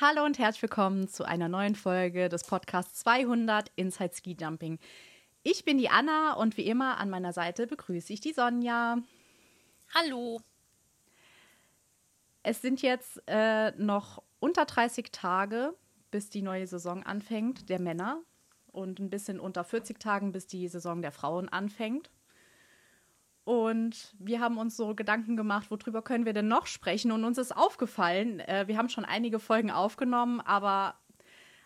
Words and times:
Hallo 0.00 0.24
und 0.24 0.38
herzlich 0.38 0.62
willkommen 0.62 1.08
zu 1.08 1.24
einer 1.24 1.48
neuen 1.48 1.74
Folge 1.74 2.28
des 2.28 2.44
Podcasts 2.44 3.00
200 3.00 3.72
Inside 3.74 4.12
Ski 4.14 4.36
Jumping. 4.38 4.78
Ich 5.42 5.64
bin 5.64 5.76
die 5.76 5.88
Anna 5.88 6.34
und 6.34 6.56
wie 6.56 6.66
immer 6.66 6.98
an 6.98 7.10
meiner 7.10 7.32
Seite 7.32 7.66
begrüße 7.66 8.12
ich 8.12 8.20
die 8.20 8.32
Sonja. 8.32 8.98
Hallo. 9.92 10.40
Es 12.44 12.62
sind 12.62 12.80
jetzt 12.80 13.20
äh, 13.26 13.72
noch 13.72 14.22
unter 14.38 14.66
30 14.66 15.10
Tage, 15.10 15.74
bis 16.12 16.30
die 16.30 16.42
neue 16.42 16.68
Saison 16.68 17.02
anfängt, 17.02 17.68
der 17.68 17.80
Männer. 17.80 18.22
Und 18.70 19.00
ein 19.00 19.10
bisschen 19.10 19.40
unter 19.40 19.64
40 19.64 19.98
Tagen, 19.98 20.30
bis 20.30 20.46
die 20.46 20.68
Saison 20.68 21.02
der 21.02 21.10
Frauen 21.10 21.48
anfängt. 21.48 22.08
Und 23.48 24.14
wir 24.18 24.40
haben 24.40 24.58
uns 24.58 24.76
so 24.76 24.94
Gedanken 24.94 25.34
gemacht, 25.34 25.70
worüber 25.70 26.02
können 26.02 26.26
wir 26.26 26.34
denn 26.34 26.48
noch 26.48 26.66
sprechen? 26.66 27.12
Und 27.12 27.24
uns 27.24 27.38
ist 27.38 27.56
aufgefallen, 27.56 28.40
äh, 28.40 28.68
wir 28.68 28.76
haben 28.76 28.90
schon 28.90 29.06
einige 29.06 29.38
Folgen 29.38 29.70
aufgenommen, 29.70 30.42
aber 30.42 30.96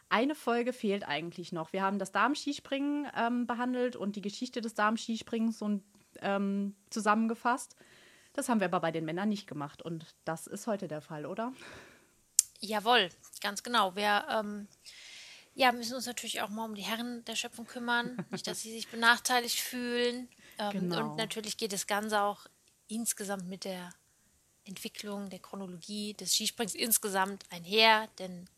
eine 0.09 0.37
Folge 0.37 0.73
fehlt 0.73 1.03
eigentlich 1.03 1.51
noch. 1.51 1.73
Wir 1.73 1.83
haben 1.83 1.99
das 1.99 2.13
Darmskispringen 2.13 3.09
ähm, 3.17 3.49
behandelt 3.49 3.97
und 3.97 4.15
die 4.15 4.21
Geschichte 4.21 4.61
des 4.61 4.75
Darmskisprings 4.75 5.59
so, 5.59 5.81
ähm, 6.21 6.77
zusammengefasst. 6.89 7.75
Das 8.33 8.49
haben 8.49 8.61
wir 8.61 8.67
aber 8.67 8.79
bei 8.79 8.93
den 8.93 9.05
Männern 9.05 9.29
nicht 9.29 9.49
gemacht 9.49 9.83
und 9.83 10.07
das 10.25 10.47
ist 10.47 10.69
heute 10.69 10.87
der 10.87 11.01
Fall, 11.01 11.27
oder? 11.27 11.53
Jawohl, 12.61 13.09
ganz 13.41 13.65
genau. 13.65 13.97
Wir 13.97 14.25
ähm, 14.31 14.69
ja, 15.57 15.73
müssen 15.73 15.97
uns 15.97 16.07
natürlich 16.07 16.43
auch 16.43 16.49
mal 16.49 16.65
um 16.65 16.77
die 16.77 16.83
Herren 16.83 17.25
der 17.25 17.35
Schöpfung 17.35 17.67
kümmern, 17.67 18.25
nicht, 18.31 18.47
dass 18.47 18.61
sie 18.61 18.71
sich 18.71 18.87
benachteiligt 18.87 19.59
fühlen. 19.59 20.29
Ähm, 20.71 20.71
genau. 20.71 21.11
Und 21.11 21.17
natürlich 21.17 21.57
geht 21.57 21.73
das 21.73 21.87
Ganze 21.87 22.21
auch 22.21 22.47
insgesamt 22.89 23.49
mit 23.49 23.65
der 23.65 23.93
Entwicklung 24.65 25.31
der 25.31 25.41
Chronologie 25.41 26.15
des 26.15 26.35
Skisprings 26.35 26.75
insgesamt 26.75 27.45
einher, 27.51 28.09
denn 28.19 28.49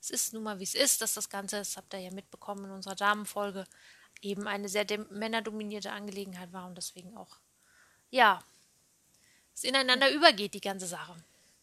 es 0.00 0.10
ist 0.10 0.34
nun 0.34 0.42
mal 0.42 0.58
wie 0.58 0.64
es 0.64 0.74
ist, 0.74 1.00
dass 1.00 1.14
das 1.14 1.30
Ganze, 1.30 1.56
das 1.56 1.76
habt 1.76 1.94
ihr 1.94 2.00
ja 2.00 2.10
mitbekommen 2.10 2.66
in 2.66 2.70
unserer 2.70 2.94
Damenfolge, 2.94 3.64
eben 4.20 4.46
eine 4.46 4.68
sehr 4.68 4.86
männerdominierte 5.10 5.92
Angelegenheit 5.92 6.52
war 6.52 6.66
und 6.66 6.76
deswegen 6.76 7.16
auch, 7.16 7.38
ja, 8.10 8.42
es 9.54 9.64
ineinander 9.64 10.12
übergeht, 10.12 10.54
die 10.54 10.60
ganze 10.60 10.86
Sache. 10.86 11.16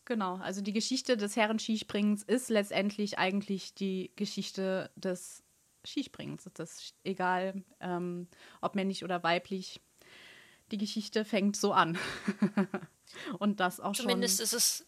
Genau, 0.05 0.37
also 0.37 0.61
die 0.61 0.73
Geschichte 0.73 1.15
des 1.15 1.35
Herren-Skisprings 1.35 2.23
ist 2.23 2.49
letztendlich 2.49 3.19
eigentlich 3.19 3.75
die 3.75 4.11
Geschichte 4.15 4.89
des 4.95 5.43
Skisprings. 5.85 6.49
Das 6.53 6.79
ist 6.79 6.95
egal, 7.03 7.63
ähm, 7.79 8.27
ob 8.61 8.75
männlich 8.75 9.03
oder 9.03 9.23
weiblich. 9.23 9.79
Die 10.71 10.77
Geschichte 10.77 11.25
fängt 11.25 11.55
so 11.55 11.73
an. 11.73 11.97
Und 13.39 13.59
das 13.59 13.79
auch 13.79 13.93
Zumindest 13.93 14.37
schon. 14.37 14.45
Ist 14.45 14.53
es, 14.53 14.85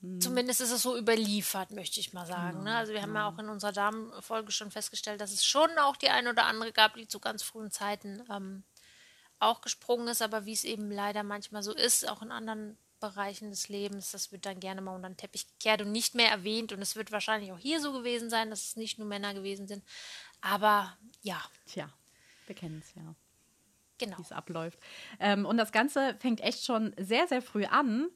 hm. 0.00 0.20
Zumindest 0.20 0.60
ist 0.60 0.70
es 0.70 0.82
so 0.82 0.96
überliefert, 0.96 1.72
möchte 1.72 1.98
ich 2.00 2.12
mal 2.12 2.26
sagen. 2.26 2.58
Genau, 2.58 2.70
ne? 2.70 2.76
Also 2.76 2.92
wir 2.92 3.02
haben 3.02 3.14
ja 3.14 3.28
auch 3.28 3.38
in 3.38 3.48
unserer 3.48 3.72
Damenfolge 3.72 4.52
schon 4.52 4.70
festgestellt, 4.70 5.20
dass 5.20 5.32
es 5.32 5.44
schon 5.44 5.70
auch 5.78 5.96
die 5.96 6.08
eine 6.08 6.30
oder 6.30 6.44
andere 6.46 6.72
gab, 6.72 6.94
die 6.94 7.08
zu 7.08 7.18
ganz 7.18 7.42
frühen 7.42 7.70
Zeiten 7.70 8.22
ähm, 8.30 8.62
auch 9.40 9.60
gesprungen 9.60 10.08
ist, 10.08 10.22
aber 10.22 10.46
wie 10.46 10.52
es 10.52 10.64
eben 10.64 10.90
leider 10.90 11.22
manchmal 11.22 11.62
so 11.62 11.74
ist, 11.74 12.08
auch 12.08 12.22
in 12.22 12.30
anderen 12.30 12.78
Bereichen 13.00 13.50
des 13.50 13.68
Lebens, 13.68 14.10
das 14.10 14.32
wird 14.32 14.46
dann 14.46 14.58
gerne 14.58 14.80
mal 14.80 14.94
unter 14.94 15.08
den 15.08 15.16
Teppich 15.16 15.46
gekehrt 15.46 15.82
und 15.82 15.92
nicht 15.92 16.14
mehr 16.14 16.30
erwähnt. 16.30 16.72
Und 16.72 16.82
es 16.82 16.96
wird 16.96 17.12
wahrscheinlich 17.12 17.52
auch 17.52 17.58
hier 17.58 17.80
so 17.80 17.92
gewesen 17.92 18.30
sein, 18.30 18.50
dass 18.50 18.64
es 18.64 18.76
nicht 18.76 18.98
nur 18.98 19.06
Männer 19.06 19.34
gewesen 19.34 19.68
sind. 19.68 19.84
Aber 20.40 20.96
ja. 21.22 21.40
Tja, 21.66 21.88
wir 22.46 22.56
kennen 22.56 22.82
es 22.84 22.94
ja. 22.94 23.14
Genau. 23.98 24.18
Wie 24.18 24.22
es 24.22 24.32
abläuft. 24.32 24.78
Ähm, 25.20 25.44
und 25.44 25.56
das 25.56 25.72
Ganze 25.72 26.14
fängt 26.18 26.40
echt 26.40 26.64
schon 26.64 26.94
sehr, 26.98 27.26
sehr 27.26 27.42
früh 27.42 27.64
an. 27.64 28.08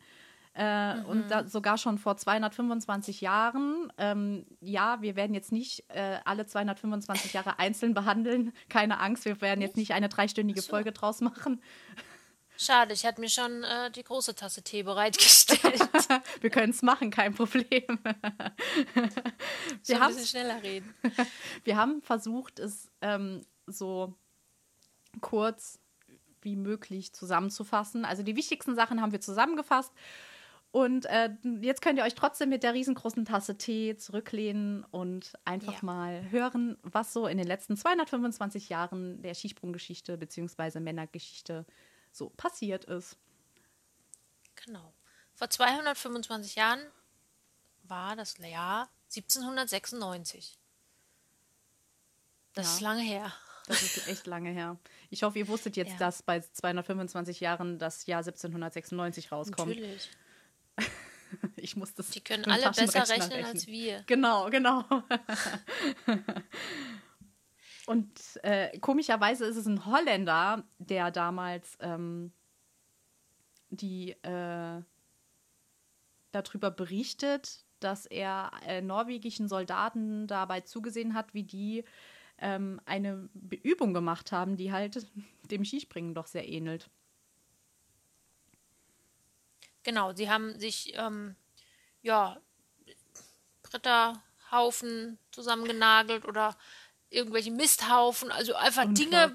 Äh, 0.55 0.97
mhm. 0.97 1.05
Und 1.07 1.31
da, 1.31 1.49
sogar 1.49 1.79
schon 1.79 1.99
vor 1.99 2.17
225 2.17 3.23
Jahren. 3.23 3.93
Ähm, 3.97 4.45
ja, 4.61 5.01
wir 5.01 5.17
werden 5.17 5.35
jetzt 5.35 5.51
nicht 5.51 5.85
äh, 5.89 6.19
alle 6.25 6.47
225 6.47 7.33
Jahre 7.33 7.59
einzeln 7.59 7.95
behandeln. 7.95 8.53
Keine 8.69 9.01
Angst, 9.01 9.25
wir 9.25 9.41
werden 9.41 9.63
jetzt 9.63 9.77
nicht 9.77 9.93
eine 9.93 10.09
dreistündige 10.09 10.61
so. 10.61 10.71
Folge 10.71 10.93
draus 10.93 11.21
machen. 11.21 11.63
Schade, 12.59 12.93
ich 12.93 13.05
hatte 13.07 13.21
mir 13.21 13.29
schon 13.29 13.65
äh, 13.65 13.91
die 13.91 14.05
große 14.05 14.35
Tasse 14.35 14.63
Tee 14.63 14.83
bereitgestellt. 14.83 15.81
Wir 16.41 16.51
können 16.51 16.71
es 16.71 16.83
machen, 16.83 17.11
kein 17.11 17.35
Problem. 17.35 17.83
wir 19.87 20.01
haben 20.01 20.13
ein 20.13 20.15
bisschen 20.15 20.27
schneller 20.27 20.63
reden. 20.63 20.95
Wir 21.65 21.77
haben 21.77 22.03
versucht, 22.03 22.61
es 22.61 22.89
ähm, 23.01 23.45
so 23.67 24.15
kurz 25.21 25.79
wie 26.41 26.57
möglich 26.57 27.13
zusammenzufassen. 27.13 28.05
Also 28.05 28.23
die 28.23 28.37
wichtigsten 28.37 28.75
Sachen 28.75 29.01
haben 29.01 29.13
wir 29.13 29.21
zusammengefasst. 29.21 29.93
Und 30.73 31.05
äh, 31.07 31.29
jetzt 31.61 31.83
könnt 31.83 31.99
ihr 31.99 32.05
euch 32.05 32.15
trotzdem 32.15 32.49
mit 32.49 32.63
der 32.63 32.73
riesengroßen 32.73 33.27
Tasse 33.27 33.59
Tee 33.59 33.97
zurücklehnen 33.97 34.85
und 34.85 35.35
einfach 35.45 35.75
ja. 35.75 35.79
mal 35.83 36.31
hören, 36.31 36.79
was 36.83 37.13
so 37.13 37.27
in 37.27 37.37
den 37.37 37.47
letzten 37.47 37.77
225 37.77 38.71
Jahren 38.71 39.21
der 39.21 39.35
Skisprunggeschichte 39.35 40.17
bzw. 40.17 40.81
Männergeschichte 40.81 41.67
so 42.11 42.31
passiert 42.31 42.87
ist. 42.87 43.19
Genau. 44.65 44.95
Vor 45.35 45.51
225 45.51 46.55
Jahren 46.57 46.81
war 47.83 48.17
das 48.17 48.39
Jahr 48.39 48.89
1796. 49.15 50.59
Das 52.55 52.67
ja. 52.67 52.73
ist 52.73 52.81
lange 52.81 53.03
her. 53.03 53.33
Das 53.67 53.83
ist 53.83 54.09
echt 54.09 54.27
lange 54.27 54.51
her. 54.51 54.77
Ich 55.11 55.23
hoffe, 55.23 55.39
ihr 55.39 55.49
wusstet 55.49 55.77
jetzt, 55.77 55.93
ja. 55.93 55.99
dass 55.99 56.23
bei 56.23 56.41
225 56.41 57.41
Jahren 57.41 57.79
das 57.79 58.07
Jahr 58.07 58.19
1796 58.19 59.33
rauskommt. 59.33 59.69
Natürlich. 59.71 60.11
Ich 61.57 61.77
muss 61.77 61.95
das. 61.95 62.11
Die 62.11 62.21
können 62.21 62.45
alle 62.51 62.71
besser 62.73 63.09
rechnen, 63.09 63.33
rechnen 63.33 63.45
als 63.47 63.67
wir. 63.67 64.03
Genau, 64.07 64.51
genau. 64.51 64.85
Und 67.87 68.11
äh, 68.43 68.79
komischerweise 68.81 69.47
ist 69.47 69.57
es 69.57 69.67
ein 69.67 69.87
Holländer, 69.87 70.63
der 70.79 71.11
damals 71.11 71.79
ähm, 71.81 72.33
die 73.71 74.11
äh, 74.23 74.83
darüber 76.33 76.71
berichtet, 76.71 77.65
dass 77.81 78.07
er 78.07 78.53
äh, 78.67 78.81
norwegischen 78.81 79.49
Soldaten 79.49 80.27
dabei 80.27 80.61
zugesehen 80.61 81.15
hat, 81.15 81.35
wie 81.35 81.45
die 81.45 81.85
ähm, 82.43 82.81
eine 82.85 83.31
Übung 83.63 83.95
gemacht 83.95 84.33
haben, 84.33 84.57
die 84.57 84.73
halt 84.73 85.07
dem 85.51 85.65
Skispringen 85.65 86.15
doch 86.15 86.27
sehr 86.27 86.49
ähnelt. 86.49 86.91
Genau, 89.85 90.13
sie 90.13 90.29
haben 90.29 90.59
sich 90.59 90.93
ähm, 90.97 91.35
ja 92.03 92.37
Bretterhaufen 93.63 95.19
zusammengenagelt 95.31 96.25
oder 96.25 96.57
irgendwelche 97.11 97.51
Misthaufen, 97.51 98.31
also 98.31 98.55
einfach 98.55 98.87
Dinge, 98.93 99.35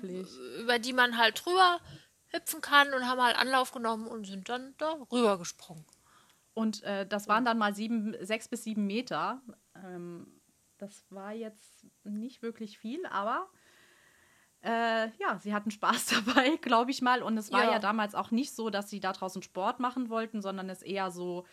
über 0.59 0.79
die 0.79 0.93
man 0.93 1.17
halt 1.17 1.43
drüber 1.45 1.79
hüpfen 2.27 2.61
kann 2.61 2.93
und 2.93 3.07
haben 3.07 3.21
halt 3.21 3.37
Anlauf 3.37 3.71
genommen 3.71 4.07
und 4.07 4.25
sind 4.25 4.49
dann 4.49 4.73
da 4.77 4.97
rüber 5.11 5.37
gesprungen. 5.37 5.85
Und 6.53 6.83
äh, 6.83 7.05
das 7.05 7.27
waren 7.27 7.45
dann 7.45 7.57
mal 7.57 7.75
sieben, 7.75 8.15
sechs 8.21 8.47
bis 8.47 8.63
sieben 8.63 8.87
Meter. 8.87 9.41
Ähm, 9.75 10.36
das 10.77 11.05
war 11.09 11.33
jetzt 11.33 11.85
nicht 12.03 12.41
wirklich 12.41 12.77
viel, 12.77 13.05
aber 13.07 13.47
äh, 14.63 15.09
ja, 15.17 15.39
sie 15.39 15.53
hatten 15.53 15.71
Spaß 15.71 16.07
dabei, 16.25 16.57
glaube 16.57 16.91
ich 16.91 17.01
mal. 17.01 17.21
Und 17.21 17.37
es 17.37 17.51
war 17.51 17.65
ja. 17.65 17.71
ja 17.73 17.79
damals 17.79 18.15
auch 18.15 18.31
nicht 18.31 18.55
so, 18.55 18.69
dass 18.69 18.89
sie 18.89 18.99
da 18.99 19.13
draußen 19.13 19.41
Sport 19.41 19.79
machen 19.79 20.09
wollten, 20.09 20.41
sondern 20.41 20.69
es 20.69 20.81
eher 20.81 21.11
so 21.11 21.45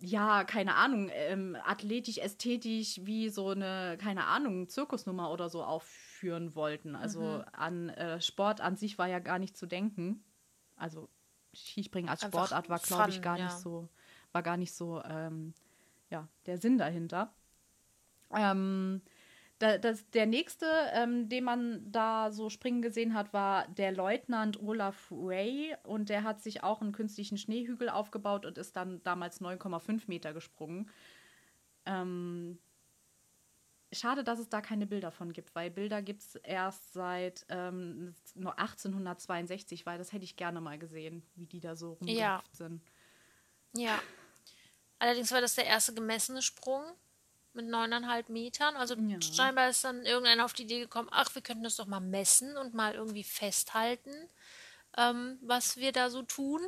ja, 0.00 0.44
keine 0.44 0.76
Ahnung, 0.76 1.10
ähm, 1.12 1.56
athletisch, 1.64 2.18
ästhetisch 2.18 3.00
wie 3.02 3.28
so 3.30 3.48
eine, 3.48 3.98
keine 4.00 4.26
Ahnung, 4.26 4.68
Zirkusnummer 4.68 5.30
oder 5.32 5.48
so 5.48 5.64
aufführen 5.64 6.54
wollten. 6.54 6.94
Also 6.94 7.20
mhm. 7.20 7.44
an 7.52 7.88
äh, 7.90 8.20
Sport 8.20 8.60
an 8.60 8.76
sich 8.76 8.96
war 8.98 9.08
ja 9.08 9.18
gar 9.18 9.38
nicht 9.38 9.56
zu 9.56 9.66
denken. 9.66 10.22
Also 10.76 11.08
Skispringen 11.52 12.08
als 12.08 12.22
Sportart 12.22 12.68
war, 12.68 12.78
glaube 12.78 13.10
ich, 13.10 13.22
gar 13.22 13.38
ja. 13.38 13.46
nicht 13.46 13.58
so, 13.58 13.88
war 14.30 14.42
gar 14.42 14.56
nicht 14.56 14.72
so, 14.72 15.02
ähm, 15.02 15.52
ja, 16.10 16.28
der 16.46 16.58
Sinn 16.58 16.78
dahinter. 16.78 17.34
Ähm, 18.34 19.02
da, 19.58 19.76
das, 19.76 20.08
der 20.10 20.26
nächste, 20.26 20.66
ähm, 20.92 21.28
den 21.28 21.42
man 21.44 21.90
da 21.90 22.30
so 22.30 22.48
springen 22.48 22.80
gesehen 22.80 23.14
hat, 23.14 23.32
war 23.32 23.66
der 23.68 23.90
Leutnant 23.90 24.60
Olaf 24.62 25.10
Ray. 25.10 25.74
Und 25.82 26.08
der 26.10 26.22
hat 26.22 26.40
sich 26.40 26.62
auch 26.62 26.80
einen 26.80 26.92
künstlichen 26.92 27.38
Schneehügel 27.38 27.88
aufgebaut 27.88 28.46
und 28.46 28.56
ist 28.56 28.76
dann 28.76 29.02
damals 29.02 29.40
9,5 29.40 30.02
Meter 30.06 30.32
gesprungen. 30.32 30.88
Ähm, 31.86 32.58
schade, 33.92 34.22
dass 34.22 34.38
es 34.38 34.48
da 34.48 34.60
keine 34.60 34.86
Bilder 34.86 35.10
von 35.10 35.32
gibt, 35.32 35.54
weil 35.56 35.70
Bilder 35.70 36.02
gibt 36.02 36.22
es 36.22 36.34
erst 36.36 36.92
seit 36.92 37.44
ähm, 37.48 38.14
1862, 38.36 39.86
weil 39.86 39.98
das 39.98 40.12
hätte 40.12 40.24
ich 40.24 40.36
gerne 40.36 40.60
mal 40.60 40.78
gesehen, 40.78 41.24
wie 41.34 41.46
die 41.46 41.60
da 41.60 41.74
so 41.74 41.94
rumgehüpft 41.94 42.20
ja. 42.20 42.42
sind. 42.52 42.82
Ja. 43.74 43.98
Allerdings 45.00 45.32
war 45.32 45.40
das 45.40 45.56
der 45.56 45.66
erste 45.66 45.94
gemessene 45.94 46.42
Sprung 46.42 46.84
mit 47.58 47.68
neuneinhalb 47.68 48.28
Metern. 48.28 48.76
Also 48.76 48.94
ja. 48.94 49.20
scheinbar 49.20 49.68
ist 49.68 49.84
dann 49.84 50.06
irgendeiner 50.06 50.44
auf 50.44 50.52
die 50.52 50.62
Idee 50.62 50.80
gekommen, 50.80 51.08
ach, 51.10 51.34
wir 51.34 51.42
könnten 51.42 51.64
das 51.64 51.76
doch 51.76 51.86
mal 51.86 52.00
messen 52.00 52.56
und 52.56 52.72
mal 52.72 52.94
irgendwie 52.94 53.24
festhalten, 53.24 54.12
ähm, 54.96 55.38
was 55.42 55.76
wir 55.76 55.92
da 55.92 56.08
so 56.08 56.22
tun. 56.22 56.60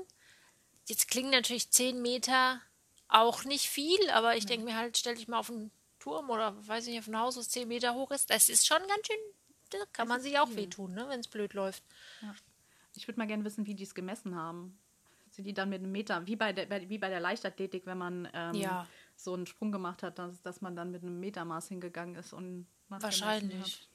Jetzt 0.87 1.09
klingen 1.09 1.31
natürlich 1.31 1.71
zehn 1.71 2.03
Meter 2.03 2.61
auch 3.09 3.45
nicht 3.45 3.69
viel, 3.69 4.11
aber 4.11 4.37
ich 4.37 4.47
denke 4.47 4.65
mir 4.65 4.77
halt, 4.77 4.99
stell 4.99 5.15
dich 5.15 5.29
mal 5.29 5.39
auf 5.39 5.51
einen 5.51 5.71
Turm 5.99 6.31
oder 6.31 6.55
weiß 6.67 6.87
nicht, 6.87 6.99
auf 6.99 7.07
ein 7.07 7.19
Haus, 7.19 7.37
das 7.37 7.49
10 7.51 7.69
Meter 7.69 7.95
hoch 7.95 8.11
ist. 8.11 8.31
Das 8.31 8.49
ist 8.49 8.67
schon 8.67 8.79
ganz 8.89 9.07
schön, 9.07 9.17
da 9.71 9.79
kann 9.93 10.09
das 10.09 10.09
man 10.09 10.21
sich 10.21 10.39
auch 10.39 10.55
wehtun, 10.55 10.95
ne, 10.95 11.07
wenn 11.09 11.21
es 11.21 11.29
blöd 11.29 11.55
läuft. 11.55 11.85
Ja. 12.23 12.35
Ich 12.97 13.07
würde 13.07 13.19
mal 13.19 13.27
gerne 13.27 13.45
wissen, 13.45 13.67
wie 13.67 13.75
die 13.75 13.85
es 13.85 13.95
gemessen 13.95 14.35
haben. 14.35 14.79
Sind 15.31 15.45
die 15.45 15.55
dann 15.55 15.69
mit 15.69 15.81
einem 15.81 15.93
Meter, 15.93 16.27
wie 16.27 16.35
bei 16.35 16.53
der, 16.53 16.89
wie 16.89 16.99
bei 16.99 17.09
der 17.09 17.21
Leichtathletik, 17.21 17.87
wenn 17.87 17.99
man 17.99 18.29
ähm, 18.33 18.55
ja. 18.55 18.87
So 19.25 19.35
einen 19.35 19.47
Sprung 19.47 19.73
gemacht 19.73 20.03
hat, 20.03 20.19
dass, 20.19 20.41
dass 20.43 20.61
man 20.61 20.77
dann 20.77 20.91
mit 20.91 21.03
einem 21.03 21.21
Metermaß 21.21 21.69
hingegangen 21.69 22.17
ist 22.17 22.33
und 22.33 22.67
Wahrscheinlich. 22.99 23.89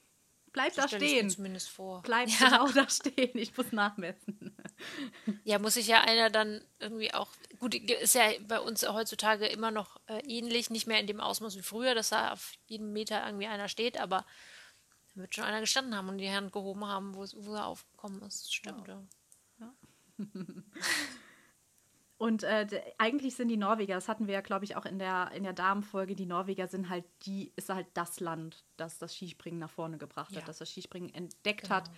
Bleib 0.52 0.72
so 0.72 0.80
da 0.80 0.88
stehen. 0.88 1.28
zumindest 1.28 1.68
vor. 1.68 2.00
Bleib 2.02 2.28
ja. 2.40 2.48
genau 2.48 2.68
da 2.68 2.88
stehen. 2.88 3.36
Ich 3.36 3.54
muss 3.56 3.72
nachmessen. 3.72 4.56
Ja, 5.44 5.58
muss 5.58 5.74
sich 5.74 5.86
ja 5.86 6.00
einer 6.00 6.30
dann 6.30 6.62
irgendwie 6.78 7.12
auch. 7.12 7.28
Gut, 7.58 7.74
ist 7.74 8.14
ja 8.14 8.30
bei 8.48 8.58
uns 8.60 8.88
heutzutage 8.88 9.46
immer 9.46 9.70
noch 9.70 10.00
äh, 10.06 10.20
ähnlich, 10.20 10.70
nicht 10.70 10.86
mehr 10.86 10.98
in 10.98 11.06
dem 11.06 11.20
Ausmaß 11.20 11.56
wie 11.56 11.62
früher, 11.62 11.94
dass 11.94 12.08
da 12.08 12.32
auf 12.32 12.54
jedem 12.66 12.92
Meter 12.94 13.24
irgendwie 13.26 13.46
einer 13.46 13.68
steht, 13.68 14.00
aber 14.00 14.24
da 15.14 15.20
wird 15.20 15.34
schon 15.34 15.44
einer 15.44 15.60
gestanden 15.60 15.94
haben 15.94 16.08
und 16.08 16.18
die 16.18 16.30
Hand 16.30 16.52
gehoben 16.52 16.86
haben, 16.86 17.14
wo, 17.14 17.26
wo 17.34 17.54
er 17.54 17.66
aufgekommen 17.66 18.22
ist. 18.22 18.54
Stimmt, 18.54 18.88
ja. 18.88 19.02
ja. 19.60 19.74
Und 22.18 22.44
äh, 22.44 22.66
eigentlich 22.96 23.34
sind 23.36 23.48
die 23.48 23.58
Norweger, 23.58 23.94
das 23.94 24.08
hatten 24.08 24.26
wir 24.26 24.34
ja, 24.34 24.40
glaube 24.40 24.64
ich, 24.64 24.74
auch 24.76 24.86
in 24.86 24.98
der, 24.98 25.32
in 25.34 25.42
der 25.42 25.52
Damenfolge, 25.52 26.14
die 26.16 26.24
Norweger 26.24 26.66
sind 26.66 26.88
halt 26.88 27.04
die, 27.22 27.52
ist 27.56 27.68
halt 27.68 27.88
das 27.92 28.20
Land, 28.20 28.64
das 28.78 28.98
das 28.98 29.14
Skispringen 29.14 29.58
nach 29.58 29.70
vorne 29.70 29.98
gebracht 29.98 30.32
ja. 30.32 30.40
hat, 30.40 30.48
das 30.48 30.58
das 30.58 30.70
Skispringen 30.70 31.12
entdeckt 31.12 31.64
genau. 31.64 31.74
hat, 31.74 31.90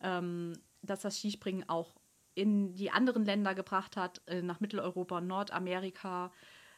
ähm, 0.00 0.52
dass 0.82 1.00
das 1.00 1.18
Skispringen 1.18 1.66
auch 1.68 1.94
in 2.34 2.74
die 2.74 2.90
anderen 2.90 3.24
Länder 3.24 3.54
gebracht 3.54 3.96
hat, 3.96 4.20
äh, 4.26 4.42
nach 4.42 4.60
Mitteleuropa 4.60 5.22
Nordamerika. 5.22 6.32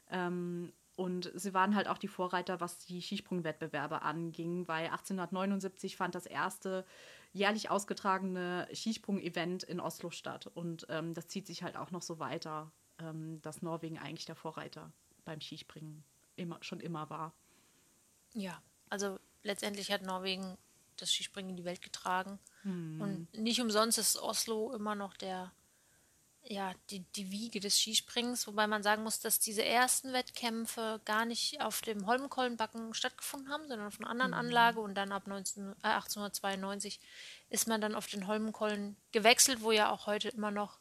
Ähm, 0.08 0.72
und 0.98 1.30
sie 1.36 1.54
waren 1.54 1.76
halt 1.76 1.86
auch 1.86 1.96
die 1.96 2.08
Vorreiter, 2.08 2.60
was 2.60 2.78
die 2.78 3.00
Skisprungwettbewerbe 3.00 4.02
anging, 4.02 4.66
weil 4.66 4.86
1879 4.86 5.96
fand 5.96 6.16
das 6.16 6.26
erste 6.26 6.84
jährlich 7.32 7.70
ausgetragene 7.70 8.66
Skisprung-Event 8.74 9.62
in 9.62 9.78
Oslo 9.78 10.10
statt. 10.10 10.48
Und 10.48 10.86
ähm, 10.88 11.14
das 11.14 11.28
zieht 11.28 11.46
sich 11.46 11.62
halt 11.62 11.76
auch 11.76 11.92
noch 11.92 12.02
so 12.02 12.18
weiter, 12.18 12.72
ähm, 12.98 13.40
dass 13.42 13.62
Norwegen 13.62 13.96
eigentlich 13.96 14.26
der 14.26 14.34
Vorreiter 14.34 14.92
beim 15.24 15.40
Skispringen 15.40 16.02
immer, 16.34 16.58
schon 16.62 16.80
immer 16.80 17.08
war. 17.10 17.32
Ja, 18.34 18.60
also 18.90 19.20
letztendlich 19.44 19.92
hat 19.92 20.02
Norwegen 20.02 20.58
das 20.96 21.12
Skispringen 21.12 21.50
in 21.50 21.56
die 21.56 21.64
Welt 21.64 21.80
getragen. 21.80 22.40
Hm. 22.62 23.00
Und 23.00 23.38
nicht 23.38 23.60
umsonst 23.60 23.98
ist 23.98 24.20
Oslo 24.20 24.74
immer 24.74 24.96
noch 24.96 25.16
der 25.16 25.52
ja, 26.48 26.72
die, 26.90 27.00
die 27.00 27.30
Wiege 27.30 27.60
des 27.60 27.78
Skisprings, 27.78 28.46
wobei 28.46 28.66
man 28.66 28.82
sagen 28.82 29.02
muss, 29.02 29.20
dass 29.20 29.38
diese 29.38 29.64
ersten 29.64 30.12
Wettkämpfe 30.12 31.00
gar 31.04 31.26
nicht 31.26 31.60
auf 31.60 31.82
dem 31.82 32.06
Holmenkollenbacken 32.06 32.94
stattgefunden 32.94 33.50
haben, 33.50 33.68
sondern 33.68 33.86
auf 33.86 34.00
einer 34.00 34.08
anderen 34.08 34.30
mhm. 34.30 34.38
Anlage 34.38 34.80
und 34.80 34.94
dann 34.94 35.12
ab 35.12 35.26
19, 35.26 35.72
äh, 35.82 35.88
1892 35.88 37.00
ist 37.50 37.68
man 37.68 37.80
dann 37.80 37.94
auf 37.94 38.06
den 38.06 38.26
Holmenkollen 38.26 38.96
gewechselt, 39.12 39.60
wo 39.60 39.72
ja 39.72 39.90
auch 39.90 40.06
heute 40.06 40.28
immer 40.28 40.50
noch 40.50 40.78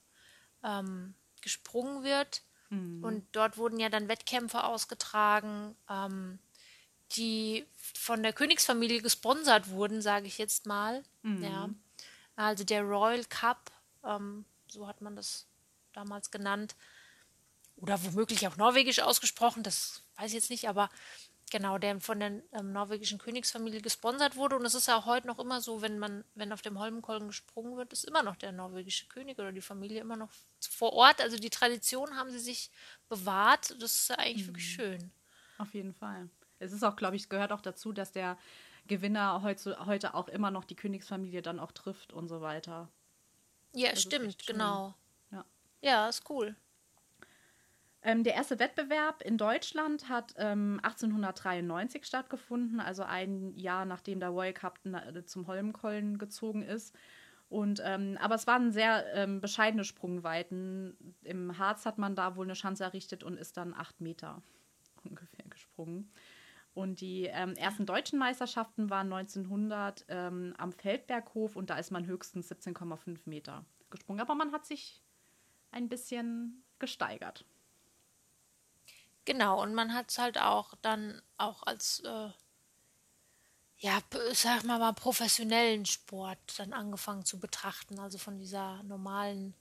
ähm, 0.64 1.16
gesprungen 1.42 2.04
wird. 2.04 2.44
Mhm. 2.70 3.04
Und 3.04 3.28
dort 3.34 3.58
wurden 3.58 3.80
ja 3.80 3.90
dann 3.90 4.08
Wettkämpfe 4.08 4.64
ausgetragen, 4.64 5.76
ähm, 5.90 6.40
die 7.14 7.66
von 7.76 8.24
der 8.24 8.34
Königsfamilie 8.34 9.02
gesponsert 9.02 9.70
wurden, 9.70 10.02
sage 10.02 10.28
ich 10.28 10.38
jetzt 10.38 10.66
mal. 10.66 11.04
Mhm. 11.24 11.44
Ja. 11.44 11.70
Also 12.38 12.64
der 12.64 12.84
Royal 12.84 13.26
Cup, 13.26 13.72
ähm, 14.06 14.46
so 14.68 14.88
hat 14.88 15.02
man 15.02 15.16
das 15.16 15.47
damals 15.98 16.32
genannt. 16.32 16.76
Oder 17.76 18.04
womöglich 18.04 18.48
auch 18.48 18.58
norwegisch 18.58 19.00
ausgesprochen, 19.00 19.64
das 19.64 20.04
weiß 20.16 20.28
ich 20.28 20.34
jetzt 20.34 20.50
nicht, 20.50 20.68
aber 20.68 20.90
genau, 21.52 21.78
der 21.78 22.00
von 22.02 22.20
der 22.20 22.42
ähm, 22.54 22.74
norwegischen 22.74 23.20
Königsfamilie 23.20 23.82
gesponsert 23.82 24.36
wurde. 24.36 24.56
Und 24.56 24.66
es 24.66 24.74
ist 24.74 24.88
ja 24.88 24.98
auch 24.98 25.06
heute 25.06 25.28
noch 25.28 25.40
immer 25.40 25.62
so, 25.62 25.82
wenn 25.82 26.00
man, 26.00 26.24
wenn 26.36 26.52
auf 26.52 26.62
dem 26.62 26.80
Holmenkollen 26.80 27.28
gesprungen 27.28 27.78
wird, 27.78 27.94
ist 27.94 28.06
immer 28.06 28.24
noch 28.24 28.36
der 28.36 28.52
norwegische 28.52 29.08
König 29.08 29.38
oder 29.38 29.52
die 29.52 29.62
Familie 29.62 30.02
immer 30.02 30.18
noch 30.18 30.32
vor 30.60 30.94
Ort. 30.94 31.22
Also 31.22 31.38
die 31.38 31.50
Tradition 31.50 32.16
haben 32.16 32.32
sie 32.32 32.40
sich 32.40 32.72
bewahrt. 33.10 33.76
Das 33.82 33.96
ist 33.96 34.10
ja 34.10 34.18
eigentlich 34.18 34.44
mhm. 34.44 34.48
wirklich 34.48 34.74
schön. 34.74 35.12
Auf 35.58 35.74
jeden 35.74 35.94
Fall. 35.94 36.30
Es 36.60 36.72
ist 36.72 36.84
auch, 36.84 36.96
glaube 36.96 37.16
ich, 37.16 37.30
gehört 37.30 37.52
auch 37.52 37.62
dazu, 37.62 37.94
dass 37.94 38.12
der 38.12 38.38
Gewinner 38.88 39.42
heute, 39.44 39.86
heute 39.86 40.16
auch 40.16 40.28
immer 40.28 40.50
noch 40.50 40.64
die 40.64 40.76
Königsfamilie 40.76 41.42
dann 41.42 41.60
auch 41.60 41.72
trifft 41.72 42.14
und 42.14 42.28
so 42.28 42.42
weiter. 42.42 42.90
Ja, 43.74 43.92
das 43.92 44.02
stimmt, 44.02 44.48
genau. 44.48 44.96
Ja, 45.82 46.10
ist 46.10 46.30
cool. 46.30 46.56
Ähm, 48.02 48.24
der 48.24 48.36
erste 48.36 48.60
Wettbewerb 48.60 49.22
in 49.22 49.38
Deutschland 49.38 50.08
hat 50.08 50.34
ähm, 50.38 50.80
1893 50.84 52.06
stattgefunden, 52.06 52.80
also 52.80 53.04
ein 53.04 53.54
Jahr 53.58 53.86
nachdem 53.86 54.20
der 54.20 54.30
Royal 54.30 54.54
Cup 54.54 54.80
zum 55.26 55.48
Holmenkollen 55.48 56.18
gezogen 56.18 56.62
ist. 56.62 56.96
Und, 57.50 57.82
ähm, 57.84 58.18
aber 58.22 58.36
es 58.36 58.46
waren 58.46 58.72
sehr 58.72 59.14
ähm, 59.14 59.40
bescheidene 59.40 59.84
Sprungweiten. 59.84 61.16
Im 61.24 61.58
Harz 61.58 61.86
hat 61.86 61.98
man 61.98 62.16
da 62.16 62.36
wohl 62.36 62.46
eine 62.46 62.56
Schanze 62.56 62.84
errichtet 62.84 63.24
und 63.24 63.38
ist 63.38 63.58
dann 63.58 63.74
acht 63.74 64.02
Meter 64.02 64.42
ungefähr 65.04 65.46
gesprungen. 65.50 66.12
Und 66.74 67.02
die 67.02 67.24
ähm, 67.24 67.54
ersten 67.54 67.86
deutschen 67.86 68.20
Meisterschaften 68.20 68.90
waren 68.90 69.12
1900 69.12 70.06
ähm, 70.10 70.54
am 70.58 70.72
Feldberghof 70.72 71.56
und 71.56 71.72
da 71.72 71.78
ist 71.78 71.90
man 71.92 72.06
höchstens 72.06 72.52
17,5 72.52 73.22
Meter 73.26 73.66
gesprungen. 73.90 74.22
Aber 74.22 74.36
man 74.36 74.52
hat 74.52 74.66
sich 74.66 75.02
ein 75.72 75.90
bisschen 75.90 76.64
gesteigert. 76.80 77.46
Genau, 79.26 79.62
und 79.62 79.74
man 79.74 79.94
hat 79.94 80.10
es 80.10 80.18
halt 80.20 80.40
auch 80.40 80.74
dann 80.82 81.22
auch 81.38 81.64
als, 81.64 82.00
äh, 82.02 82.30
ja, 83.80 84.00
sag 84.34 84.64
mal 84.64 84.80
mal, 84.80 84.94
professionellen 84.94 85.86
Sport 85.86 86.40
dann 86.58 86.74
angefangen 86.74 87.26
zu 87.26 87.40
betrachten. 87.40 88.00
Also 88.00 88.18
von 88.18 88.38
dieser 88.38 88.82
normalen 88.84 89.54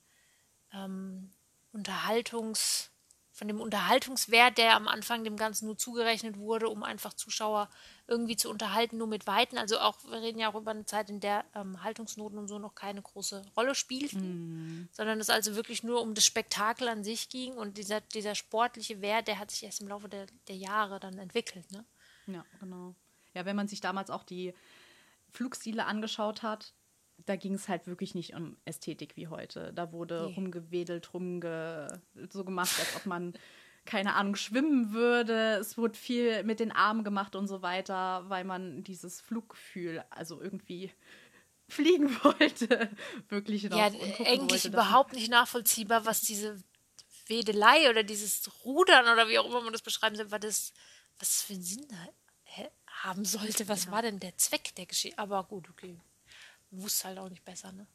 ähm, 0.73 1.33
Unterhaltungs- 1.73 2.91
von 3.37 3.49
dem 3.49 3.61
Unterhaltungswert, 3.61 4.57
der 4.57 4.77
am 4.77 4.89
Anfang 4.89 5.23
dem 5.23 5.37
Ganzen 5.37 5.67
nur 5.67 5.77
zugerechnet 5.77 6.39
wurde, 6.39 6.71
um 6.71 6.83
einfach 6.83 7.13
Zuschauer 7.13 7.69
irgendwie 8.07 8.35
zu 8.35 8.49
unterhalten, 8.49 8.97
nur 8.97 9.09
mit 9.09 9.27
Weiten. 9.27 9.59
Also 9.59 9.79
auch, 9.79 10.03
wir 10.05 10.23
reden 10.23 10.39
ja 10.39 10.51
auch 10.51 10.55
über 10.55 10.71
eine 10.71 10.87
Zeit, 10.87 11.11
in 11.11 11.21
der 11.21 11.45
ähm, 11.55 11.83
Haltungsnoten 11.83 12.39
und 12.39 12.49
so 12.49 12.59
noch 12.59 12.75
keine 12.75 13.03
große 13.03 13.45
Rolle 13.55 13.75
spielten, 13.75 14.85
mm. 14.85 14.89
sondern 14.91 15.21
es 15.21 15.29
also 15.29 15.55
wirklich 15.55 15.83
nur 15.83 16.01
um 16.01 16.15
das 16.15 16.25
Spektakel 16.25 16.89
an 16.89 17.05
sich 17.05 17.29
ging 17.29 17.53
und 17.53 17.77
dieser, 17.77 18.01
dieser 18.01 18.35
sportliche 18.35 19.03
Wert, 19.03 19.29
der 19.29 19.39
hat 19.39 19.51
sich 19.51 19.65
erst 19.65 19.83
im 19.83 19.89
Laufe 19.89 20.09
der, 20.09 20.27
der 20.49 20.57
Jahre 20.57 20.99
dann 20.99 21.19
entwickelt. 21.19 21.71
Ne? 21.73 21.85
Ja, 22.29 22.43
genau. 22.59 22.95
Ja, 23.35 23.45
wenn 23.45 23.57
man 23.57 23.69
sich 23.69 23.83
damals 23.83 24.09
auch 24.09 24.25
die 24.25 24.55
Flugstile 25.31 25.85
angeschaut 25.85 26.43
hat, 26.43 26.73
da 27.27 27.35
ging 27.37 27.55
es 27.55 27.69
halt 27.69 27.87
wirklich 27.87 28.15
nicht 28.15 28.35
um 28.35 28.57
Ästhetik 28.65 29.17
wie 29.17 29.27
heute. 29.27 29.73
Da 29.75 29.93
wurde 29.93 30.27
nee. 30.29 30.35
rumgewedelt, 30.35 31.13
rumge 31.13 32.01
so 32.31 32.45
gemacht, 32.45 32.73
als 32.79 32.97
ob 32.97 33.07
man, 33.07 33.35
keine 33.85 34.15
Ahnung, 34.15 34.37
schwimmen 34.37 34.93
würde. 34.93 35.59
Es 35.61 35.77
wurde 35.77 35.99
viel 35.99 36.45
mit 36.45 36.61
den 36.61 36.71
Armen 36.71 37.03
gemacht 37.03 37.35
und 37.35 37.49
so 37.49 37.63
weiter, 37.63 38.25
weil 38.29 38.45
man 38.45 38.85
dieses 38.85 39.21
Fluggefühl, 39.21 40.05
also 40.11 40.41
irgendwie 40.41 40.93
fliegen 41.69 42.17
wollte, 42.23 42.91
wirklich 43.29 43.65
noch. 43.65 43.77
Ja, 43.77 43.87
eigentlich 43.87 44.65
wollte, 44.65 44.69
überhaupt 44.69 45.13
nicht 45.13 45.31
nachvollziehbar, 45.31 46.07
was 46.07 46.21
diese 46.21 46.63
Wedelei 47.27 47.91
oder 47.91 48.05
dieses 48.05 48.49
Rudern 48.65 49.13
oder 49.13 49.29
wie 49.29 49.41
auch 49.41 49.47
immer 49.47 49.63
man 49.63 49.73
das 49.73 49.83
beschreiben 49.83 50.15
soll, 50.15 50.31
was 50.31 50.41
das, 50.41 50.73
was 51.19 51.43
für 51.43 51.55
einen 51.55 51.63
Sinn 51.63 51.87
haben 52.87 53.25
sollte. 53.25 53.69
Was 53.69 53.87
ja. 53.87 53.91
war 53.91 54.03
denn 54.03 54.21
der 54.21 54.39
Zweck 54.39 54.77
der 54.77 54.87
Geschichte? 54.87 55.19
Aber 55.19 55.43
gut, 55.43 55.69
okay 55.69 55.99
wusste 56.71 57.09
halt 57.09 57.19
auch 57.19 57.29
nicht 57.29 57.45
besser, 57.45 57.73
ne? 57.73 57.87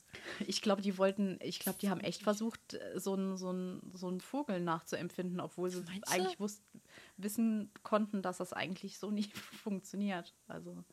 Ich 0.48 0.62
glaube, 0.62 0.82
die 0.82 0.98
wollten, 0.98 1.38
ich 1.42 1.60
glaube, 1.60 1.78
die 1.80 1.90
haben 1.90 2.02
echt 2.02 2.24
versucht, 2.24 2.78
so 2.96 3.14
einen 3.14 3.38
so 3.38 3.80
so 3.94 4.08
einen 4.08 4.22
Vogel 4.22 4.60
nachzuempfinden, 4.60 5.40
obwohl 5.40 5.70
sie 5.70 5.82
Meinst 5.82 6.12
eigentlich 6.12 6.40
wussten, 6.40 6.82
wissen 7.18 7.72
konnten, 7.84 8.22
dass 8.22 8.38
das 8.38 8.54
eigentlich 8.54 8.98
so 8.98 9.12
nicht 9.12 9.38
funktioniert. 9.64 10.34
Also. 10.48 10.84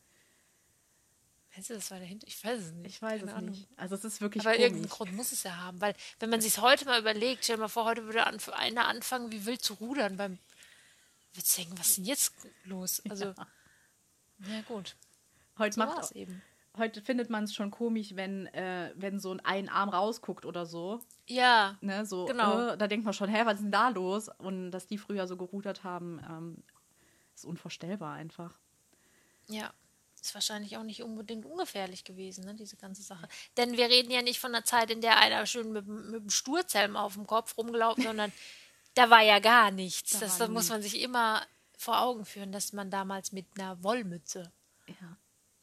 Meinst 1.51 1.69
du, 1.71 1.73
das 1.73 1.89
war 1.89 1.99
dahinter? 1.99 2.27
Ich 2.27 2.43
weiß 2.43 2.59
es 2.61 2.71
nicht. 2.73 2.87
Ich 2.95 3.01
weiß 3.01 3.21
Keine 3.21 3.31
es 3.31 3.37
Ahnung. 3.37 3.51
nicht. 3.51 3.67
Also 3.75 3.95
es 3.95 4.03
ist 4.05 4.21
wirklich 4.21 4.43
Aber 4.45 4.51
komisch. 4.53 4.65
irgendeinen 4.65 4.89
Grund 4.89 5.13
muss 5.13 5.31
es 5.31 5.43
ja 5.43 5.57
haben. 5.57 5.81
Weil, 5.81 5.95
wenn 6.19 6.29
man 6.29 6.41
sich 6.41 6.59
heute 6.59 6.85
mal 6.85 6.99
überlegt, 6.99 7.43
stell 7.43 7.55
dir 7.55 7.61
mal 7.61 7.67
vor, 7.69 7.85
heute 7.85 8.05
würde 8.05 8.25
einer 8.25 8.87
anfangen, 8.87 9.31
wie 9.31 9.45
wild 9.45 9.61
zu 9.63 9.73
rudern 9.75 10.15
beim. 10.17 10.37
Würdest 11.33 11.57
denken, 11.57 11.77
was 11.77 11.89
ist 11.89 11.97
denn 11.97 12.05
jetzt 12.05 12.33
los? 12.65 13.01
Also, 13.09 13.25
ja, 13.35 13.47
ja 14.47 14.61
gut. 14.61 14.95
Heute 15.57 15.75
so 15.75 15.81
macht, 15.85 16.11
eben 16.11 16.41
heute 16.79 17.01
findet 17.01 17.29
man 17.29 17.43
es 17.43 17.53
schon 17.53 17.71
komisch, 17.71 18.15
wenn, 18.15 18.47
äh, 18.47 18.91
wenn 18.95 19.19
so 19.19 19.37
ein 19.43 19.69
Arm 19.69 19.89
rausguckt 19.89 20.45
oder 20.45 20.65
so. 20.65 21.01
Ja. 21.27 21.77
Ne, 21.81 22.05
so, 22.05 22.25
genau. 22.25 22.69
Äh, 22.69 22.77
da 22.77 22.87
denkt 22.87 23.05
man 23.05 23.13
schon, 23.13 23.29
hä, 23.29 23.41
was 23.45 23.55
ist 23.55 23.63
denn 23.63 23.71
da 23.71 23.89
los? 23.89 24.29
Und 24.37 24.71
dass 24.71 24.87
die 24.87 24.97
früher 24.97 25.27
so 25.27 25.37
gerudert 25.37 25.83
haben, 25.83 26.19
ähm, 26.29 26.63
ist 27.35 27.45
unvorstellbar 27.45 28.13
einfach. 28.13 28.57
Ja. 29.47 29.73
Ist 30.21 30.33
wahrscheinlich 30.33 30.75
auch 30.75 30.83
nicht 30.83 31.01
unbedingt 31.01 31.45
ungefährlich 31.45 32.03
gewesen, 32.03 32.43
ne, 32.43 32.53
diese 32.53 32.75
ganze 32.75 33.03
Sache. 33.03 33.27
Denn 33.55 33.77
wir 33.77 33.85
reden 33.85 34.11
ja 34.11 34.21
nicht 34.21 34.39
von 34.39 34.53
einer 34.53 34.65
Zeit, 34.65 34.91
in 34.91 34.99
der 34.99 35.17
einer 35.17 35.45
schön 35.45 35.71
mit, 35.71 35.87
mit 35.87 36.23
dem 36.23 36.29
Sturzhelm 36.29 36.97
auf 36.97 37.13
dem 37.13 37.25
Kopf 37.25 37.57
rumgelaufen, 37.57 38.03
sondern 38.03 38.33
Da 38.93 39.09
war 39.09 39.21
ja 39.21 39.39
gar 39.39 39.71
nichts. 39.71 40.11
Da 40.11 40.19
das, 40.19 40.37
das 40.37 40.49
muss 40.49 40.69
man 40.69 40.81
sich 40.81 41.01
immer 41.01 41.41
vor 41.77 42.01
Augen 42.01 42.25
führen, 42.25 42.51
dass 42.51 42.73
man 42.73 42.91
damals 42.91 43.31
mit 43.31 43.45
einer 43.57 43.81
Wollmütze 43.83 44.51
ja. 44.87 45.17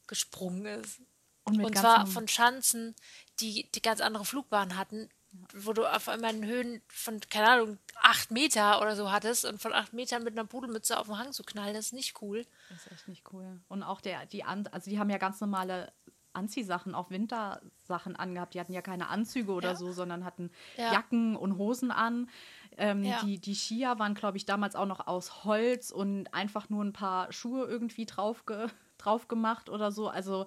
Gesprungen 0.07 0.67
ist. 0.67 1.01
Und, 1.45 1.63
und 1.63 1.77
zwar 1.77 2.07
von 2.07 2.27
Schanzen, 2.27 2.95
die, 3.41 3.71
die 3.73 3.83
ganz 3.83 4.01
andere 4.01 4.25
Flugbahnen 4.25 4.77
hatten, 4.77 5.09
wo 5.55 5.73
du 5.73 5.85
auf 5.87 6.09
einmal 6.09 6.35
in 6.35 6.45
Höhen 6.45 6.83
von, 6.89 7.21
keine 7.31 7.49
Ahnung, 7.49 7.79
acht 7.97 8.31
Meter 8.31 8.81
oder 8.81 8.97
so 8.97 9.13
hattest 9.13 9.45
und 9.45 9.61
von 9.61 9.73
acht 9.73 9.93
Metern 9.93 10.25
mit 10.25 10.37
einer 10.37 10.47
Pudelmütze 10.47 10.99
auf 10.99 11.07
den 11.07 11.19
Hang 11.19 11.33
zu 11.33 11.45
knallen, 11.45 11.75
das 11.75 11.87
ist 11.87 11.93
nicht 11.93 12.21
cool. 12.23 12.47
Das 12.69 12.87
ist 12.87 12.93
echt 12.93 13.09
nicht 13.09 13.33
cool. 13.33 13.61
Und 13.69 13.83
auch 13.83 14.01
der, 14.01 14.27
die, 14.27 14.45
also 14.45 14.91
die 14.91 14.99
haben 14.99 15.11
ja 15.11 15.19
ganz 15.19 15.41
normale 15.41 15.93
Anziehsachen, 16.33 16.95
auch 16.95 17.11
Wintersachen 17.11 18.15
angehabt. 18.17 18.55
Die 18.55 18.61
hatten 18.61 18.73
ja 18.73 18.83
keine 18.83 19.09
Anzüge 19.09 19.53
oder 19.53 19.71
ja. 19.71 19.77
so, 19.77 19.93
sondern 19.93 20.25
hatten 20.25 20.51
ja. 20.77 20.93
Jacken 20.93 21.37
und 21.37 21.59
Hosen 21.59 21.91
an. 21.91 22.29
Ähm, 22.77 23.05
ja. 23.05 23.23
die, 23.23 23.39
die 23.39 23.55
Skier 23.55 23.99
waren, 23.99 24.15
glaube 24.15 24.37
ich, 24.37 24.45
damals 24.45 24.77
auch 24.77 24.87
noch 24.87 25.07
aus 25.07 25.45
Holz 25.45 25.91
und 25.91 26.33
einfach 26.35 26.69
nur 26.69 26.85
ein 26.85 26.93
paar 26.93 27.33
Schuhe 27.33 27.65
irgendwie 27.65 28.05
drauf, 28.05 28.45
ge 28.45 28.69
drauf 28.99 29.29
gemacht 29.29 29.69
oder 29.69 29.93
so. 29.93 30.09
Also 30.09 30.47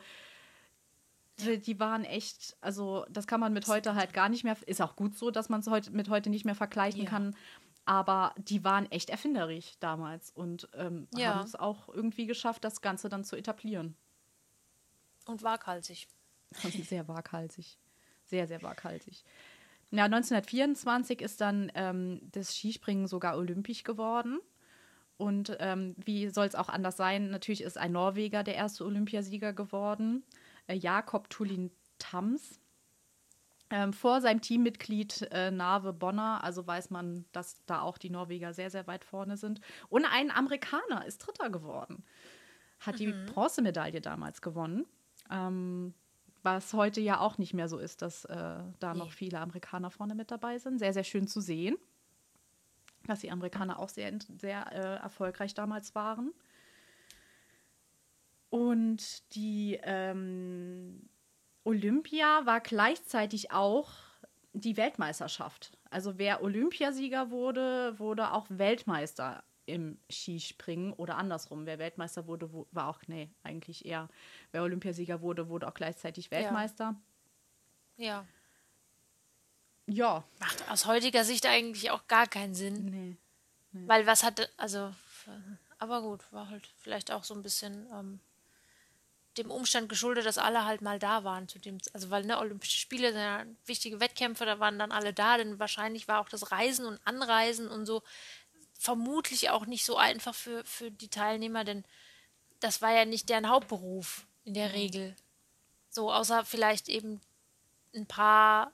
die, 1.40 1.60
die, 1.60 1.80
waren 1.80 2.04
echt, 2.04 2.58
also 2.62 3.06
das 3.10 3.28
kann 3.28 3.40
man 3.40 3.54
mit 3.54 3.68
heute 3.68 3.96
halt 3.96 4.14
gar 4.14 4.30
nicht 4.30 4.44
mehr, 4.44 4.58
ist 4.66 4.82
auch 4.82 4.96
gut 4.96 5.16
so, 5.16 5.32
dass 5.32 5.50
man 5.50 5.62
es 5.62 5.68
heute, 5.68 5.92
mit 5.92 6.10
heute 6.10 6.30
nicht 6.30 6.46
mehr 6.46 6.56
vergleichen 6.56 7.06
kann. 7.06 7.36
Aber 7.86 8.36
die 8.38 8.64
waren 8.64 8.92
echt 8.92 9.10
erfinderisch 9.10 9.74
damals 9.80 10.30
und 10.30 10.70
ähm, 10.74 11.08
haben 11.18 11.46
es 11.46 11.56
auch 11.56 11.90
irgendwie 11.90 12.28
geschafft, 12.28 12.64
das 12.64 12.82
Ganze 12.82 13.10
dann 13.10 13.24
zu 13.24 13.36
etablieren. 13.36 13.96
Und 15.26 15.44
waghalsig. 15.44 16.08
sehr 16.88 17.08
waghalsig. 17.08 17.80
Sehr, 18.26 18.48
sehr 18.48 18.62
waghalsig. 18.62 19.24
Ja, 19.92 20.06
1924 20.06 21.22
ist 21.22 21.42
dann 21.42 21.72
ähm, 21.74 22.22
das 22.32 22.56
Skispringen 22.56 23.08
sogar 23.08 23.38
olympisch 23.38 23.84
geworden. 23.84 24.40
Und 25.20 25.58
ähm, 25.60 25.96
wie 25.98 26.30
soll 26.30 26.46
es 26.48 26.56
auch 26.56 26.70
anders 26.70 26.96
sein? 26.96 27.30
Natürlich 27.30 27.62
ist 27.62 27.78
ein 27.78 27.92
Norweger 27.92 28.42
der 28.42 28.56
erste 28.56 28.86
Olympiasieger 28.86 29.52
geworden, 29.52 30.24
äh, 30.68 30.76
Jakob 30.76 31.30
Tullin 31.30 31.72
Tams. 31.98 32.58
Ähm, 33.70 33.92
vor 33.92 34.22
seinem 34.22 34.40
Teammitglied 34.40 35.28
äh, 35.32 35.52
Nave 35.52 35.92
Bonner, 35.92 36.42
also 36.42 36.66
weiß 36.66 36.90
man, 36.90 37.26
dass 37.34 37.64
da 37.66 37.82
auch 37.82 37.98
die 37.98 38.10
Norweger 38.10 38.54
sehr, 38.54 38.70
sehr 38.70 38.88
weit 38.88 39.04
vorne 39.04 39.36
sind. 39.36 39.60
Und 39.90 40.06
ein 40.06 40.32
Amerikaner 40.32 41.06
ist 41.06 41.18
Dritter 41.18 41.50
geworden. 41.50 42.06
Hat 42.80 42.96
mhm. 42.96 42.98
die 42.98 43.12
Bronzemedaille 43.34 44.00
damals 44.00 44.42
gewonnen. 44.42 44.86
Ähm, 45.30 45.94
was 46.44 46.74
heute 46.74 47.02
ja 47.02 47.20
auch 47.20 47.38
nicht 47.38 47.54
mehr 47.54 47.68
so 47.68 47.78
ist, 47.78 48.02
dass 48.02 48.24
äh, 48.24 48.36
da 48.80 48.94
nee. 48.94 49.00
noch 49.00 49.12
viele 49.12 49.42
Amerikaner 49.42 49.92
vorne 49.92 50.16
mit 50.16 50.32
dabei 50.32 50.60
sind. 50.60 50.80
Sehr, 50.80 50.94
sehr 50.94 51.04
schön 51.04 51.28
zu 51.28 51.42
sehen, 51.42 51.78
dass 53.06 53.22
die 53.22 53.32
Amerikaner 53.32 53.80
auch 53.80 53.90
sehr, 53.90 54.12
sehr 54.40 54.72
äh, 54.72 55.02
erfolgreich 55.02 55.54
damals 55.54 55.96
waren. 55.96 56.34
Und 58.50 59.36
die 59.36 59.80
ähm, 59.84 61.10
Olympia 61.64 62.46
war 62.46 62.62
gleichzeitig 62.62 63.52
auch 63.52 63.92
die 64.54 64.78
Weltmeisterschaft. 64.78 65.78
Also 65.90 66.18
wer 66.18 66.44
Olympiasieger 66.44 67.30
wurde, 67.30 67.98
wurde 68.00 68.34
auch 68.34 68.48
Weltmeister 68.50 69.44
im 69.66 70.00
Skispringen 70.10 70.94
oder 70.94 71.18
andersrum. 71.18 71.68
Wer 71.68 71.78
Weltmeister 71.78 72.26
wurde, 72.26 72.50
war 72.72 72.88
auch, 72.88 73.02
nee, 73.08 73.30
eigentlich 73.44 73.86
eher, 73.86 74.10
wer 74.52 74.64
Olympiasieger 74.64 75.22
wurde, 75.22 75.48
wurde 75.50 75.68
auch 75.68 75.76
gleichzeitig 75.76 76.32
Weltmeister. 76.32 76.96
Ja. 77.98 78.06
Ja. 78.06 78.26
Macht 80.40 80.70
aus 80.70 80.86
heutiger 80.86 81.24
Sicht 81.24 81.46
eigentlich 81.46 81.92
auch 81.92 82.08
gar 82.08 82.28
keinen 82.28 82.56
Sinn. 82.56 82.86
Nee. 82.86 83.18
nee. 83.72 83.88
Weil 83.88 84.06
was 84.06 84.24
hatte, 84.24 84.50
also, 84.58 84.94
aber 85.78 86.02
gut, 86.02 86.22
war 86.32 86.50
halt 86.50 86.68
vielleicht 86.78 87.12
auch 87.12 87.24
so 87.24 87.34
ein 87.34 87.44
bisschen 87.44 87.88
ähm, 87.94 88.20
dem 89.38 89.52
Umstand 89.52 89.90
geschuldet, 89.90 90.26
dass 90.26 90.38
alle 90.38 90.66
halt 90.66 90.82
mal 90.82 91.00
da 91.00 91.24
waren 91.24 91.48
zu 91.48 91.60
dem, 91.60 91.78
also 91.94 92.10
weil 92.10 92.26
ne, 92.26 92.40
Olympische 92.40 92.78
Spiele 92.78 93.12
sind 93.12 93.22
ja 93.22 93.46
wichtige 93.66 94.00
Wettkämpfe, 94.00 94.46
da 94.46 94.60
waren 94.60 94.80
dann 94.80 94.92
alle 94.92 95.14
da, 95.14 95.38
denn 95.38 95.60
wahrscheinlich 95.60 96.08
war 96.08 96.20
auch 96.20 96.30
das 96.30 96.52
Reisen 96.52 96.86
und 96.86 97.00
Anreisen 97.06 97.68
und 97.68 97.86
so 97.86 98.04
vermutlich 98.78 99.50
auch 99.50 99.66
nicht 99.66 99.86
so 99.86 99.98
einfach 99.98 100.34
für, 100.34 100.64
für 100.66 100.90
die 100.92 101.10
Teilnehmer, 101.10 101.64
denn 101.64 101.84
das 102.60 102.82
war 102.82 102.92
ja 102.92 103.06
nicht 103.06 103.30
deren 103.30 103.50
Hauptberuf 103.50 104.26
in 104.46 104.54
der 104.54 104.74
Regel. 104.74 105.16
So, 105.90 106.12
außer 106.12 106.46
vielleicht 106.46 106.88
eben 106.90 107.22
ein 107.96 108.06
paar 108.06 108.72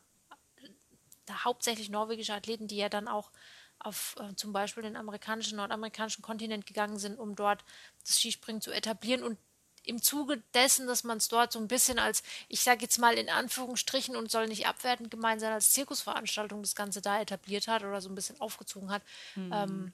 hauptsächlich 1.29 1.89
norwegische 1.89 2.33
Athleten, 2.33 2.67
die 2.67 2.77
ja 2.77 2.89
dann 2.89 3.07
auch 3.07 3.31
auf 3.79 4.15
äh, 4.19 4.35
zum 4.35 4.53
Beispiel 4.53 4.83
den 4.83 4.95
amerikanischen, 4.95 5.57
nordamerikanischen 5.57 6.21
Kontinent 6.21 6.65
gegangen 6.65 6.97
sind, 6.97 7.19
um 7.19 7.35
dort 7.35 7.63
das 8.01 8.19
Skispringen 8.19 8.61
zu 8.61 8.71
etablieren 8.71 9.23
und 9.23 9.37
im 9.83 10.01
Zuge 10.01 10.41
dessen, 10.53 10.87
dass 10.87 11.03
man 11.03 11.17
es 11.17 11.27
dort 11.27 11.51
so 11.51 11.59
ein 11.59 11.67
bisschen 11.67 11.99
als, 11.99 12.23
ich 12.47 12.61
sage 12.61 12.81
jetzt 12.81 12.97
mal 12.97 13.15
in 13.17 13.29
Anführungsstrichen 13.29 14.15
und 14.15 14.31
soll 14.31 14.47
nicht 14.47 14.67
abwertend 14.67 15.11
gemeint 15.11 15.41
sein, 15.41 15.53
als 15.53 15.73
Zirkusveranstaltung 15.73 16.61
das 16.63 16.75
Ganze 16.75 17.01
da 17.01 17.21
etabliert 17.21 17.67
hat 17.67 17.83
oder 17.83 18.01
so 18.01 18.09
ein 18.09 18.15
bisschen 18.15 18.39
aufgezogen 18.41 18.91
hat, 18.91 19.03
mhm. 19.35 19.51
ähm, 19.53 19.93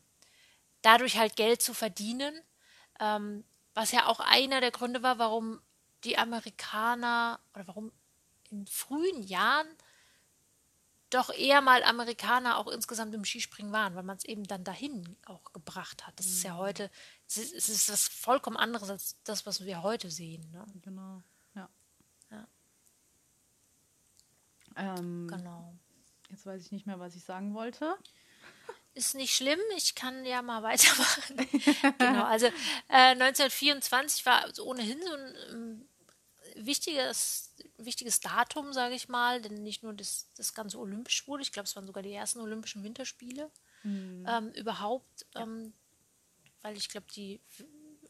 dadurch 0.81 1.17
halt 1.17 1.35
Geld 1.35 1.61
zu 1.61 1.73
verdienen, 1.73 2.33
ähm, 2.99 3.43
was 3.73 3.91
ja 3.91 4.07
auch 4.07 4.19
einer 4.19 4.61
der 4.61 4.71
Gründe 4.71 5.03
war, 5.03 5.19
warum 5.19 5.61
die 6.03 6.17
Amerikaner 6.17 7.39
oder 7.53 7.67
warum 7.67 7.91
in 8.49 8.67
frühen 8.67 9.23
Jahren 9.23 9.67
doch 11.11 11.29
eher 11.29 11.61
mal 11.61 11.83
Amerikaner 11.83 12.57
auch 12.57 12.67
insgesamt 12.67 13.13
im 13.13 13.25
Skispringen 13.25 13.71
waren, 13.71 13.95
weil 13.95 14.03
man 14.03 14.17
es 14.17 14.25
eben 14.25 14.45
dann 14.45 14.63
dahin 14.63 15.17
auch 15.25 15.53
gebracht 15.53 16.07
hat. 16.07 16.17
Das 16.17 16.25
mhm. 16.25 16.31
ist 16.31 16.43
ja 16.43 16.53
mhm. 16.53 16.57
heute, 16.57 16.91
es 17.27 17.37
ist, 17.37 17.53
es 17.53 17.69
ist 17.69 17.91
was 17.91 18.07
vollkommen 18.07 18.57
anderes 18.57 18.89
als 18.89 19.17
das, 19.23 19.45
was 19.45 19.65
wir 19.65 19.83
heute 19.83 20.09
sehen. 20.09 20.49
Ne? 20.51 20.65
Genau, 20.81 21.21
ja. 21.55 21.69
ja. 22.31 22.47
Ähm, 24.75 25.27
genau. 25.27 25.75
Jetzt 26.29 26.45
weiß 26.45 26.63
ich 26.65 26.71
nicht 26.71 26.87
mehr, 26.87 26.99
was 26.99 27.15
ich 27.15 27.23
sagen 27.23 27.53
wollte. 27.53 27.95
Ist 28.93 29.15
nicht 29.15 29.33
schlimm, 29.33 29.59
ich 29.77 29.95
kann 29.95 30.25
ja 30.25 30.41
mal 30.41 30.63
weitermachen. 30.63 31.37
genau, 31.97 32.25
also 32.25 32.47
äh, 32.89 33.13
1924 33.13 34.25
war 34.25 34.45
ohnehin 34.63 35.01
so 35.01 35.13
ein 35.13 35.35
ähm, 35.51 35.89
wichtiges 36.55 37.53
wichtiges 37.77 38.19
Datum, 38.19 38.73
sage 38.73 38.95
ich 38.95 39.09
mal, 39.09 39.41
denn 39.41 39.63
nicht 39.63 39.83
nur 39.83 39.93
das, 39.93 40.29
das 40.35 40.53
Ganze 40.53 40.79
olympisch 40.79 41.27
wurde, 41.27 41.43
ich 41.43 41.51
glaube, 41.51 41.65
es 41.65 41.75
waren 41.75 41.85
sogar 41.85 42.03
die 42.03 42.13
ersten 42.13 42.39
Olympischen 42.39 42.83
Winterspiele 42.83 43.49
mhm. 43.83 44.25
ähm, 44.27 44.51
überhaupt, 44.51 45.25
ähm, 45.35 45.73
weil 46.61 46.77
ich 46.77 46.89
glaube, 46.89 47.07
die 47.15 47.39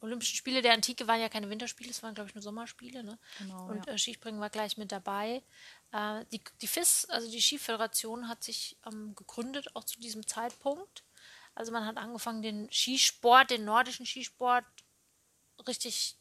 Olympischen 0.01 0.35
Spiele 0.35 0.61
der 0.61 0.73
Antike 0.73 1.07
waren 1.07 1.21
ja 1.21 1.29
keine 1.29 1.49
Winterspiele, 1.49 1.91
es 1.91 2.01
waren, 2.01 2.15
glaube 2.15 2.29
ich, 2.29 2.35
nur 2.35 2.41
Sommerspiele. 2.41 3.03
Ne? 3.03 3.19
Genau, 3.37 3.67
und 3.67 3.85
ja. 3.85 3.93
äh, 3.93 3.97
Skispringen 3.97 4.41
war 4.41 4.49
gleich 4.49 4.77
mit 4.77 4.91
dabei. 4.91 5.43
Äh, 5.91 6.25
die, 6.31 6.41
die 6.61 6.67
FIS, 6.67 7.05
also 7.05 7.29
die 7.29 7.41
Skiföderation, 7.41 8.27
hat 8.27 8.43
sich 8.43 8.77
ähm, 8.85 9.13
gegründet, 9.15 9.75
auch 9.75 9.83
zu 9.83 9.99
diesem 9.99 10.25
Zeitpunkt. 10.25 11.03
Also 11.53 11.71
man 11.71 11.85
hat 11.85 11.97
angefangen, 11.97 12.41
den 12.41 12.71
Skisport, 12.71 13.51
den 13.51 13.65
nordischen 13.65 14.05
Skisport 14.05 14.65
richtig 15.67 16.17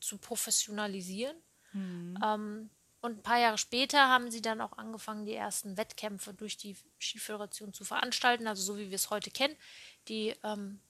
zu 0.00 0.18
professionalisieren. 0.18 1.36
Mhm. 1.72 2.18
Ähm, 2.24 2.70
und 3.00 3.18
ein 3.18 3.22
paar 3.22 3.38
Jahre 3.38 3.58
später 3.58 4.08
haben 4.08 4.30
sie 4.30 4.42
dann 4.42 4.60
auch 4.60 4.76
angefangen, 4.76 5.24
die 5.24 5.34
ersten 5.34 5.76
Wettkämpfe 5.76 6.34
durch 6.34 6.56
die 6.56 6.76
Skiföderation 6.98 7.72
zu 7.72 7.84
veranstalten, 7.84 8.48
also 8.48 8.62
so 8.62 8.76
wie 8.76 8.90
wir 8.90 8.96
es 8.96 9.10
heute 9.10 9.30
kennen. 9.30 9.56
Die 10.08 10.34
ähm, 10.42 10.80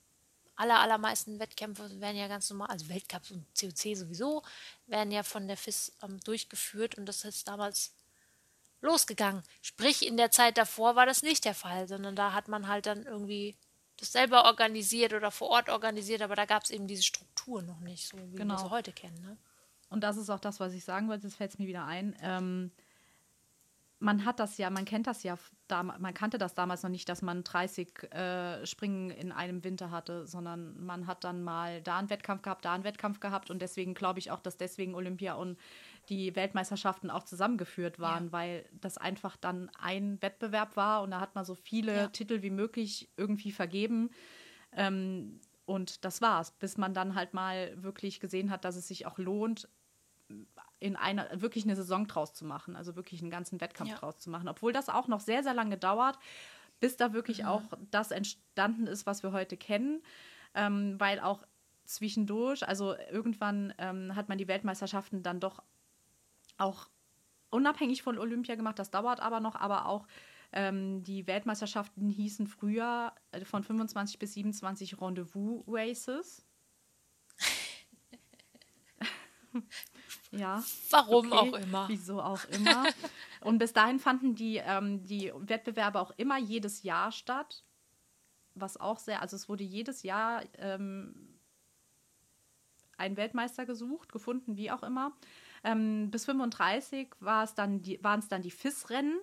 aller, 0.57 0.81
allermeisten 0.81 1.39
Wettkämpfe 1.39 2.01
werden 2.01 2.17
ja 2.17 2.27
ganz 2.27 2.49
normal, 2.49 2.69
also 2.69 2.89
Weltcups 2.89 3.31
und 3.31 3.45
COC 3.59 3.97
sowieso, 3.97 4.43
werden 4.87 5.13
ja 5.13 5.23
von 5.23 5.47
der 5.47 5.57
FIS 5.57 5.93
ähm, 6.03 6.19
durchgeführt 6.21 6.97
und 6.97 7.07
das 7.07 7.25
ist 7.25 7.47
damals 7.47 7.95
losgegangen. 8.81 9.43
Sprich, 9.61 10.07
in 10.07 10.17
der 10.17 10.31
Zeit 10.31 10.57
davor 10.57 10.97
war 10.97 11.05
das 11.05 11.23
nicht 11.23 11.45
der 11.45 11.55
Fall, 11.55 11.89
sondern 11.89 12.17
da 12.17 12.33
hat 12.33 12.49
man 12.49 12.69
halt 12.69 12.87
dann 12.87 13.05
irgendwie 13.05 13.55
das 13.99 14.13
selber 14.13 14.45
organisiert 14.45 15.13
oder 15.13 15.31
vor 15.31 15.49
Ort 15.49 15.69
organisiert, 15.69 16.23
aber 16.23 16.37
da 16.37 16.47
gab 16.47 16.65
es 16.65 16.71
eben 16.71 16.87
diese 16.87 17.03
Struktur 17.03 17.63
noch 17.63 17.81
nicht, 17.81 18.09
so 18.09 18.17
wie 18.33 18.37
genau. 18.37 18.55
wir 18.55 18.59
sie 18.59 18.71
heute 18.71 18.93
kennen. 18.93 19.21
Ne? 19.21 19.37
Und 19.91 20.05
das 20.05 20.17
ist 20.17 20.31
auch 20.31 20.41
das, 20.41 20.61
was 20.61 20.75
ich 20.75 20.85
sagen 20.85 21.09
wollte, 21.09 21.27
jetzt 21.27 21.37
fällt 21.37 21.53
es 21.53 21.59
mir 21.59 21.67
wieder 21.67 21.85
ein. 21.85 22.15
Ähm, 22.23 22.71
man 24.01 24.25
hat 24.25 24.39
das 24.39 24.59
ja, 24.59 24.71
man 24.71 24.85
kennt 24.85 25.07
das 25.07 25.23
ja, 25.25 25.37
man 25.69 26.15
kannte 26.15 26.39
das 26.39 26.55
damals 26.55 26.83
noch 26.83 26.91
nicht, 26.91 27.09
dass 27.09 27.21
man 27.21 27.43
30 27.43 28.13
äh, 28.13 28.65
Springen 28.65 29.11
in 29.11 29.33
einem 29.33 29.65
Winter 29.65 29.91
hatte, 29.91 30.27
sondern 30.27 30.79
man 30.85 31.07
hat 31.07 31.25
dann 31.25 31.43
mal 31.43 31.83
da 31.83 31.99
einen 31.99 32.11
Wettkampf 32.11 32.43
gehabt, 32.43 32.65
da 32.65 32.75
einen 32.75 32.85
Wettkampf 32.85 33.19
gehabt 33.19 33.51
und 33.51 33.61
deswegen 33.61 33.95
glaube 33.95 34.21
ich 34.21 34.31
auch, 34.31 34.41
dass 34.41 34.57
deswegen 34.57 34.95
Olympia 34.95 35.35
und 35.35 35.59
die 36.09 36.35
Weltmeisterschaften 36.37 37.11
auch 37.11 37.25
zusammengeführt 37.25 37.99
waren, 37.99 38.27
ja. 38.27 38.33
weil 38.33 38.65
das 38.73 38.99
einfach 38.99 39.37
dann 39.37 39.71
ein 39.79 40.23
Wettbewerb 40.23 40.77
war 40.77 41.03
und 41.03 41.11
da 41.11 41.21
hat 41.21 41.35
man 41.35 41.45
so 41.45 41.55
viele 41.55 41.97
ja. 41.97 42.07
Titel 42.09 42.43
wie 42.43 42.51
möglich 42.51 43.11
irgendwie 43.17 43.53
vergeben. 43.53 44.11
Ähm, 44.73 45.41
und 45.65 46.05
das 46.07 46.23
war's, 46.23 46.53
bis 46.53 46.79
man 46.79 46.95
dann 46.95 47.15
halt 47.15 47.35
mal 47.35 47.83
wirklich 47.83 48.21
gesehen 48.21 48.51
hat, 48.51 48.65
dass 48.65 48.77
es 48.77 48.89
sich 48.89 49.05
auch 49.07 49.19
lohnt, 49.19 49.69
in 50.81 50.97
einer 50.97 51.41
wirklich 51.41 51.65
eine 51.65 51.77
Saison 51.77 52.07
draus 52.07 52.35
zu 52.35 52.45
machen, 52.45 52.77
also 52.77 52.97
wirklich 52.97 53.21
einen 53.21 53.31
ganzen 53.31 53.61
Wettkampf 53.61 53.91
ja. 53.91 53.97
draus 53.97 54.19
zu 54.19 54.31
machen. 54.31 54.49
Obwohl 54.49 54.73
das 54.73 54.89
auch 54.89 55.09
noch 55.09 55.21
sehr, 55.21 55.43
sehr 55.43 55.55
lange 55.55 55.77
dauert, 55.77 56.19
bis 56.81 56.97
da 56.97 57.13
wirklich 57.13 57.43
mhm. 57.43 57.49
auch 57.49 57.63
das 57.91 58.11
entstanden 58.11 58.87
ist, 58.87 59.07
was 59.07 59.23
wir 59.23 59.33
heute 59.33 59.57
kennen, 59.57 60.03
ähm, 60.55 60.99
weil 60.99 61.21
auch 61.21 61.45
zwischendurch, 61.85 62.67
also 62.67 62.95
irgendwann 63.11 63.75
ähm, 63.79 64.15
hat 64.15 64.29
man 64.29 64.39
die 64.39 64.49
Weltmeisterschaften 64.49 65.23
dann 65.23 65.41
doch 65.41 65.63
auch 66.59 66.89
unabhängig 67.51 68.03
von 68.03 68.19
Olympia 68.19 68.55
gemacht, 68.55 68.79
das 68.79 68.91
dauert 68.91 69.21
aber 69.21 69.41
noch, 69.41 69.57
aber 69.57 69.87
auch 69.87 70.07
ähm, 70.53 71.03
die 71.03 71.27
Weltmeisterschaften 71.27 72.09
hießen 72.09 72.47
früher 72.47 73.13
äh, 73.33 73.45
von 73.45 73.65
25 73.65 74.19
bis 74.19 74.35
27 74.35 75.01
Rendezvous 75.01 75.65
Races. 75.67 76.47
ja. 80.31 80.63
Warum 80.91 81.33
okay. 81.33 81.37
auch 81.37 81.53
immer. 81.59 81.89
Wieso 81.89 82.21
auch 82.21 82.45
immer. 82.47 82.85
Und 83.41 83.59
bis 83.59 83.73
dahin 83.73 83.99
fanden 83.99 84.35
die, 84.35 84.57
ähm, 84.57 85.05
die 85.05 85.33
Wettbewerbe 85.37 86.01
auch 86.01 86.13
immer 86.17 86.39
jedes 86.39 86.83
Jahr 86.83 87.13
statt. 87.13 87.65
Was 88.55 88.77
auch 88.77 88.99
sehr, 88.99 89.23
also 89.23 89.37
es 89.37 89.49
wurde 89.49 89.65
jedes 89.65 90.03
Jahr 90.03 90.43
ähm, 90.59 91.39
ein 92.97 93.17
Weltmeister 93.17 93.65
gesucht, 93.65 94.13
gefunden, 94.13 94.57
wie 94.57 94.71
auch 94.71 94.83
immer. 94.83 95.13
Ähm, 95.65 96.11
bis 96.11 96.25
35 96.25 97.09
war 97.21 97.45
es 97.45 97.55
dann 97.55 97.83
die, 97.83 98.03
waren 98.03 98.21
es 98.21 98.29
dann 98.29 98.43
die 98.43 98.51
FIS-Rennen. 98.51 99.19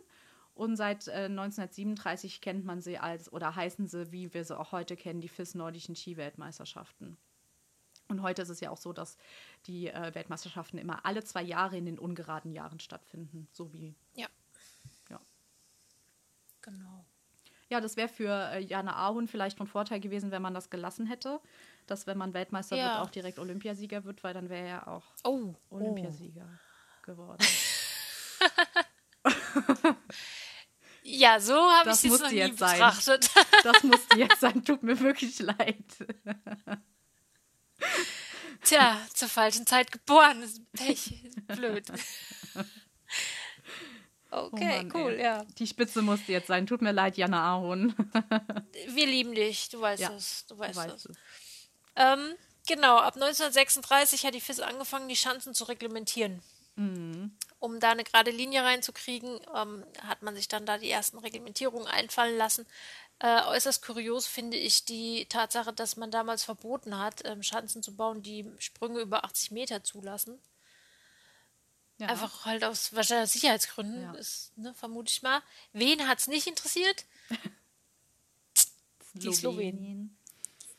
Und 0.54 0.78
seit 0.78 1.10
äh, 1.10 1.26
1937 1.26 2.40
kennt 2.40 2.64
man 2.66 2.80
sie 2.80 2.98
als, 2.98 3.32
oder 3.32 3.56
heißen 3.56 3.88
sie, 3.88 4.12
wie 4.14 4.34
wir 4.34 4.46
sie 4.46 4.58
auch 4.58 4.72
heute 4.72 4.96
kennen, 4.96 5.20
die 5.20 5.28
FIS 5.28 5.54
Nordischen 5.54 5.98
Skiweltmeisterschaften. 5.98 7.18
Und 8.08 8.22
heute 8.22 8.42
ist 8.44 8.50
es 8.50 8.60
ja 8.60 8.70
auch 8.70 8.78
so, 8.78 8.94
dass 8.94 9.18
die 9.66 9.88
äh, 9.88 10.14
Weltmeisterschaften 10.14 10.78
immer 10.78 11.06
alle 11.06 11.24
zwei 11.24 11.42
Jahre 11.42 11.78
in 11.78 11.86
den 11.86 11.98
ungeraden 11.98 12.52
Jahren 12.52 12.80
stattfinden. 12.80 13.48
So 13.52 13.74
wie. 13.74 13.96
Ja. 14.14 14.28
Ja. 15.10 15.20
Genau. 16.62 17.06
Ja, 17.70 17.82
das 17.82 17.98
wäre 17.98 18.08
für 18.08 18.52
äh, 18.52 18.60
Jana 18.60 18.96
Ahun 18.96 19.28
vielleicht 19.28 19.58
von 19.58 19.66
Vorteil 19.66 20.00
gewesen, 20.00 20.30
wenn 20.32 20.42
man 20.42 20.54
das 20.54 20.70
gelassen 20.70 21.08
hätte. 21.08 21.40
Dass, 21.88 22.08
wenn 22.08 22.18
man 22.18 22.34
Weltmeister 22.34 22.76
ja. 22.76 22.96
wird, 22.96 23.08
auch 23.08 23.12
direkt 23.12 23.40
Olympiasieger 23.40 24.04
wird, 24.06 24.24
weil 24.24 24.34
dann 24.34 24.50
wäre 24.50 24.68
er 24.68 24.88
auch 24.88 25.04
oh. 25.24 25.54
Olympiasieger 25.70 26.48
oh. 26.48 27.02
geworden. 27.04 27.46
ja, 31.04 31.40
so 31.40 31.54
habe 31.54 31.90
ich 31.90 32.06
es 32.06 32.22
noch 32.22 32.32
nie 32.32 32.52
betrachtet. 32.52 33.26
Sein. 33.26 33.46
Das 33.64 33.84
musste 33.84 34.18
jetzt 34.18 34.40
sein. 34.40 34.64
Tut 34.64 34.84
mir 34.84 35.00
wirklich 35.00 35.40
leid. 35.40 35.86
Tja, 38.64 39.00
zur 39.14 39.30
falschen 39.30 39.66
Zeit 39.68 39.92
geboren. 39.92 40.42
Das 40.42 40.52
ist 40.52 40.72
Pech. 40.74 41.14
Blöd. 41.48 41.86
Okay, 44.32 44.80
oh 44.80 44.84
Mann, 44.84 44.92
cool, 44.94 45.14
ey. 45.14 45.24
ja. 45.24 45.46
Die 45.60 45.68
Spitze 45.68 46.02
musste 46.02 46.34
jetzt 46.34 46.48
sein. 46.48 46.68
Tut 46.68 46.82
mir 46.82 46.92
leid, 46.92 47.16
Jana 47.16 47.54
Ahon. 47.54 47.96
Wir 48.90 49.06
lieben 49.06 49.34
dich, 49.34 49.70
du 49.70 49.80
weißt 49.80 50.02
ja, 50.02 50.12
es. 50.14 50.46
Du 50.48 50.58
weißt, 50.58 50.76
du 50.76 50.80
weißt 50.82 51.06
es. 51.06 51.18
Ähm, 51.96 52.34
genau, 52.68 52.98
ab 52.98 53.16
1936 53.16 54.26
hat 54.26 54.34
die 54.34 54.42
FIS 54.42 54.60
angefangen, 54.60 55.08
die 55.08 55.16
Schanzen 55.16 55.54
zu 55.54 55.64
reglementieren. 55.66 56.42
Mhm. 56.76 57.32
Um 57.60 57.80
da 57.80 57.92
eine 57.92 58.04
gerade 58.04 58.32
Linie 58.32 58.64
reinzukriegen, 58.64 59.40
ähm, 59.56 59.86
hat 60.02 60.22
man 60.22 60.36
sich 60.36 60.50
dann 60.50 60.66
da 60.66 60.78
die 60.78 60.90
ersten 60.90 61.18
Reglementierungen 61.18 61.88
einfallen 61.88 62.38
lassen. 62.38 62.66
Äh, 63.20 63.42
äußerst 63.44 63.82
kurios 63.82 64.28
finde 64.28 64.58
ich 64.58 64.84
die 64.84 65.26
Tatsache, 65.26 65.72
dass 65.72 65.96
man 65.96 66.12
damals 66.12 66.44
verboten 66.44 66.98
hat, 66.98 67.24
ähm, 67.26 67.44
Schanzen 67.44 67.82
zu 67.82 67.96
bauen, 67.96 68.22
die 68.22 68.52
Sprünge 68.60 69.00
über 69.00 69.24
80 69.24 69.52
Meter 69.52 69.84
zulassen. 69.84 70.38
Ja. 71.98 72.08
Einfach 72.08 72.46
halt 72.46 72.66
aus 72.66 72.94
wahrscheinlich 72.94 73.32
Sicherheitsgründen, 73.32 74.02
ja. 74.02 74.14
ist, 74.16 74.52
ne, 74.58 74.74
vermute 74.74 75.10
ich 75.10 75.24
mal. 75.24 75.42
Wen 75.72 76.08
hat 76.08 76.20
es 76.20 76.28
nicht 76.28 76.46
interessiert? 76.46 77.06
die 79.14 79.34
Slowenien. 79.34 80.18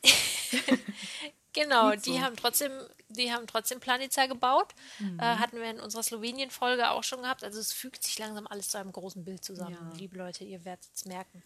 genau, 1.53 1.91
so. 1.93 1.95
die 1.97 2.21
haben 2.21 2.35
trotzdem, 2.35 2.71
die 3.09 3.33
haben 3.33 3.47
trotzdem 3.47 3.79
Planica 3.79 4.27
gebaut. 4.27 4.75
Mhm. 4.99 5.19
Äh, 5.19 5.23
hatten 5.23 5.57
wir 5.57 5.71
in 5.71 5.79
unserer 5.79 6.03
Slowenien-Folge 6.03 6.91
auch 6.91 7.03
schon 7.03 7.23
gehabt. 7.23 7.43
Also 7.43 7.59
es 7.59 7.73
fügt 7.73 8.03
sich 8.03 8.19
langsam 8.19 8.45
alles 8.45 8.69
zu 8.69 8.77
einem 8.77 8.91
großen 8.91 9.25
Bild 9.25 9.43
zusammen. 9.43 9.89
Ja. 9.91 9.97
Liebe 9.97 10.17
Leute, 10.19 10.43
ihr 10.43 10.63
werdet 10.65 10.87
es 10.93 11.05
merken. 11.05 11.41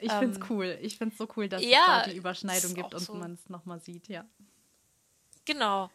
Ich 0.00 0.12
finde 0.12 0.30
es 0.30 0.36
ähm, 0.36 0.46
cool. 0.50 0.78
Ich 0.80 0.98
finde 0.98 1.12
es 1.12 1.18
so 1.18 1.28
cool, 1.36 1.48
dass 1.48 1.62
ja, 1.62 2.00
es 2.00 2.04
da 2.04 2.10
die 2.10 2.16
Überschneidung 2.16 2.74
gibt 2.74 2.94
und 2.94 3.00
so. 3.00 3.14
man 3.14 3.34
es 3.34 3.48
nochmal 3.48 3.80
sieht, 3.80 4.08
ja. 4.08 4.24
Genau. 5.44 5.90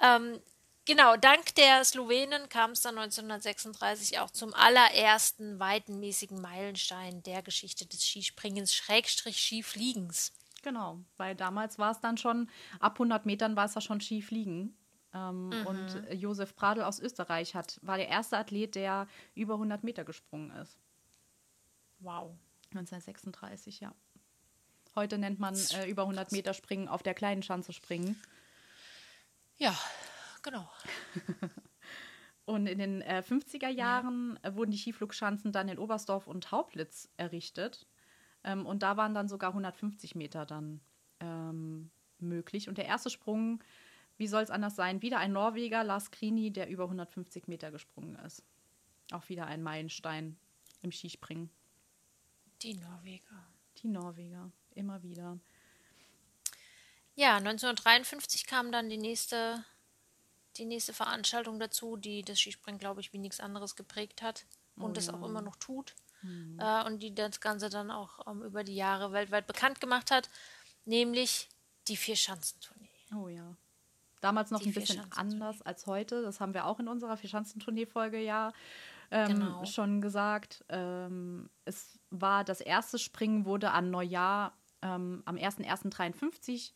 Ähm, 0.00 0.40
genau, 0.84 1.16
dank 1.16 1.54
der 1.54 1.84
Slowenen 1.84 2.48
kam 2.48 2.72
es 2.72 2.80
dann 2.80 2.98
1936 2.98 4.18
auch 4.18 4.30
zum 4.30 4.54
allerersten 4.54 5.58
weitenmäßigen 5.58 6.40
Meilenstein 6.40 7.22
der 7.22 7.42
Geschichte 7.42 7.86
des 7.86 8.04
Skispringens, 8.04 8.74
Schrägstrich 8.74 9.40
Skifliegens. 9.40 10.32
Genau, 10.62 10.98
weil 11.16 11.34
damals 11.34 11.78
war 11.78 11.92
es 11.92 12.00
dann 12.00 12.16
schon, 12.16 12.50
ab 12.80 12.94
100 12.94 13.26
Metern 13.26 13.56
war 13.56 13.66
es 13.66 13.74
ja 13.74 13.80
schon 13.80 14.00
Skifliegen. 14.00 14.76
Ähm, 15.14 15.48
mhm. 15.48 15.66
Und 15.66 16.06
Josef 16.12 16.54
Pradl 16.54 16.82
aus 16.82 17.00
Österreich 17.00 17.54
hat, 17.54 17.78
war 17.82 17.96
der 17.96 18.08
erste 18.08 18.36
Athlet, 18.36 18.74
der 18.74 19.06
über 19.34 19.54
100 19.54 19.82
Meter 19.84 20.04
gesprungen 20.04 20.50
ist. 20.50 20.78
Wow. 22.00 22.32
1936, 22.70 23.80
ja. 23.80 23.94
Heute 24.94 25.18
nennt 25.18 25.38
man 25.38 25.54
äh, 25.54 25.88
über 25.88 26.02
100 26.02 26.32
Meter 26.32 26.54
Springen 26.54 26.88
auf 26.88 27.02
der 27.02 27.14
kleinen 27.14 27.42
Schanze 27.42 27.72
springen. 27.72 28.20
Ja, 29.56 29.76
genau. 30.42 30.68
und 32.46 32.66
in 32.66 32.78
den 32.78 33.02
äh, 33.02 33.22
50er 33.26 33.68
Jahren 33.68 34.38
ja. 34.42 34.50
Äh, 34.50 34.56
wurden 34.56 34.70
die 34.70 34.78
Skiflugschanzen 34.78 35.52
dann 35.52 35.68
in 35.68 35.78
Oberstdorf 35.78 36.26
und 36.26 36.50
Hauplitz 36.50 37.08
errichtet. 37.16 37.86
Ähm, 38.44 38.66
und 38.66 38.82
da 38.82 38.96
waren 38.96 39.14
dann 39.14 39.28
sogar 39.28 39.50
150 39.50 40.14
Meter 40.14 40.46
dann 40.46 40.80
ähm, 41.20 41.90
möglich. 42.18 42.68
Und 42.68 42.78
der 42.78 42.86
erste 42.86 43.10
Sprung, 43.10 43.62
wie 44.16 44.26
soll 44.26 44.42
es 44.42 44.50
anders 44.50 44.76
sein? 44.76 45.02
Wieder 45.02 45.18
ein 45.18 45.32
Norweger, 45.32 45.84
Lars 45.84 46.10
Krini, 46.10 46.52
der 46.52 46.68
über 46.68 46.84
150 46.84 47.48
Meter 47.48 47.70
gesprungen 47.70 48.16
ist. 48.16 48.44
Auch 49.12 49.28
wieder 49.28 49.46
ein 49.46 49.62
Meilenstein 49.62 50.36
im 50.82 50.92
Skispringen. 50.92 51.50
Die 52.62 52.74
Norweger. 52.74 53.44
Die 53.82 53.88
Norweger, 53.88 54.50
immer 54.74 55.02
wieder. 55.02 55.38
Ja, 57.14 57.36
1953 57.36 58.46
kam 58.46 58.70
dann 58.72 58.88
die 58.88 58.98
nächste, 58.98 59.64
die 60.56 60.64
nächste 60.64 60.92
Veranstaltung 60.92 61.58
dazu, 61.58 61.96
die 61.96 62.22
das 62.22 62.38
Skispringen, 62.38 62.78
glaube 62.78 63.00
ich, 63.00 63.12
wie 63.12 63.18
nichts 63.18 63.40
anderes 63.40 63.76
geprägt 63.76 64.22
hat 64.22 64.44
und 64.76 64.96
oh, 64.96 65.00
ja. 65.00 65.14
auch 65.14 65.26
immer 65.26 65.42
noch 65.42 65.56
tut. 65.56 65.94
Mhm. 66.22 66.58
Äh, 66.60 66.84
und 66.84 67.00
die 67.00 67.14
das 67.14 67.40
Ganze 67.40 67.70
dann 67.70 67.90
auch 67.90 68.26
ähm, 68.26 68.42
über 68.42 68.64
die 68.64 68.74
Jahre 68.74 69.12
weltweit 69.12 69.46
bekannt 69.46 69.80
gemacht 69.80 70.10
hat, 70.10 70.28
nämlich 70.84 71.48
die 71.86 71.96
Vierschanzentournee. 71.96 72.88
Oh 73.14 73.28
ja. 73.28 73.56
Damals 74.20 74.50
noch 74.50 74.60
die 74.60 74.70
ein 74.70 74.74
bisschen 74.74 75.12
anders 75.12 75.62
als 75.62 75.86
heute. 75.86 76.22
Das 76.22 76.40
haben 76.40 76.54
wir 76.54 76.66
auch 76.66 76.80
in 76.80 76.88
unserer 76.88 77.16
Vierschanzentournee-Folge 77.16 78.18
ja 78.20 78.52
ähm, 79.10 79.28
genau. 79.28 79.64
schon 79.64 80.00
gesagt. 80.00 80.64
Ähm, 80.68 81.48
es 81.64 81.97
war 82.10 82.44
das 82.44 82.60
erste 82.60 82.98
Springen 82.98 83.44
wurde 83.44 83.70
an 83.72 83.90
Neujahr 83.90 84.54
ähm, 84.82 85.22
am 85.24 85.36
01.01.53 85.36 86.72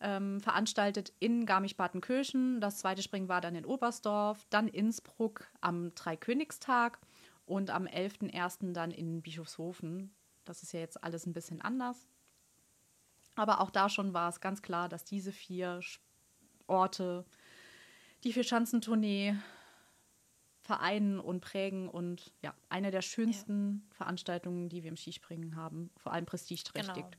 ähm, 0.00 0.40
veranstaltet 0.40 1.12
in 1.18 1.46
Garmisch-Partenkirchen. 1.46 2.60
Das 2.60 2.78
zweite 2.78 3.02
Springen 3.02 3.28
war 3.28 3.40
dann 3.40 3.54
in 3.54 3.64
Oberstdorf, 3.66 4.46
dann 4.50 4.68
Innsbruck 4.68 5.46
am 5.60 5.94
Dreikönigstag 5.94 6.98
und 7.46 7.70
am 7.70 7.86
11.01. 7.86 8.72
dann 8.72 8.90
in 8.90 9.22
Bischofshofen. 9.22 10.14
Das 10.44 10.62
ist 10.62 10.72
ja 10.72 10.80
jetzt 10.80 11.02
alles 11.02 11.26
ein 11.26 11.32
bisschen 11.32 11.60
anders. 11.60 12.06
Aber 13.34 13.60
auch 13.60 13.70
da 13.70 13.88
schon 13.88 14.14
war 14.14 14.28
es 14.28 14.40
ganz 14.40 14.62
klar, 14.62 14.88
dass 14.88 15.04
diese 15.04 15.32
vier 15.32 15.80
Orte 16.66 17.24
die 18.24 18.32
Vier-Schanzentournee 18.32 19.36
vereinen 20.68 21.18
und 21.18 21.40
prägen 21.40 21.88
und 21.88 22.30
ja, 22.42 22.54
eine 22.68 22.90
der 22.90 23.00
schönsten 23.00 23.86
ja. 23.88 23.96
Veranstaltungen, 23.96 24.68
die 24.68 24.82
wir 24.82 24.90
im 24.90 24.98
Skispringen 24.98 25.56
haben, 25.56 25.90
vor 25.96 26.12
allem 26.12 26.26
prestigeträchtig. 26.26 27.04
Genau. 27.04 27.10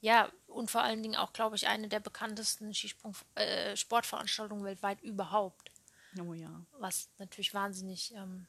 Ja, 0.00 0.32
und 0.46 0.70
vor 0.70 0.82
allen 0.82 1.02
Dingen 1.02 1.16
auch, 1.16 1.34
glaube 1.34 1.56
ich, 1.56 1.68
eine 1.68 1.86
der 1.86 2.00
bekanntesten 2.00 2.72
Skisprung 2.72 3.14
äh, 3.34 3.76
Sportveranstaltungen 3.76 4.64
weltweit 4.64 5.02
überhaupt. 5.02 5.70
Oh 6.18 6.32
ja. 6.32 6.64
Was 6.78 7.10
natürlich 7.18 7.52
wahnsinnig 7.52 8.14
ähm, 8.14 8.46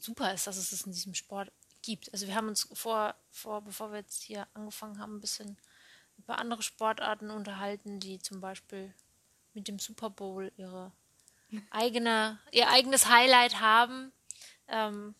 super 0.00 0.34
ist, 0.34 0.48
dass 0.48 0.56
es 0.56 0.72
es 0.72 0.86
in 0.86 0.90
diesem 0.90 1.14
Sport 1.14 1.52
gibt. 1.82 2.12
Also 2.12 2.26
wir 2.26 2.34
haben 2.34 2.48
uns 2.48 2.68
vor, 2.72 3.14
vor, 3.30 3.62
bevor 3.62 3.92
wir 3.92 3.98
jetzt 3.98 4.24
hier 4.24 4.48
angefangen 4.54 4.98
haben, 4.98 5.18
ein 5.18 5.20
bisschen 5.20 5.56
über 6.16 6.40
andere 6.40 6.64
Sportarten 6.64 7.30
unterhalten, 7.30 8.00
die 8.00 8.18
zum 8.18 8.40
Beispiel 8.40 8.92
mit 9.54 9.68
dem 9.68 9.78
Super 9.78 10.10
Bowl 10.10 10.50
ihre 10.56 10.90
eigene, 11.70 12.38
ihr 12.52 12.68
eigenes 12.68 13.08
Highlight 13.08 13.60
haben. 13.60 14.12
Ähm, 14.68 15.14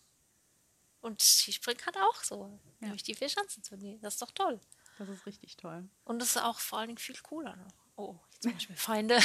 und 1.01 1.21
Skispringen 1.21 1.85
hat 1.85 1.97
auch 1.97 2.23
so, 2.23 2.59
ja. 2.81 2.87
nämlich 2.87 3.03
die 3.03 3.15
Vierschanzentournee. 3.15 3.99
Das 4.01 4.15
ist 4.15 4.21
doch 4.21 4.31
toll. 4.31 4.59
Das 4.97 5.07
ist 5.07 5.25
richtig 5.25 5.55
toll. 5.55 5.87
Und 6.03 6.21
es 6.21 6.35
ist 6.35 6.43
auch 6.43 6.59
vor 6.59 6.79
allen 6.79 6.89
Dingen 6.89 6.97
viel 6.97 7.17
cooler 7.23 7.55
noch. 7.55 7.73
Oh, 7.95 8.15
jetzt 8.33 8.45
mache 8.45 8.57
ich 8.57 8.69
mir 8.69 8.75
Feinde. 8.75 9.15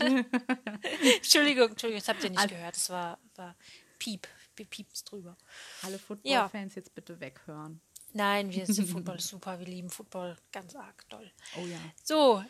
Entschuldigung, 1.16 1.70
Entschuldigung, 1.70 2.00
das 2.00 2.08
habt 2.08 2.22
ihr 2.22 2.30
nicht 2.30 2.38
also, 2.38 2.54
gehört. 2.54 2.76
Das 2.76 2.90
war, 2.90 3.18
war 3.34 3.56
Piep. 3.98 4.28
wir 4.56 4.66
piepsen 4.66 5.06
drüber. 5.06 5.36
Alle 5.82 5.98
Football-Fans 5.98 6.74
ja. 6.74 6.80
jetzt 6.80 6.94
bitte 6.94 7.18
weghören. 7.18 7.80
Nein, 8.12 8.50
wir 8.52 8.66
sind 8.66 8.88
Football 8.90 9.20
super, 9.20 9.58
wir 9.58 9.66
lieben 9.66 9.90
Football 9.90 10.36
ganz 10.52 10.74
arg 10.74 11.08
toll. 11.08 11.30
Oh 11.56 11.64
ja. 11.64 11.78
So, 12.02 12.44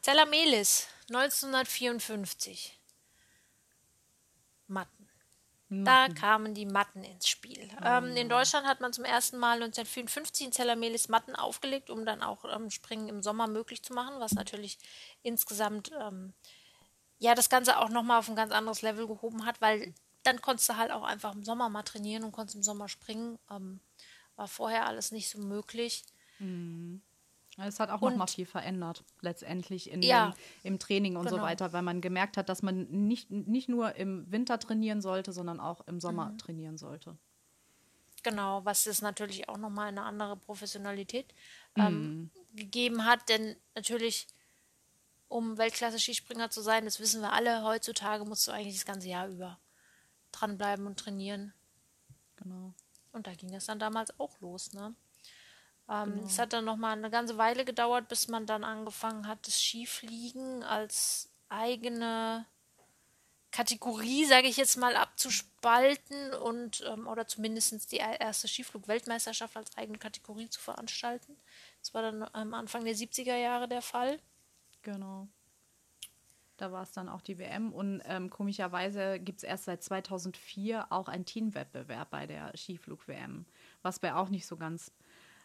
Zellamelis, 0.00 0.88
1954. 1.08 2.78
Matten. 4.68 5.08
Matten. 5.68 5.84
Da 5.84 6.08
kamen 6.08 6.54
die 6.54 6.66
Matten 6.66 7.02
ins 7.02 7.28
Spiel. 7.28 7.68
Oh. 7.80 7.84
Ähm, 7.84 8.16
in 8.16 8.28
Deutschland 8.28 8.66
hat 8.66 8.80
man 8.80 8.92
zum 8.92 9.04
ersten 9.04 9.36
Mal 9.36 9.54
1954 9.54 10.46
in 10.46 10.52
Zellamelis 10.52 11.08
Matten 11.08 11.34
aufgelegt, 11.34 11.90
um 11.90 12.04
dann 12.04 12.22
auch 12.22 12.44
ähm, 12.44 12.70
Springen 12.70 13.08
im 13.08 13.22
Sommer 13.22 13.48
möglich 13.48 13.82
zu 13.82 13.92
machen, 13.92 14.20
was 14.20 14.32
natürlich 14.32 14.78
insgesamt 15.22 15.90
ähm, 16.00 16.34
ja 17.18 17.34
das 17.34 17.48
Ganze 17.48 17.78
auch 17.78 17.88
nochmal 17.88 18.20
auf 18.20 18.28
ein 18.28 18.36
ganz 18.36 18.52
anderes 18.52 18.82
Level 18.82 19.08
gehoben 19.08 19.44
hat, 19.44 19.60
weil 19.60 19.92
dann 20.22 20.40
konntest 20.40 20.68
du 20.68 20.76
halt 20.76 20.92
auch 20.92 21.02
einfach 21.02 21.34
im 21.34 21.44
Sommer 21.44 21.68
mal 21.68 21.82
trainieren 21.82 22.22
und 22.22 22.32
konntest 22.32 22.56
im 22.56 22.62
Sommer 22.62 22.88
springen. 22.88 23.38
Ähm, 23.50 23.80
war 24.36 24.48
vorher 24.48 24.86
alles 24.86 25.10
nicht 25.10 25.30
so 25.30 25.38
möglich. 25.38 26.04
Mhm. 26.38 27.02
Es 27.58 27.80
hat 27.80 27.88
auch 27.88 28.02
und, 28.02 28.12
noch 28.12 28.18
mal 28.18 28.26
viel 28.26 28.44
verändert, 28.44 29.02
letztendlich 29.22 29.90
in 29.90 30.02
ja, 30.02 30.34
dem, 30.62 30.72
im 30.74 30.78
Training 30.78 31.16
und 31.16 31.24
genau. 31.24 31.36
so 31.36 31.42
weiter, 31.42 31.72
weil 31.72 31.82
man 31.82 32.02
gemerkt 32.02 32.36
hat, 32.36 32.50
dass 32.50 32.62
man 32.62 32.86
nicht, 32.90 33.30
nicht 33.30 33.68
nur 33.68 33.94
im 33.96 34.30
Winter 34.30 34.58
trainieren 34.58 35.00
sollte, 35.00 35.32
sondern 35.32 35.58
auch 35.58 35.86
im 35.86 35.98
Sommer 35.98 36.30
mhm. 36.30 36.38
trainieren 36.38 36.76
sollte. 36.76 37.16
Genau, 38.22 38.64
was 38.64 38.86
es 38.86 39.00
natürlich 39.00 39.48
auch 39.48 39.56
nochmal 39.56 39.88
eine 39.88 40.02
andere 40.02 40.36
Professionalität 40.36 41.32
ähm, 41.76 41.92
mhm. 41.94 42.30
gegeben 42.56 43.06
hat, 43.06 43.26
denn 43.30 43.56
natürlich, 43.74 44.26
um 45.28 45.56
Weltklasse-Skispringer 45.56 46.50
zu 46.50 46.60
sein, 46.60 46.84
das 46.84 47.00
wissen 47.00 47.22
wir 47.22 47.32
alle, 47.32 47.62
heutzutage 47.62 48.26
musst 48.26 48.46
du 48.46 48.52
eigentlich 48.52 48.74
das 48.74 48.84
ganze 48.84 49.08
Jahr 49.08 49.28
über 49.28 49.58
dranbleiben 50.32 50.86
und 50.86 50.98
trainieren. 50.98 51.54
Genau. 52.36 52.74
Und 53.12 53.26
da 53.26 53.34
ging 53.34 53.54
es 53.54 53.64
dann 53.64 53.78
damals 53.78 54.18
auch 54.20 54.38
los, 54.40 54.74
ne? 54.74 54.94
Ähm, 55.88 56.14
genau. 56.14 56.26
Es 56.26 56.38
hat 56.38 56.52
dann 56.52 56.64
noch 56.64 56.76
mal 56.76 56.92
eine 56.92 57.10
ganze 57.10 57.38
Weile 57.38 57.64
gedauert, 57.64 58.08
bis 58.08 58.28
man 58.28 58.46
dann 58.46 58.64
angefangen 58.64 59.26
hat, 59.26 59.46
das 59.46 59.60
Skifliegen 59.60 60.62
als 60.62 61.30
eigene 61.48 62.46
Kategorie, 63.52 64.24
sage 64.26 64.48
ich 64.48 64.56
jetzt 64.56 64.76
mal, 64.76 64.96
abzuspalten 64.96 66.34
und 66.34 66.84
ähm, 66.86 67.06
oder 67.06 67.26
zumindest 67.26 67.90
die 67.92 67.96
erste 67.96 68.48
Skiflug-Weltmeisterschaft 68.48 69.56
als 69.56 69.76
eigene 69.78 69.98
Kategorie 69.98 70.50
zu 70.50 70.60
veranstalten. 70.60 71.36
Das 71.80 71.94
war 71.94 72.02
dann 72.02 72.22
am 72.32 72.52
Anfang 72.52 72.84
der 72.84 72.94
70er 72.94 73.36
Jahre 73.36 73.68
der 73.68 73.82
Fall. 73.82 74.20
Genau. 74.82 75.28
Da 76.56 76.72
war 76.72 76.82
es 76.82 76.92
dann 76.92 77.08
auch 77.08 77.20
die 77.20 77.38
WM 77.38 77.72
und 77.72 78.02
ähm, 78.06 78.30
komischerweise 78.30 79.20
gibt 79.20 79.38
es 79.38 79.42
erst 79.42 79.64
seit 79.64 79.82
2004 79.82 80.90
auch 80.90 81.08
einen 81.08 81.24
Teamwettbewerb 81.24 82.10
bei 82.10 82.26
der 82.26 82.52
Skiflug-WM, 82.56 83.46
was 83.82 83.98
bei 83.98 84.14
auch 84.14 84.30
nicht 84.30 84.46
so 84.46 84.56
ganz 84.56 84.92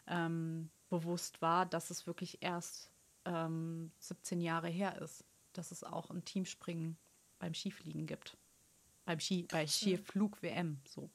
ähm, 0.06 0.70
bewusst 0.88 1.40
war, 1.42 1.66
dass 1.66 1.90
es 1.90 2.06
wirklich 2.06 2.42
erst 2.42 2.90
ähm, 3.24 3.90
17 3.98 4.40
Jahre 4.40 4.68
her 4.68 5.00
ist, 5.00 5.24
dass 5.52 5.70
es 5.70 5.84
auch 5.84 6.10
ein 6.10 6.24
Teamspringen 6.24 6.96
beim 7.38 7.54
Skifliegen 7.54 8.06
gibt. 8.06 8.36
Beim 9.04 9.18
Ski, 9.18 9.46
bei 9.50 9.66
Skiflug-WM, 9.66 10.80
so. 10.88 11.10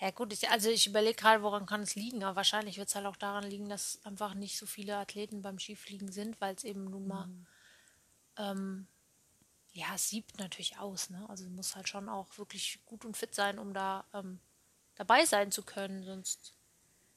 Ja 0.00 0.10
gut, 0.10 0.32
ich, 0.34 0.50
also 0.50 0.68
ich 0.68 0.86
überlege 0.86 1.14
gerade, 1.14 1.42
woran 1.42 1.64
kann 1.64 1.80
es 1.80 1.94
liegen, 1.94 2.22
aber 2.22 2.36
wahrscheinlich 2.36 2.76
wird 2.76 2.88
es 2.88 2.94
halt 2.94 3.06
auch 3.06 3.16
daran 3.16 3.44
liegen, 3.44 3.70
dass 3.70 4.04
einfach 4.04 4.34
nicht 4.34 4.58
so 4.58 4.66
viele 4.66 4.98
Athleten 4.98 5.40
beim 5.40 5.58
Skifliegen 5.58 6.12
sind, 6.12 6.38
weil 6.42 6.54
es 6.54 6.64
eben 6.64 6.84
nun 6.84 7.06
mal, 7.08 7.26
mhm. 7.26 7.46
ähm, 8.36 8.86
ja, 9.72 9.86
es 9.94 10.10
siebt 10.10 10.38
natürlich 10.38 10.78
aus, 10.78 11.08
ne? 11.08 11.24
Also 11.30 11.48
muss 11.48 11.74
halt 11.74 11.88
schon 11.88 12.10
auch 12.10 12.36
wirklich 12.36 12.80
gut 12.84 13.06
und 13.06 13.16
fit 13.16 13.34
sein, 13.34 13.58
um 13.58 13.72
da 13.72 14.04
ähm, 14.12 14.38
dabei 15.02 15.24
sein 15.24 15.50
zu 15.50 15.62
können, 15.62 16.04
sonst 16.04 16.54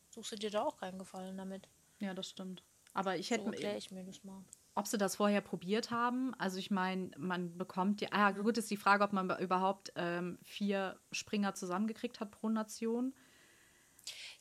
suchst 0.10 0.32
du 0.32 0.36
dir 0.38 0.50
da 0.50 0.64
auch 0.64 0.78
keinen 0.78 0.98
Gefallen 0.98 1.38
damit. 1.38 1.68
Ja, 2.00 2.16
das 2.16 2.30
stimmt. 2.30 2.64
Aber 2.94 3.16
ich 3.16 3.30
hätte 3.30 3.46
so 3.46 3.52
ich 3.52 3.92
mir 3.92 4.04
das 4.04 4.24
mal. 4.24 4.44
Ob 4.74 4.88
sie 4.88 4.98
das 4.98 5.16
vorher 5.16 5.42
probiert 5.42 5.92
haben? 5.92 6.34
Also 6.40 6.58
ich 6.58 6.72
meine, 6.72 7.12
man 7.18 7.58
bekommt 7.58 8.02
ja, 8.02 8.10
ah, 8.12 8.32
gut 8.32 8.58
ist 8.58 8.72
die 8.72 8.78
Frage, 8.78 9.04
ob 9.04 9.14
man 9.14 9.30
überhaupt 9.40 9.94
ähm, 9.96 10.40
vier 10.42 11.00
Springer 11.12 11.54
zusammengekriegt 11.54 12.20
hat 12.20 12.32
pro 12.32 12.50
Nation. 12.50 13.14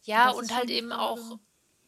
Ja, 0.02 0.28
das 0.28 0.36
und 0.36 0.54
halt 0.54 0.70
eben 0.70 0.92
auch 0.92 1.38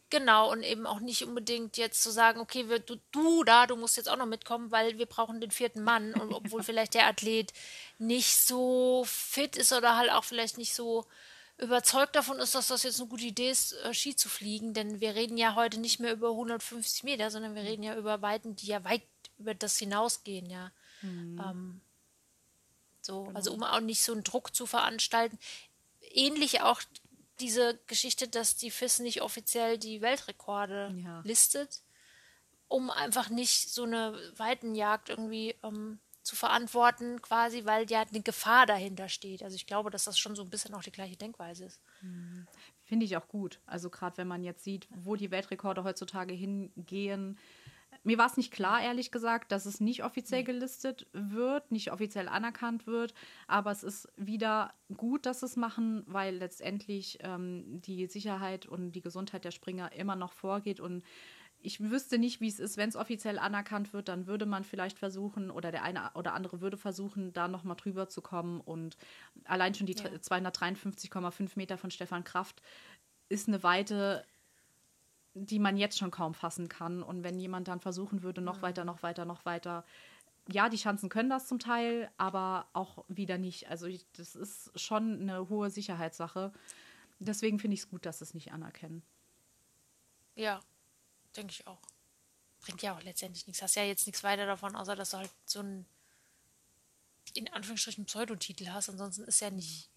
Genau, 0.09 0.49
und 0.49 0.63
eben 0.63 0.87
auch 0.87 1.01
nicht 1.01 1.25
unbedingt 1.25 1.75
jetzt 1.75 2.01
zu 2.01 2.11
sagen, 2.11 2.39
okay, 2.39 2.69
wir, 2.69 2.79
du, 2.79 2.95
du 3.11 3.43
da, 3.43 3.67
du 3.67 3.75
musst 3.75 3.97
jetzt 3.97 4.07
auch 4.07 4.15
noch 4.15 4.25
mitkommen, 4.25 4.71
weil 4.71 4.97
wir 4.97 5.05
brauchen 5.05 5.41
den 5.41 5.51
vierten 5.51 5.83
Mann. 5.83 6.13
Und 6.13 6.31
obwohl 6.31 6.63
vielleicht 6.63 6.93
der 6.93 7.07
Athlet 7.07 7.51
nicht 7.97 8.37
so 8.37 9.03
fit 9.05 9.57
ist 9.57 9.73
oder 9.73 9.97
halt 9.97 10.09
auch 10.11 10.23
vielleicht 10.23 10.57
nicht 10.57 10.73
so 10.73 11.05
überzeugt 11.57 12.15
davon 12.15 12.39
ist, 12.39 12.55
dass 12.55 12.67
das 12.67 12.83
jetzt 12.83 12.99
eine 12.99 13.09
gute 13.09 13.25
Idee 13.25 13.49
ist, 13.49 13.73
äh, 13.73 13.93
Ski 13.93 14.15
zu 14.15 14.29
fliegen, 14.29 14.73
denn 14.73 15.01
wir 15.01 15.15
reden 15.15 15.37
ja 15.37 15.55
heute 15.55 15.79
nicht 15.79 15.99
mehr 15.99 16.13
über 16.13 16.29
150 16.29 17.03
Meter, 17.03 17.31
sondern 17.31 17.55
wir 17.55 17.63
reden 17.63 17.83
ja 17.83 17.95
über 17.95 18.21
Weiten, 18.21 18.55
die 18.55 18.67
ja 18.67 18.83
weit 18.83 19.03
über 19.37 19.53
das 19.53 19.77
hinausgehen, 19.77 20.49
ja. 20.49 20.71
Mhm. 21.01 21.41
Ähm, 21.43 21.81
so, 23.01 23.23
genau. 23.23 23.37
also 23.37 23.53
um 23.53 23.63
auch 23.63 23.79
nicht 23.79 24.03
so 24.03 24.13
einen 24.13 24.23
Druck 24.23 24.55
zu 24.55 24.65
veranstalten. 24.65 25.39
Ähnlich 26.11 26.61
auch 26.61 26.81
diese 27.39 27.79
Geschichte, 27.87 28.27
dass 28.27 28.57
die 28.57 28.71
FIS 28.71 28.99
nicht 28.99 29.21
offiziell 29.21 29.77
die 29.77 30.01
Weltrekorde 30.01 30.93
ja. 31.03 31.21
listet, 31.23 31.81
um 32.67 32.89
einfach 32.89 33.29
nicht 33.29 33.69
so 33.69 33.83
eine 33.83 34.19
Weitenjagd 34.37 35.09
irgendwie 35.09 35.55
ähm, 35.63 35.99
zu 36.27 36.35
verantworten, 36.35 37.21
quasi, 37.21 37.65
weil 37.65 37.89
ja 37.89 38.01
eine 38.01 38.21
Gefahr 38.21 38.65
dahinter 38.65 39.07
steht. 39.07 39.41
Also 39.41 39.55
ich 39.55 39.65
glaube, 39.65 39.89
dass 39.89 40.03
das 40.03 40.19
schon 40.19 40.35
so 40.35 40.43
ein 40.43 40.49
bisschen 40.49 40.75
auch 40.75 40.83
die 40.83 40.91
gleiche 40.91 41.15
Denkweise 41.15 41.65
ist. 41.65 41.81
Hm. 42.01 42.45
Finde 42.83 43.05
ich 43.05 43.15
auch 43.15 43.27
gut. 43.27 43.61
Also 43.65 43.89
gerade 43.89 44.17
wenn 44.17 44.27
man 44.27 44.43
jetzt 44.43 44.63
sieht, 44.63 44.87
wo 44.93 45.15
die 45.15 45.31
Weltrekorde 45.31 45.83
heutzutage 45.83 46.33
hingehen. 46.33 47.37
Mir 48.03 48.17
war 48.17 48.27
es 48.27 48.37
nicht 48.37 48.51
klar, 48.51 48.81
ehrlich 48.81 49.11
gesagt, 49.11 49.51
dass 49.51 49.65
es 49.65 49.79
nicht 49.79 50.03
offiziell 50.03 50.43
gelistet 50.43 51.07
wird, 51.13 51.71
nicht 51.71 51.91
offiziell 51.91 52.27
anerkannt 52.27 52.87
wird. 52.87 53.13
Aber 53.47 53.71
es 53.71 53.83
ist 53.83 54.09
wieder 54.17 54.73
gut, 54.95 55.25
dass 55.25 55.43
es 55.43 55.55
machen, 55.55 56.03
weil 56.07 56.35
letztendlich 56.35 57.19
ähm, 57.21 57.81
die 57.81 58.05
Sicherheit 58.07 58.65
und 58.65 58.91
die 58.91 59.01
Gesundheit 59.01 59.45
der 59.45 59.51
Springer 59.51 59.93
immer 59.93 60.17
noch 60.17 60.33
vorgeht 60.33 60.81
und 60.81 61.03
ich 61.61 61.79
wüsste 61.79 62.17
nicht, 62.17 62.39
wie 62.39 62.47
es 62.47 62.59
ist, 62.59 62.77
wenn 62.77 62.89
es 62.89 62.95
offiziell 62.95 63.39
anerkannt 63.39 63.93
wird, 63.93 64.07
dann 64.07 64.27
würde 64.27 64.45
man 64.45 64.63
vielleicht 64.63 64.97
versuchen, 64.97 65.49
oder 65.51 65.71
der 65.71 65.83
eine 65.83 66.11
oder 66.13 66.33
andere 66.33 66.61
würde 66.61 66.77
versuchen, 66.77 67.33
da 67.33 67.47
nochmal 67.47 67.75
drüber 67.75 68.07
zu 68.07 68.21
kommen. 68.21 68.61
Und 68.61 68.97
allein 69.43 69.73
schon 69.73 69.87
die 69.87 69.93
ja. 69.93 70.05
253,5 70.05 71.51
Meter 71.55 71.77
von 71.77 71.91
Stefan 71.91 72.23
Kraft 72.23 72.61
ist 73.29 73.47
eine 73.47 73.63
Weite, 73.63 74.23
die 75.33 75.59
man 75.59 75.77
jetzt 75.77 75.97
schon 75.97 76.11
kaum 76.11 76.33
fassen 76.33 76.69
kann. 76.69 77.01
Und 77.03 77.23
wenn 77.23 77.39
jemand 77.39 77.67
dann 77.67 77.79
versuchen 77.79 78.23
würde, 78.23 78.41
noch 78.41 78.57
mhm. 78.57 78.61
weiter, 78.61 78.85
noch 78.85 79.03
weiter, 79.03 79.25
noch 79.25 79.45
weiter, 79.45 79.83
ja, 80.49 80.69
die 80.69 80.77
Chancen 80.77 81.09
können 81.09 81.29
das 81.29 81.47
zum 81.47 81.59
Teil, 81.59 82.09
aber 82.17 82.67
auch 82.71 83.03
wieder 83.09 83.37
nicht. 83.37 83.69
Also 83.69 83.87
ich, 83.87 84.05
das 84.13 84.35
ist 84.35 84.79
schon 84.79 85.21
eine 85.21 85.49
hohe 85.49 85.69
Sicherheitssache. 85.69 86.53
Deswegen 87.19 87.59
finde 87.59 87.73
ich 87.73 87.81
es 87.81 87.89
gut, 87.89 88.05
dass 88.05 88.21
es 88.21 88.33
nicht 88.33 88.53
anerkennen. 88.53 89.03
Ja, 90.35 90.61
Denke 91.35 91.51
ich 91.51 91.67
auch. 91.67 91.81
Bringt 92.61 92.81
ja 92.81 92.95
auch 92.95 93.01
letztendlich 93.03 93.47
nichts. 93.47 93.61
Hast 93.61 93.75
ja 93.75 93.83
jetzt 93.83 94.07
nichts 94.07 94.23
weiter 94.23 94.45
davon, 94.45 94.75
außer 94.75 94.95
dass 94.95 95.11
du 95.11 95.17
halt 95.17 95.31
so 95.45 95.59
einen, 95.59 95.85
in 97.33 97.51
Anführungsstrichen, 97.51 98.05
Pseudotitel 98.05 98.69
hast. 98.69 98.89
Ansonsten 98.89 99.23
ist 99.23 99.41
ja 99.41 99.49
nicht, 99.49 99.89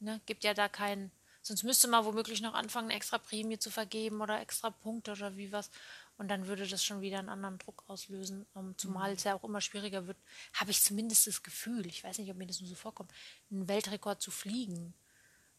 ne, 0.00 0.20
gibt 0.26 0.44
ja 0.44 0.54
da 0.54 0.68
keinen. 0.68 1.10
Sonst 1.42 1.62
müsste 1.62 1.88
man 1.88 2.04
womöglich 2.06 2.40
noch 2.40 2.54
anfangen, 2.54 2.90
extra 2.90 3.18
Prämie 3.18 3.58
zu 3.58 3.70
vergeben 3.70 4.22
oder 4.22 4.40
extra 4.40 4.70
Punkte 4.70 5.12
oder 5.12 5.36
wie 5.36 5.52
was. 5.52 5.70
Und 6.16 6.28
dann 6.28 6.46
würde 6.46 6.66
das 6.66 6.84
schon 6.84 7.00
wieder 7.00 7.18
einen 7.18 7.28
anderen 7.28 7.58
Druck 7.58 7.84
auslösen. 7.86 8.46
Ähm, 8.56 8.74
zumal 8.78 9.10
mhm. 9.10 9.16
es 9.16 9.24
ja 9.24 9.34
auch 9.34 9.44
immer 9.44 9.60
schwieriger 9.60 10.06
wird, 10.06 10.16
habe 10.54 10.70
ich 10.70 10.82
zumindest 10.82 11.26
das 11.26 11.42
Gefühl, 11.42 11.86
ich 11.86 12.02
weiß 12.02 12.18
nicht, 12.18 12.30
ob 12.30 12.36
mir 12.36 12.46
das 12.46 12.60
nur 12.60 12.68
so 12.68 12.74
vorkommt, 12.74 13.12
einen 13.50 13.68
Weltrekord 13.68 14.22
zu 14.22 14.30
fliegen. 14.30 14.94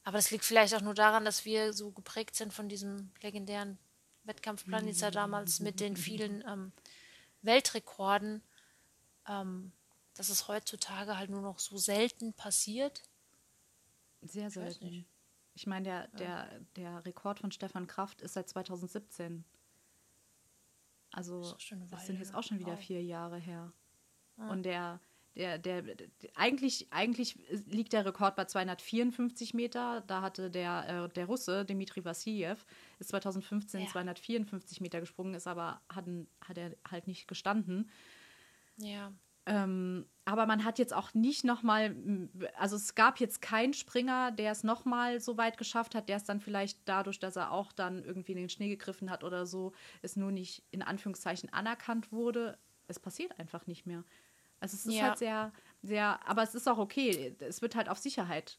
Aber 0.04 0.18
das 0.18 0.32
liegt 0.32 0.46
vielleicht 0.46 0.74
auch 0.76 0.82
nur 0.82 0.94
daran, 0.94 1.26
dass 1.26 1.46
wir 1.46 1.74
so 1.74 1.92
geprägt 1.92 2.36
sind 2.36 2.54
von 2.54 2.70
diesem 2.70 3.12
legendären 3.22 3.78
Ja 5.02 5.12
damals 5.12 5.60
mit 5.60 5.80
den 5.80 5.96
vielen 5.96 6.44
ähm, 6.48 6.72
Weltrekorden, 7.42 8.42
ähm, 9.28 9.72
dass 10.16 10.30
es 10.30 10.48
heutzutage 10.48 11.18
halt 11.18 11.30
nur 11.30 11.42
noch 11.42 11.60
so 11.60 11.78
selten 11.78 12.34
passiert. 12.34 13.04
Sehr 14.22 14.50
selten. 14.50 14.86
Ich, 14.86 15.06
ich 15.54 15.68
meine, 15.68 15.84
der, 15.84 16.08
der, 16.10 16.60
der 16.76 17.06
Rekord 17.06 17.40
von 17.40 17.52
Stefan 17.52 17.88
Kraft 17.88 18.22
ist 18.22 18.34
seit 18.34 18.50
2017. 18.50 19.46
Also, 21.12 21.42
das, 21.42 21.58
das 21.92 22.06
sind 22.08 22.20
jetzt 22.20 22.36
auch 22.36 22.44
schon 22.44 22.60
wieder 22.60 22.76
vier 22.76 23.02
Jahre 23.04 23.38
her. 23.38 23.72
Ah. 24.38 24.50
Und 24.50 24.64
der, 24.64 25.00
der, 25.36 25.58
der, 25.58 25.82
der, 25.82 26.08
eigentlich, 26.34 26.92
eigentlich 26.92 27.38
liegt 27.68 27.94
der 27.94 28.06
Rekord 28.06 28.36
bei 28.36 28.46
254 28.46 29.54
Meter. 29.54 30.02
Da 30.08 30.22
hatte 30.22 30.52
der, 30.52 31.06
äh, 31.06 31.10
der 31.14 31.26
Russe, 31.26 31.66
Dmitri 31.66 32.04
Vassiljev, 32.04 32.66
ist 33.00 33.10
2015 33.10 33.82
ja. 33.82 33.88
254 33.88 34.82
Meter 34.82 35.00
gesprungen, 35.00 35.34
ist 35.34 35.48
aber 35.48 35.82
hat, 35.90 36.06
hat 36.42 36.58
er 36.58 36.76
halt 36.90 37.08
nicht 37.08 37.28
gestanden. 37.28 37.90
Ja. 38.78 39.14
Ähm, 39.48 40.08
aber 40.26 40.48
man 40.48 40.64
hat 40.66 40.80
jetzt 40.80 40.94
auch 40.94 41.14
nicht 41.14 41.44
nochmal, 41.44 41.96
also 42.58 42.76
es 42.76 42.96
gab 42.96 43.20
jetzt 43.20 43.42
keinen 43.42 43.74
Springer, 43.74 44.32
der 44.32 44.52
es 44.52 44.64
nochmal 44.64 45.20
so 45.20 45.38
weit 45.38 45.58
geschafft 45.58 45.94
hat, 45.94 46.10
der 46.10 46.18
es 46.18 46.24
dann 46.24 46.42
vielleicht 46.42 46.80
dadurch, 46.86 47.20
dass 47.20 47.36
er 47.36 47.52
auch 47.52 47.72
dann 47.72 48.04
irgendwie 48.04 48.32
in 48.32 48.40
den 48.40 48.50
Schnee 48.50 48.70
gegriffen 48.70 49.12
hat 49.12 49.24
oder 49.24 49.46
so, 49.46 49.74
es 50.02 50.16
nur 50.16 50.32
nicht 50.32 50.64
in 50.72 50.82
Anführungszeichen 50.82 51.54
anerkannt 51.54 52.12
wurde. 52.12 52.58
Es 52.88 53.00
passiert 53.00 53.40
einfach 53.40 53.68
nicht 53.68 53.86
mehr. 53.86 54.04
Also 54.60 54.76
es 54.78 54.86
ist 54.88 54.96
ja. 54.96 55.10
halt 55.10 55.20
sehr, 55.20 55.54
sehr, 55.84 56.28
aber 56.28 56.42
es 56.42 56.56
ist 56.56 56.68
auch 56.68 56.80
okay. 56.80 57.36
Es 57.40 57.62
wird 57.62 57.76
halt 57.76 57.88
auf 57.88 58.00
Sicherheit. 58.00 58.58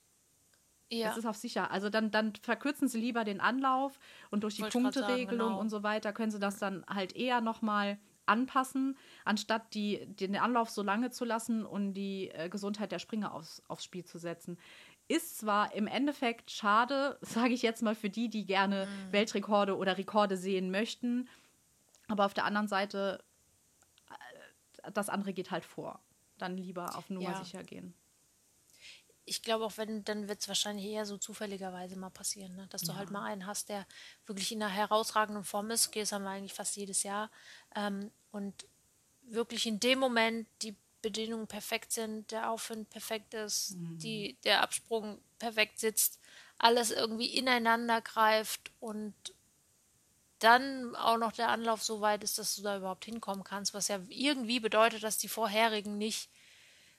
Ja. 0.89 1.11
Es 1.11 1.17
ist 1.17 1.27
auf 1.27 1.37
sicher. 1.37 1.71
Also 1.71 1.91
dann, 1.91 2.11
dann 2.11 2.33
verkürzen 2.37 2.87
sie 2.87 3.01
lieber 3.01 3.25
den 3.25 3.41
Anlauf 3.41 3.99
und 4.31 4.45
durch 4.45 4.57
die 4.57 4.63
Punkteregelung 4.63 5.49
genau. 5.49 5.61
und 5.61 5.69
so 5.69 5.83
weiter 5.83 6.13
können 6.13 6.31
sie 6.31 6.39
das 6.39 6.59
dann 6.59 6.85
halt 6.87 7.17
eher 7.17 7.41
nochmal 7.41 7.99
anpassen, 8.27 8.97
anstatt 9.25 9.75
die, 9.75 10.07
den 10.07 10.37
Anlauf 10.37 10.71
so 10.71 10.83
lange 10.83 11.11
zu 11.11 11.25
lassen 11.25 11.65
und 11.65 11.95
die 11.95 12.31
äh, 12.31 12.49
Gesundheit 12.49 12.93
der 12.93 12.99
Springer 12.99 13.35
aufs, 13.35 13.63
aufs 13.69 13.85
Spiel 13.85 14.05
zu 14.05 14.19
setzen. 14.19 14.59
Ist 15.09 15.39
zwar 15.39 15.75
im 15.75 15.87
Endeffekt 15.87 16.51
schade, 16.51 17.19
sage 17.23 17.55
ich 17.55 17.63
jetzt 17.63 17.83
mal, 17.83 17.95
für 17.95 18.11
die, 18.11 18.29
die 18.29 18.45
gerne 18.45 18.87
mhm. 18.87 19.13
Weltrekorde 19.13 19.77
oder 19.77 19.99
Rekorde 19.99 20.37
sehen 20.37 20.71
möchten, 20.71 21.29
aber 22.09 22.27
auf 22.27 22.35
der 22.35 22.45
anderen 22.45 22.69
Seite, 22.69 23.25
äh, 24.83 24.91
das 24.93 25.09
andere 25.09 25.33
geht 25.33 25.51
halt 25.51 25.65
vor. 25.65 26.01
Dann 26.39 26.57
lieber 26.57 26.97
auf 26.97 27.11
Nummer 27.11 27.31
ja. 27.31 27.45
sicher 27.45 27.65
gehen 27.65 27.95
ich 29.27 29.43
glaube 29.43 29.65
auch, 29.65 29.77
wenn, 29.77 30.05
dann 30.05 30.29
wird 30.29 30.41
es 30.41 30.49
wahrscheinlich 30.49 30.87
eher 30.87 31.05
so 31.05 31.19
zufälligerweise 31.19 31.97
mal 31.97 32.11
passieren, 32.11 32.55
ne? 32.55 32.69
dass 32.71 32.83
du 32.83 32.89
halt 32.89 32.97
ja. 32.97 32.99
halt 33.01 33.11
mal 33.11 33.25
einen 33.25 33.47
hast, 33.47 33.69
der 33.69 33.87
wirklich 34.25 34.53
in 34.53 34.63
einer 34.63 34.73
herausragenden 34.73 35.45
Form 35.45 35.71
ist. 35.71 35.89
Okay, 35.89 36.01
das 36.01 36.13
haben 36.13 36.23
wir 36.23 36.31
eigentlich 36.31 36.55
fast 36.55 36.77
jedes 36.77 37.03
Jahr. 37.03 37.31
Ähm, 37.75 38.13
und 38.31 38.67
wirklich 39.23 39.67
in 39.67 39.81
dem 39.81 39.99
Moment 39.99 40.47
die 40.63 40.77
Bedingungen 41.03 41.49
perfekt 41.49 41.93
sind, 41.93 42.31
der 42.31 42.51
Aufwind 42.51 42.89
perfekt 42.89 43.35
ist, 43.35 43.73
mhm. 43.73 43.99
die, 43.99 44.37
der 44.45 44.63
Absprung 44.63 45.21
perfekt 45.39 45.81
sitzt, 45.81 46.21
alles 46.59 46.93
irgendwie 46.93 47.37
ineinander 47.37 48.01
greift 48.01 48.73
und 48.81 49.15
dann 50.39 50.95
auch 50.97 51.19
noch 51.19 51.33
der 51.33 51.49
Anlauf 51.49 51.83
so 51.83 52.01
weit 52.01 52.23
ist, 52.23 52.39
dass 52.39 52.57
du 52.57 52.63
da 52.63 52.77
überhaupt 52.77 53.05
hinkommen 53.05 53.43
kannst, 53.43 53.75
was 53.75 53.89
ja 53.89 54.01
irgendwie 54.09 54.61
bedeutet, 54.61 55.03
dass 55.03 55.19
die 55.19 55.29
vorherigen 55.29 55.99
nicht 55.99 56.31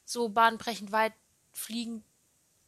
so 0.06 0.30
bahnbrechend 0.30 0.92
weit 0.92 1.14
fliegen 1.54 2.04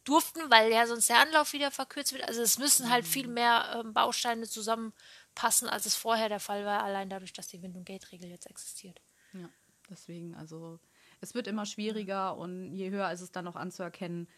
durften, 0.04 0.40
weil 0.50 0.72
ja 0.72 0.86
sonst 0.86 1.08
der 1.08 1.20
Anlauf 1.20 1.52
wieder 1.52 1.70
verkürzt 1.70 2.12
wird. 2.12 2.26
Also 2.26 2.42
es 2.42 2.58
müssen 2.58 2.90
halt 2.90 3.06
viel 3.06 3.28
mhm. 3.28 3.34
mehr 3.34 3.82
ähm, 3.84 3.92
Bausteine 3.92 4.46
zusammenpassen, 4.46 5.68
als 5.68 5.86
es 5.86 5.94
vorher 5.94 6.28
der 6.28 6.40
Fall 6.40 6.64
war, 6.64 6.82
allein 6.82 7.10
dadurch, 7.10 7.32
dass 7.32 7.48
die 7.48 7.62
Wind- 7.62 7.76
und 7.76 7.84
Gate-Regel 7.84 8.28
jetzt 8.28 8.46
existiert. 8.46 9.00
Ja, 9.32 9.48
deswegen, 9.88 10.34
also 10.34 10.78
es 11.20 11.34
wird 11.34 11.46
immer 11.46 11.66
schwieriger 11.66 12.36
und 12.36 12.72
je 12.72 12.90
höher 12.90 13.10
ist 13.12 13.20
es 13.20 13.32
dann 13.32 13.44
noch 13.44 13.56
anzuerkennen, 13.56 14.28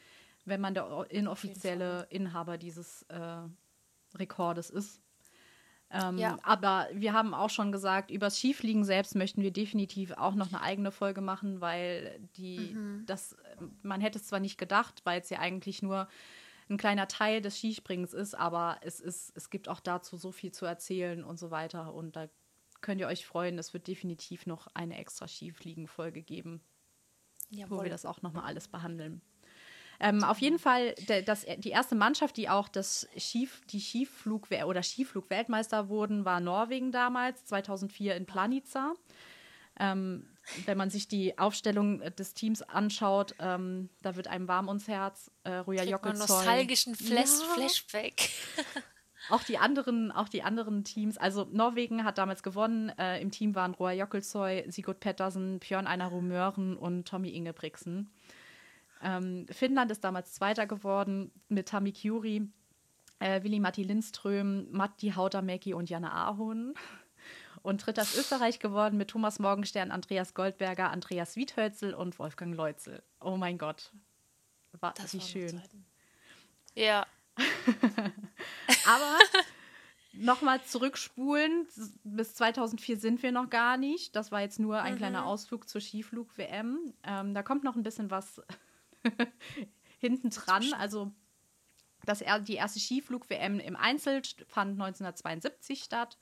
wenn 0.44 0.61
man 0.61 0.75
der 0.75 1.07
inoffizielle 1.11 2.07
Inhaber 2.11 2.59
dieses 2.59 3.03
äh, 3.05 3.42
Rekordes 4.14 4.70
ist. 4.70 5.02
Ähm, 5.93 6.17
ja. 6.17 6.39
Aber 6.43 6.89
wir 6.95 7.13
haben 7.13 7.35
auch 7.35 7.51
schon 7.51 7.71
gesagt, 7.71 8.11
über 8.11 8.27
das 8.27 8.39
Skifliegen 8.39 8.83
selbst 8.83 9.15
möchten 9.15 9.43
wir 9.43 9.51
definitiv 9.51 10.13
auch 10.13 10.35
noch 10.35 10.49
eine 10.49 10.63
eigene 10.63 10.91
Folge 10.91 11.21
machen, 11.21 11.61
weil 11.61 12.19
die, 12.37 12.73
mhm. 12.75 13.05
das, 13.07 13.37
man 13.83 14.01
hätte 14.01 14.19
es 14.19 14.27
zwar 14.27 14.41
nicht 14.41 14.57
gedacht, 14.57 15.03
weil 15.05 15.21
es 15.21 15.29
ja 15.29 15.39
eigentlich 15.39 15.83
nur 15.83 16.09
ein 16.71 16.79
kleiner 16.79 17.09
Teil 17.09 17.43
des 17.43 17.59
Skispringens 17.59 18.15
ist, 18.15 18.35
aber 18.35 18.79
es 18.81 19.01
ist, 19.01 19.33
es 19.37 19.51
gibt 19.51 19.69
auch 19.69 19.81
dazu 19.81 20.17
so 20.17 20.33
viel 20.33 20.53
zu 20.53 20.65
erzählen 20.65 21.25
und 21.25 21.39
so 21.39 21.51
weiter. 21.51 21.93
Und 21.93 22.17
da 22.17 22.29
könnt 22.81 23.01
ihr 23.01 23.07
euch 23.07 23.27
freuen, 23.27 23.59
es 23.59 23.75
wird 23.75 23.87
definitiv 23.87 24.47
noch 24.47 24.69
eine 24.75 24.97
extra 24.97 25.29
Skifliegen-Folge 25.29 26.23
geben, 26.23 26.63
Jawohl. 27.51 27.79
wo 27.79 27.83
wir 27.83 27.91
das 27.91 28.07
auch 28.07 28.23
nochmal 28.23 28.45
alles 28.45 28.67
behandeln. 28.67 29.21
Ähm, 30.03 30.25
auf 30.25 30.38
jeden 30.38 30.59
Fall 30.59 30.97
das, 31.25 31.47
die 31.59 31.71
erste 31.71 31.95
Mannschaft, 31.95 32.37
die 32.37 32.49
auch 32.49 32.69
das 32.69 33.09
Skif, 33.17 33.61
die 33.71 33.81
Skiflug 33.81 34.49
oder 34.67 34.83
Skiflug-Weltmeister 34.83 35.88
wurden, 35.88 36.25
war 36.25 36.41
Norwegen 36.41 36.91
damals, 36.91 37.45
2004 37.45 38.17
in 38.17 38.27
Planica. 38.27 38.95
Ähm, 39.79 40.27
wenn 40.67 40.77
man 40.77 40.91
sich 40.91 41.07
die 41.07 41.38
Aufstellung 41.38 42.01
des 42.19 42.35
Teams 42.35 42.62
anschaut, 42.62 43.37
ähm, 43.38 43.91
da 44.03 44.17
wird 44.17 44.27
einem 44.27 44.49
warm 44.49 44.67
ums 44.67 44.88
Herz. 44.88 45.31
Äh, 45.45 45.59
Ruja 45.59 45.85
Jokkelzoy. 45.85 46.27
nostalgischen 46.27 46.97
Flash 46.97 47.41
ja. 47.41 47.55
Flashback. 47.55 48.31
auch 49.31 49.45
die 49.45 49.59
anderen, 49.59 50.11
auch 50.11 50.29
die 50.29 50.43
anderen 50.43 50.83
Teams. 50.83 51.17
Also 51.17 51.47
Norwegen 51.53 52.03
hat 52.03 52.19
damals 52.19 52.43
gewonnen. 52.43 52.88
Äh, 52.99 53.23
Im 53.23 53.31
Team 53.31 53.55
waren 53.55 53.73
Roa 53.75 53.93
Jokkelzoy, 53.93 54.65
Sigurd 54.69 54.99
Pettersen, 54.99 55.61
Björn 55.61 55.87
Einar 55.87 56.11
Möhren 56.21 56.77
und 56.77 57.07
Tommy 57.07 57.31
Ingebrigtsen. 57.31 58.11
Ähm, 59.03 59.47
Finnland 59.51 59.91
ist 59.91 60.05
damals 60.05 60.33
Zweiter 60.33 60.67
geworden 60.67 61.33
mit 61.49 61.69
Tammy 61.69 61.93
Curie, 61.93 62.49
äh, 63.19 63.43
Willi 63.43 63.61
Matti 63.61 63.83
Lindström, 63.83 64.71
Matti 64.71 65.11
Hautamäki 65.11 65.75
und 65.75 65.91
Janne 65.91 66.12
Ahon. 66.12 66.75
Und 67.62 67.87
dritter 67.87 68.03
ist 68.03 68.17
Österreich 68.17 68.59
geworden 68.59 68.97
mit 68.97 69.11
Thomas 69.11 69.38
Morgenstern, 69.38 69.91
Andreas 69.93 70.35
Goldberger, 70.35 70.91
Andreas 70.91 71.37
Wiedhölzel 71.37 71.95
und 71.95 72.19
Wolfgang 72.19 72.57
Leutzel. 72.57 73.03
Oh 73.21 73.37
mein 73.37 73.59
Gott. 73.59 73.93
War 74.81 74.95
das 74.95 75.15
wie 75.15 75.21
schön. 75.21 75.62
Ja. 76.75 77.07
Aber 78.87 79.19
nochmal 80.12 80.62
zurückspulen. 80.65 81.67
Bis 82.05 82.35
2004 82.35 82.97
sind 82.97 83.23
wir 83.23 83.33
noch 83.33 83.51
gar 83.51 83.77
nicht. 83.77 84.17
Das 84.17 84.33
war 84.33 84.41
jetzt 84.41 84.59
nur 84.59 84.81
ein 84.81 84.95
mhm. 84.95 84.99
kleiner 84.99 85.27
Ausflug 85.27 85.69
zur 85.69 85.81
Skiflug-WM. 85.81 86.95
Ähm, 87.05 87.35
da 87.35 87.43
kommt 87.43 87.65
noch 87.65 87.77
ein 87.77 87.83
bisschen 87.83 88.11
was 88.11 88.43
hinten 89.99 90.31
dran. 90.31 90.73
Also 90.75 91.12
das, 92.05 92.23
die 92.43 92.55
erste 92.55 92.81
Skiflug-WM 92.81 93.61
im 93.61 93.77
Einzel 93.77 94.23
fand 94.47 94.73
1972 94.73 95.85
statt. 95.85 96.19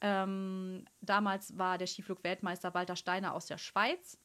Ähm, 0.00 0.84
damals 1.00 1.56
war 1.56 1.78
der 1.78 1.86
Skiflug-Weltmeister 1.86 2.74
Walter 2.74 2.96
Steiner 2.96 3.34
aus 3.34 3.46
der 3.46 3.58
Schweiz. 3.58 4.18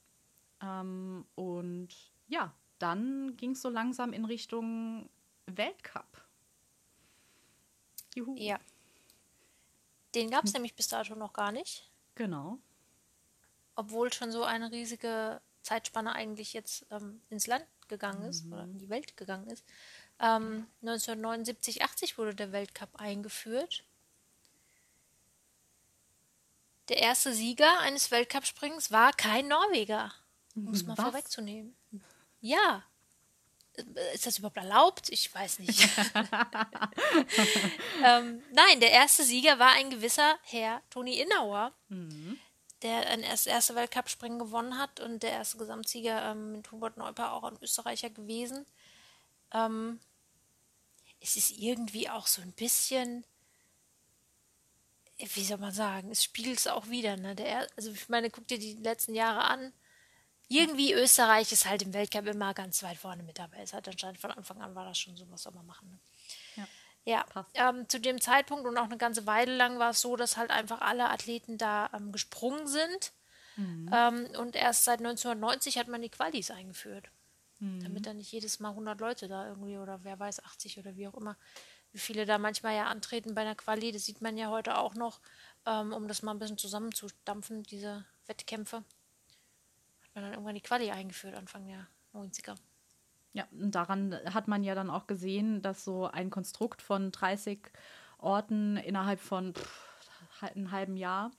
Ähm, 0.62 1.26
und 1.36 1.90
ja, 2.28 2.54
dann 2.80 3.38
ging 3.38 3.52
es 3.52 3.62
so 3.62 3.70
langsam 3.70 4.14
in 4.14 4.26
Richtung 4.26 5.10
Weltcup. 5.46 6.26
Juhu. 8.16 8.36
Ja. 8.38 8.60
Den 10.16 10.32
gab 10.32 10.46
es 10.46 10.52
hm. 10.52 10.58
nämlich 10.58 10.76
bis 10.76 10.88
dato 10.88 11.16
noch 11.16 11.34
gar 11.34 11.52
nicht. 11.52 11.92
Genau. 12.16 12.58
Obwohl 13.76 14.12
schon 14.12 14.32
so 14.32 14.44
eine 14.44 14.72
riesige 14.72 15.40
Zeitspanne 15.68 16.16
eigentlich 16.16 16.54
jetzt 16.54 16.86
ähm, 16.92 17.22
ins 17.30 17.46
Land 17.46 17.66
gegangen 17.90 18.24
ist 18.24 18.46
mhm. 18.46 18.54
oder 18.54 18.64
in 18.64 18.80
die 18.80 18.90
Welt 18.90 19.18
gegangen 19.18 19.48
ist. 19.48 19.66
Ähm, 20.20 20.66
1979, 20.82 21.84
80 21.84 22.18
wurde 22.18 22.34
der 22.34 22.54
Weltcup 22.54 22.90
eingeführt. 22.96 23.84
Der 26.88 27.00
erste 27.00 27.34
Sieger 27.34 27.80
eines 27.80 28.12
Weltcupsprings 28.12 28.92
war 28.92 29.12
kein 29.12 29.50
Norweger, 29.50 30.14
um 30.56 30.74
es 30.74 30.84
mal 30.84 30.98
Was? 30.98 31.04
vorwegzunehmen. 31.04 31.76
Ja. 32.40 32.84
Ist 34.14 34.26
das 34.26 34.40
überhaupt 34.40 34.58
erlaubt? 34.58 35.10
Ich 35.10 35.36
weiß 35.36 35.60
nicht. 35.60 35.82
ähm, 38.04 38.42
nein, 38.54 38.80
der 38.80 38.92
erste 38.92 39.24
Sieger 39.24 39.60
war 39.60 39.74
ein 39.74 39.90
gewisser 39.90 40.38
Herr 40.44 40.82
Toni 40.90 41.20
Innauer. 41.20 41.74
Mhm 41.90 42.37
der 42.82 43.06
erst, 43.20 43.48
erste 43.48 43.76
Weltcup-Springen 43.76 44.40
gewonnen 44.40 44.78
hat 44.78 45.00
und 45.00 45.24
der 45.24 45.32
erste 45.32 45.58
Gesamtsieger 45.58 46.32
ähm, 46.32 46.54
mit 46.54 46.72
Hubert 46.72 46.98
Neuper 46.98 47.34
auch 47.34 47.44
ein 47.44 47.58
Österreicher 47.62 48.10
gewesen. 48.10 48.66
Ähm, 49.52 50.00
es 51.20 51.36
ist 51.36 51.52
irgendwie 51.52 52.10
auch 52.10 52.28
so 52.28 52.42
ein 52.42 52.52
bisschen, 52.52 53.26
wie 55.18 55.44
soll 55.44 55.58
man 55.58 55.74
sagen, 55.74 56.12
es 56.12 56.24
spiegelt 56.24 56.60
es 56.60 56.68
auch 56.68 56.88
wieder. 56.88 57.18
Ne? 57.18 57.36
Der, 57.36 57.68
also 57.76 57.92
ich 57.92 58.10
meine, 58.10 58.30
guck 58.30 58.48
dir 58.48 58.60
die 58.60 58.74
letzten 58.74 59.16
Jahre 59.16 59.46
an. 59.46 59.74
Irgendwie 60.50 60.94
Österreich 60.94 61.52
ist 61.52 61.66
halt 61.66 61.82
im 61.82 61.94
Weltcup 61.94 62.26
immer 62.28 62.54
ganz 62.54 62.82
weit 62.84 62.98
vorne 62.98 63.24
mit 63.24 63.38
dabei. 63.38 63.62
Es 63.62 63.74
hat 63.74 63.88
anscheinend 63.88 64.20
von 64.20 64.32
Anfang 64.32 64.62
an 64.62 64.76
war 64.76 64.86
das 64.86 64.98
schon 64.98 65.18
so, 65.18 65.30
was 65.30 65.44
soll 65.44 65.54
man 65.54 65.66
machen. 65.66 65.90
Ne? 65.90 66.00
Ja. 67.08 67.24
Ähm, 67.54 67.88
zu 67.88 68.02
dem 68.02 68.20
Zeitpunkt 68.20 68.66
und 68.66 68.78
auch 68.78 68.84
eine 68.84 68.98
ganze 68.98 69.26
Weile 69.26 69.56
lang 69.56 69.80
war 69.80 69.92
es 69.92 70.02
so, 70.02 70.18
dass 70.18 70.36
halt 70.36 70.52
einfach 70.52 70.82
alle 70.82 71.10
Athleten 71.10 71.58
da 71.58 71.90
ähm, 71.94 72.12
gesprungen 72.12 72.68
sind. 72.68 73.14
Mhm. 73.56 73.90
Ähm, 73.94 74.28
und 74.38 74.58
erst 74.58 74.84
seit 74.84 75.00
1990 75.00 75.78
hat 75.78 75.88
man 75.88 76.02
die 76.02 76.10
Qualis 76.10 76.52
eingeführt. 76.52 77.10
Mhm. 77.60 77.82
Damit 77.82 78.08
dann 78.08 78.18
nicht 78.18 78.34
jedes 78.34 78.60
Mal 78.60 78.72
100 78.72 79.00
Leute 79.00 79.30
da 79.30 79.48
irgendwie 79.48 79.78
oder 79.78 80.04
wer 80.04 80.20
weiß, 80.20 80.44
80 80.44 80.80
oder 80.80 80.98
wie 80.98 81.08
auch 81.08 81.14
immer, 81.14 81.38
wie 81.94 82.00
viele 82.00 82.26
da 82.26 82.38
manchmal 82.38 82.76
ja 82.76 82.88
antreten 82.88 83.34
bei 83.36 83.42
einer 83.42 83.56
Quali. 83.56 83.94
Das 83.94 84.04
sieht 84.04 84.22
man 84.22 84.38
ja 84.38 84.50
heute 84.50 84.78
auch 84.78 84.94
noch, 84.94 85.22
ähm, 85.66 85.94
um 85.94 86.10
das 86.10 86.24
mal 86.24 86.34
ein 86.34 86.40
bisschen 86.40 86.58
zusammenzudampfen, 86.58 87.64
diese 87.64 88.04
Wettkämpfe. 88.26 88.84
Hat 90.02 90.14
man 90.14 90.26
dann 90.26 90.34
irgendwann 90.34 90.56
die 90.56 90.62
Quali 90.62 90.92
eingeführt, 90.92 91.36
Anfang 91.36 91.66
der 91.68 91.88
90er. 92.14 92.58
Ja, 93.38 93.48
und 93.52 93.76
daran 93.76 94.16
hat 94.34 94.48
man 94.48 94.64
ja 94.64 94.74
dann 94.74 94.90
auch 94.90 95.06
gesehen, 95.06 95.62
dass 95.62 95.86
so 95.86 96.08
ein 96.08 96.32
Konstrukt 96.32 96.82
von 96.82 97.12
30 97.12 97.72
Orten 98.18 98.78
innerhalb 98.78 99.20
von 99.20 99.54
pff, 99.54 100.42
einem 100.42 100.72
halben 100.72 100.98
Jahr, 100.98 101.30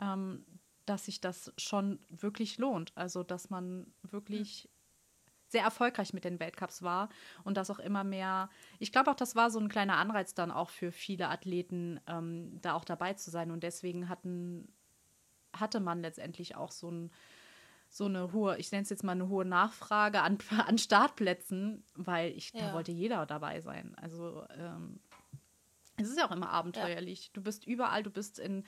ähm, 0.00 0.46
dass 0.86 1.04
sich 1.04 1.20
das 1.20 1.52
schon 1.58 2.00
wirklich 2.08 2.56
lohnt. 2.56 2.92
Also, 2.94 3.24
dass 3.24 3.50
man 3.50 3.92
wirklich 4.04 4.70
sehr 5.48 5.64
erfolgreich 5.64 6.14
mit 6.14 6.24
den 6.24 6.40
Weltcups 6.40 6.80
war 6.82 7.10
und 7.44 7.58
dass 7.58 7.70
auch 7.70 7.78
immer 7.78 8.04
mehr, 8.04 8.48
ich 8.78 8.90
glaube 8.90 9.10
auch, 9.10 9.14
das 9.14 9.36
war 9.36 9.50
so 9.50 9.58
ein 9.60 9.68
kleiner 9.68 9.98
Anreiz 9.98 10.32
dann 10.32 10.50
auch 10.50 10.70
für 10.70 10.92
viele 10.92 11.28
Athleten, 11.28 12.00
ähm, 12.06 12.58
da 12.62 12.72
auch 12.72 12.86
dabei 12.86 13.12
zu 13.12 13.30
sein. 13.30 13.50
Und 13.50 13.64
deswegen 13.64 14.08
hatten, 14.08 14.72
hatte 15.54 15.80
man 15.80 16.00
letztendlich 16.00 16.56
auch 16.56 16.70
so, 16.70 16.90
ein, 16.90 17.10
so 17.98 18.06
eine 18.06 18.32
hohe, 18.32 18.56
ich 18.56 18.72
nenne 18.72 18.84
es 18.84 18.90
jetzt 18.90 19.04
mal 19.04 19.12
eine 19.12 19.28
hohe 19.28 19.44
Nachfrage 19.44 20.22
an, 20.22 20.38
an 20.66 20.78
Startplätzen, 20.78 21.84
weil 21.94 22.32
ich, 22.32 22.52
ja. 22.54 22.68
da 22.68 22.72
wollte 22.72 22.92
jeder 22.92 23.26
dabei 23.26 23.60
sein. 23.60 23.94
Also 23.96 24.44
ähm, 24.56 25.00
es 25.96 26.08
ist 26.08 26.18
ja 26.18 26.26
auch 26.26 26.32
immer 26.34 26.48
abenteuerlich. 26.48 27.26
Ja. 27.26 27.30
Du 27.34 27.42
bist 27.42 27.66
überall, 27.66 28.02
du 28.02 28.10
bist 28.10 28.38
in 28.38 28.64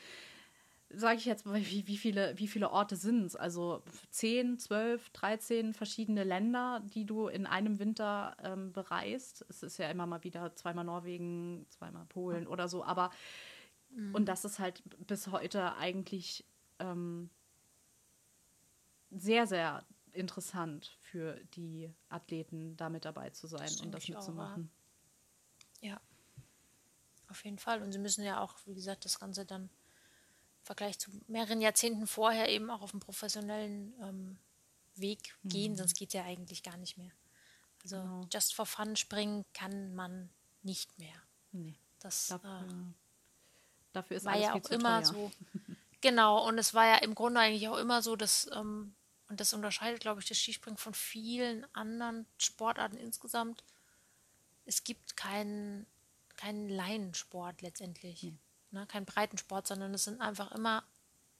sage 0.92 1.18
ich 1.18 1.24
jetzt 1.24 1.46
mal, 1.46 1.60
wie, 1.64 1.86
wie, 1.86 1.96
viele, 1.96 2.36
wie 2.36 2.48
viele 2.48 2.70
Orte 2.70 2.96
sind 2.96 3.24
es? 3.24 3.36
Also 3.36 3.82
10, 4.10 4.58
12, 4.58 5.10
13 5.10 5.72
verschiedene 5.72 6.24
Länder, 6.24 6.82
die 6.84 7.06
du 7.06 7.28
in 7.28 7.46
einem 7.46 7.78
Winter 7.78 8.36
ähm, 8.42 8.72
bereist. 8.72 9.46
Es 9.48 9.62
ist 9.62 9.78
ja 9.78 9.88
immer 9.88 10.06
mal 10.06 10.24
wieder 10.24 10.54
zweimal 10.56 10.84
Norwegen, 10.84 11.64
zweimal 11.70 12.06
Polen 12.06 12.48
oder 12.48 12.68
so, 12.68 12.84
aber 12.84 13.10
mhm. 13.90 14.16
und 14.16 14.26
das 14.26 14.44
ist 14.44 14.58
halt 14.58 14.82
bis 15.06 15.28
heute 15.28 15.76
eigentlich 15.76 16.44
ähm, 16.80 17.30
sehr, 19.10 19.46
sehr 19.46 19.84
interessant 20.12 20.96
für 21.00 21.34
die 21.54 21.92
Athleten, 22.08 22.76
da 22.76 22.88
mit 22.88 23.04
dabei 23.04 23.30
zu 23.30 23.46
sein 23.46 23.60
das 23.60 23.80
und 23.80 23.92
das 23.92 24.08
mitzumachen. 24.08 24.70
Auch, 24.70 25.84
ja, 25.84 26.00
auf 27.28 27.44
jeden 27.44 27.58
Fall. 27.58 27.82
Und 27.82 27.92
sie 27.92 27.98
müssen 27.98 28.24
ja 28.24 28.40
auch, 28.40 28.56
wie 28.66 28.74
gesagt, 28.74 29.04
das 29.04 29.18
Ganze 29.18 29.44
dann 29.44 29.70
Vergleich 30.62 30.98
zu 30.98 31.10
mehreren 31.26 31.60
Jahrzehnten 31.60 32.06
vorher 32.06 32.48
eben 32.48 32.70
auch 32.70 32.82
auf 32.82 32.90
dem 32.90 33.00
professionellen 33.00 33.94
ähm, 34.02 34.38
Weg 34.94 35.36
gehen, 35.44 35.72
mhm. 35.72 35.76
sonst 35.76 35.94
geht 35.94 36.10
es 36.10 36.14
ja 36.14 36.24
eigentlich 36.24 36.62
gar 36.62 36.76
nicht 36.76 36.98
mehr. 36.98 37.10
Also 37.82 37.96
genau. 37.96 38.26
just 38.32 38.54
for 38.54 38.66
fun 38.66 38.94
springen 38.96 39.44
kann 39.54 39.94
man 39.94 40.28
nicht 40.62 40.98
mehr. 40.98 41.14
Nee. 41.52 41.78
Das 41.98 42.28
dafür, 42.28 42.60
äh, 42.60 42.74
dafür 43.92 44.16
ist 44.18 44.24
war 44.24 44.38
ja 44.38 44.54
auch 44.54 44.70
immer 44.70 45.02
teuer. 45.02 45.12
so. 45.12 45.32
Genau, 46.02 46.48
und 46.48 46.56
es 46.56 46.72
war 46.72 46.86
ja 46.86 46.96
im 46.96 47.14
Grunde 47.14 47.40
eigentlich 47.40 47.68
auch 47.68 47.76
immer 47.76 48.00
so, 48.00 48.16
dass, 48.16 48.48
ähm, 48.54 48.94
und 49.30 49.40
das 49.40 49.54
unterscheidet, 49.54 50.00
glaube 50.00 50.20
ich, 50.20 50.28
das 50.28 50.36
Skispringen 50.36 50.76
von 50.76 50.92
vielen 50.92 51.66
anderen 51.74 52.26
Sportarten 52.36 52.98
insgesamt. 52.98 53.64
Es 54.66 54.84
gibt 54.84 55.16
keinen 55.16 55.86
keinen 56.36 56.68
Laiensport 56.68 57.62
letztendlich. 57.62 58.22
Nee 58.22 58.38
ne? 58.70 58.86
kein 58.86 59.04
Breitensport, 59.04 59.66
sondern 59.66 59.94
es 59.94 60.04
sind 60.04 60.20
einfach 60.20 60.52
immer 60.52 60.84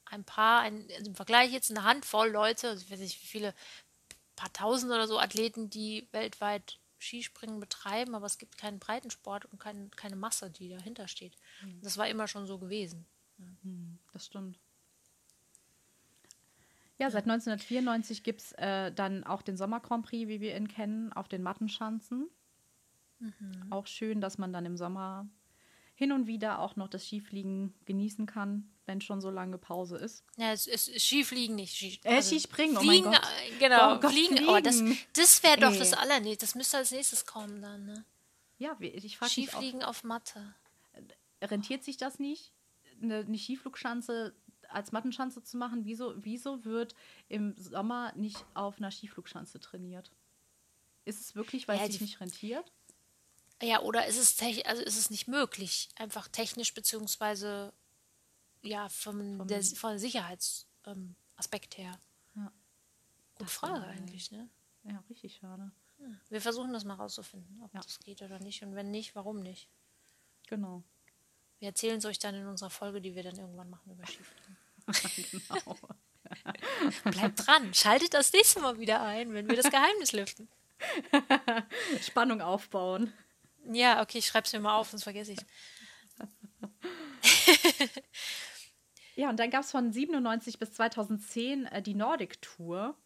ein 0.05 0.25
paar, 0.25 0.61
ein, 0.63 0.89
also 0.97 1.11
im 1.11 1.15
Vergleich 1.15 1.53
jetzt 1.53 1.71
eine 1.71 1.85
Handvoll 1.85 2.29
Leute, 2.31 2.69
also 2.69 2.85
ich 2.85 2.91
weiß 2.91 3.01
nicht 3.01 3.23
wie 3.23 3.27
viele, 3.27 3.55
paar 4.37 4.53
tausend 4.53 4.91
oder 4.91 5.07
so 5.07 5.19
Athleten, 5.19 5.71
die 5.71 6.09
weltweit 6.13 6.79
Skispringen 6.99 7.61
betreiben, 7.61 8.15
aber 8.15 8.27
es 8.27 8.39
gibt 8.39 8.59
keinen 8.59 8.79
Breitensport 8.79 9.47
und 9.47 9.59
kein, 9.59 9.91
keine 9.93 10.17
Masse, 10.17 10.51
die 10.51 10.69
dahinter 10.69 11.09
steht. 11.09 11.35
Mhm. 11.63 11.81
Das 11.83 11.97
war 11.97 12.09
immer 12.09 12.27
schon 12.27 12.47
so 12.47 12.59
gewesen. 12.59 13.07
Mhm, 13.37 13.99
das 14.13 14.27
stimmt. 14.27 14.59
Ja, 17.01 17.11
seit 17.11 17.25
1994 17.25 18.23
gibt 18.23 18.43
es 18.43 18.53
äh, 18.53 18.93
dann 18.93 19.25
auch 19.25 19.41
den 19.41 19.57
Sommer 19.57 19.81
Grand 19.81 20.05
Prix, 20.05 20.29
wie 20.29 20.43
wir 20.43 20.55
ihn 20.55 20.69
kennen, 20.69 21.15
auf 21.15 21.29
den 21.29 21.43
Mattenschanzen. 21.43 22.29
Mhm. 23.21 23.67
Auch 23.71 23.87
schön, 23.87 24.21
dass 24.21 24.37
man 24.37 24.53
dann 24.53 24.67
im 24.67 24.77
Sommer 24.77 25.27
hin 25.95 26.13
und 26.13 26.27
wieder 26.27 26.59
auch 26.59 26.77
noch 26.77 26.89
das 26.89 27.07
Skifliegen 27.07 27.73
genießen 27.87 28.27
kann, 28.27 28.71
wenn 28.85 29.01
schon 29.01 29.23
so 29.23 29.31
lange 29.31 29.57
Pause 29.57 29.97
ist. 29.97 30.25
Ja, 30.37 30.53
es 30.53 30.67
ist 30.67 31.01
Skifliegen 31.01 31.57
nicht. 31.57 31.75
Ski, 31.75 31.99
äh, 32.05 32.17
also 32.17 32.29
Skispringen, 32.29 32.77
oh 32.77 32.83
mein 32.83 33.03
Gott. 33.03 33.15
Äh, 33.15 33.59
genau, 33.59 33.95
oh 33.95 34.01
Gott, 34.01 34.11
Fliegen. 34.11 34.37
Fliegen. 34.37 34.51
Oh, 34.51 34.61
das 34.61 34.83
das 35.15 35.43
wäre 35.43 35.59
doch 35.59 35.75
das 35.75 35.95
Allernächste. 35.95 36.45
Das 36.45 36.55
müsste 36.55 36.77
als 36.77 36.91
nächstes 36.91 37.25
kommen 37.25 37.63
dann, 37.63 37.87
ne? 37.87 38.05
Ja, 38.59 38.77
ich 38.79 39.17
frage 39.17 39.33
mich 39.41 39.49
Skifliegen 39.49 39.83
auf 39.83 40.05
Matte. 40.05 40.55
Rentiert 41.41 41.83
sich 41.83 41.97
das 41.97 42.19
nicht, 42.19 42.53
eine, 43.03 43.21
eine 43.21 43.39
Skiflugschanze 43.39 44.35
als 44.73 44.93
Mattenschanze 44.93 45.43
zu 45.43 45.57
machen? 45.57 45.85
Wieso, 45.85 46.15
wieso 46.17 46.65
wird 46.65 46.95
im 47.29 47.55
Sommer 47.57 48.13
nicht 48.17 48.45
auf 48.55 48.79
einer 48.79 48.91
Skiflugschanze 48.91 49.61
trainiert? 49.61 50.11
Ist 51.05 51.21
es 51.21 51.35
wirklich, 51.35 51.69
weil 51.69 51.79
ja, 51.79 51.85
es 51.85 51.93
sich 51.93 52.01
nicht 52.01 52.21
rentiert? 52.21 52.73
Ja, 53.63 53.83
oder 53.83 54.07
ist 54.07 54.17
es, 54.17 54.41
also 54.67 54.83
ist 54.83 54.97
es 54.97 55.11
nicht 55.11 55.29
möglich, 55.29 55.91
einfach 55.97 56.29
technisch 56.29 56.73
beziehungsweise 56.73 57.73
ja, 58.63 58.89
vom, 58.89 59.37
vom, 59.39 59.49
der, 59.49 59.63
vom 59.63 59.99
Sicherheitsaspekt 59.99 61.79
ähm, 61.79 61.85
her. 61.85 62.01
Ja. 62.37 62.53
Gute 63.37 63.51
Frage 63.51 63.85
eigentlich, 63.87 64.31
ne? 64.31 64.49
Ja, 64.85 65.03
richtig 65.11 65.37
schade. 65.37 65.71
Hm. 65.99 66.19
Wir 66.29 66.41
versuchen 66.41 66.73
das 66.73 66.85
mal 66.85 66.95
rauszufinden, 66.95 67.61
ob 67.63 67.75
ja. 67.75 67.81
das 67.81 67.99
geht 68.01 68.23
oder 68.23 68.39
nicht. 68.39 68.63
Und 68.63 68.75
wenn 68.75 68.91
nicht, 68.91 69.15
warum 69.15 69.41
nicht? 69.41 69.69
Genau. 70.47 70.83
Wir 71.61 71.69
erzählen 71.69 71.99
es 71.99 72.07
euch 72.07 72.19
dann 72.19 72.35
in 72.35 72.47
unserer 72.47 72.71
Folge, 72.71 73.01
die 73.01 73.15
wir 73.15 73.23
dann 73.23 73.37
irgendwann 73.37 73.71
machen 73.71 73.93
über 73.93 74.07
Skifliegen. 74.07 74.57
genau. 75.55 75.77
Bleibt 77.05 77.47
dran, 77.47 77.75
schaltet 77.75 78.15
das 78.15 78.33
nächste 78.33 78.61
Mal 78.61 78.79
wieder 78.79 79.03
ein, 79.03 79.35
wenn 79.35 79.49
wir 79.49 79.57
das 79.57 79.71
Geheimnis 79.71 80.13
lüften. 80.13 80.49
Spannung 82.03 82.41
aufbauen. 82.41 83.13
Ja, 83.71 84.01
okay, 84.03 84.19
ich 84.19 84.27
schreibe 84.27 84.47
es 84.47 84.53
mir 84.55 84.61
mal 84.61 84.77
auf, 84.77 84.91
sonst 84.91 85.05
vergesse 85.05 85.33
ich 85.33 85.39
Ja, 89.17 89.29
und 89.29 89.39
dann 89.39 89.51
gab 89.51 89.63
es 89.63 89.71
von 89.71 89.93
97 89.93 90.59
bis 90.59 90.73
2010 90.73 91.67
äh, 91.67 91.83
die 91.83 91.95
Nordic 91.95 92.41
Tour. 92.41 92.97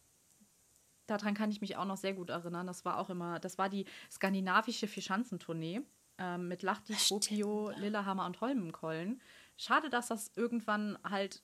Daran 1.09 1.35
kann 1.35 1.51
ich 1.51 1.61
mich 1.61 1.77
auch 1.77 1.87
noch 1.87 1.97
sehr 1.97 2.15
gut 2.15 2.31
erinnern. 2.31 2.69
Das 2.69 2.85
war 2.85 3.01
auch 3.01 3.11
immer, 3.11 3.41
das 3.41 3.59
war 3.59 3.69
die 3.69 3.87
skandinavische 4.13 4.87
Vierschanzentournee 4.87 5.83
äh, 6.19 6.39
mit 6.39 6.63
Lahti, 6.63 6.95
Skopje, 6.95 7.75
Lillehammer 7.79 8.27
und 8.27 8.41
Holmenkollen. 8.41 9.21
Schade, 9.57 9.91
dass 9.91 10.09
das 10.09 10.33
irgendwann 10.37 10.99
halt 11.05 11.43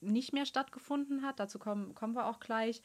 nicht 0.00 0.32
mehr 0.32 0.46
stattgefunden 0.46 1.22
hat. 1.22 1.40
Dazu 1.40 1.58
kommen, 1.58 1.94
kommen 1.94 2.14
wir 2.14 2.26
auch 2.26 2.40
gleich. 2.40 2.82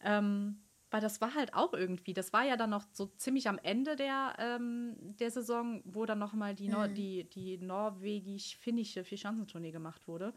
Ähm, 0.00 0.62
weil 0.92 1.00
das 1.00 1.22
war 1.22 1.34
halt 1.34 1.54
auch 1.54 1.72
irgendwie, 1.72 2.12
das 2.12 2.34
war 2.34 2.44
ja 2.44 2.56
dann 2.56 2.68
noch 2.68 2.84
so 2.92 3.06
ziemlich 3.06 3.48
am 3.48 3.58
Ende 3.58 3.96
der, 3.96 4.34
ähm, 4.38 4.94
der 4.98 5.30
Saison, 5.30 5.82
wo 5.86 6.04
dann 6.04 6.18
nochmal 6.18 6.54
die, 6.54 6.68
Nor 6.68 6.88
mhm. 6.88 6.94
die, 6.94 7.30
die 7.30 7.56
norwegisch-finnische 7.58 9.02
Vierschanzentournee 9.02 9.70
gemacht 9.70 10.06
wurde. 10.06 10.34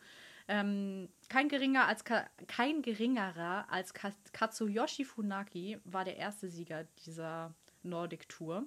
Ähm, 0.47 1.09
kein, 1.27 1.49
geringer 1.49 1.87
als 1.87 2.05
kein 2.05 2.81
geringerer 2.81 3.65
als 3.69 3.93
Katsuyoshi 3.93 5.03
Funaki 5.03 5.79
war 5.83 6.05
der 6.05 6.15
erste 6.17 6.49
Sieger 6.49 6.85
dieser 7.05 7.53
Nordic 7.83 8.29
Tour. 8.29 8.65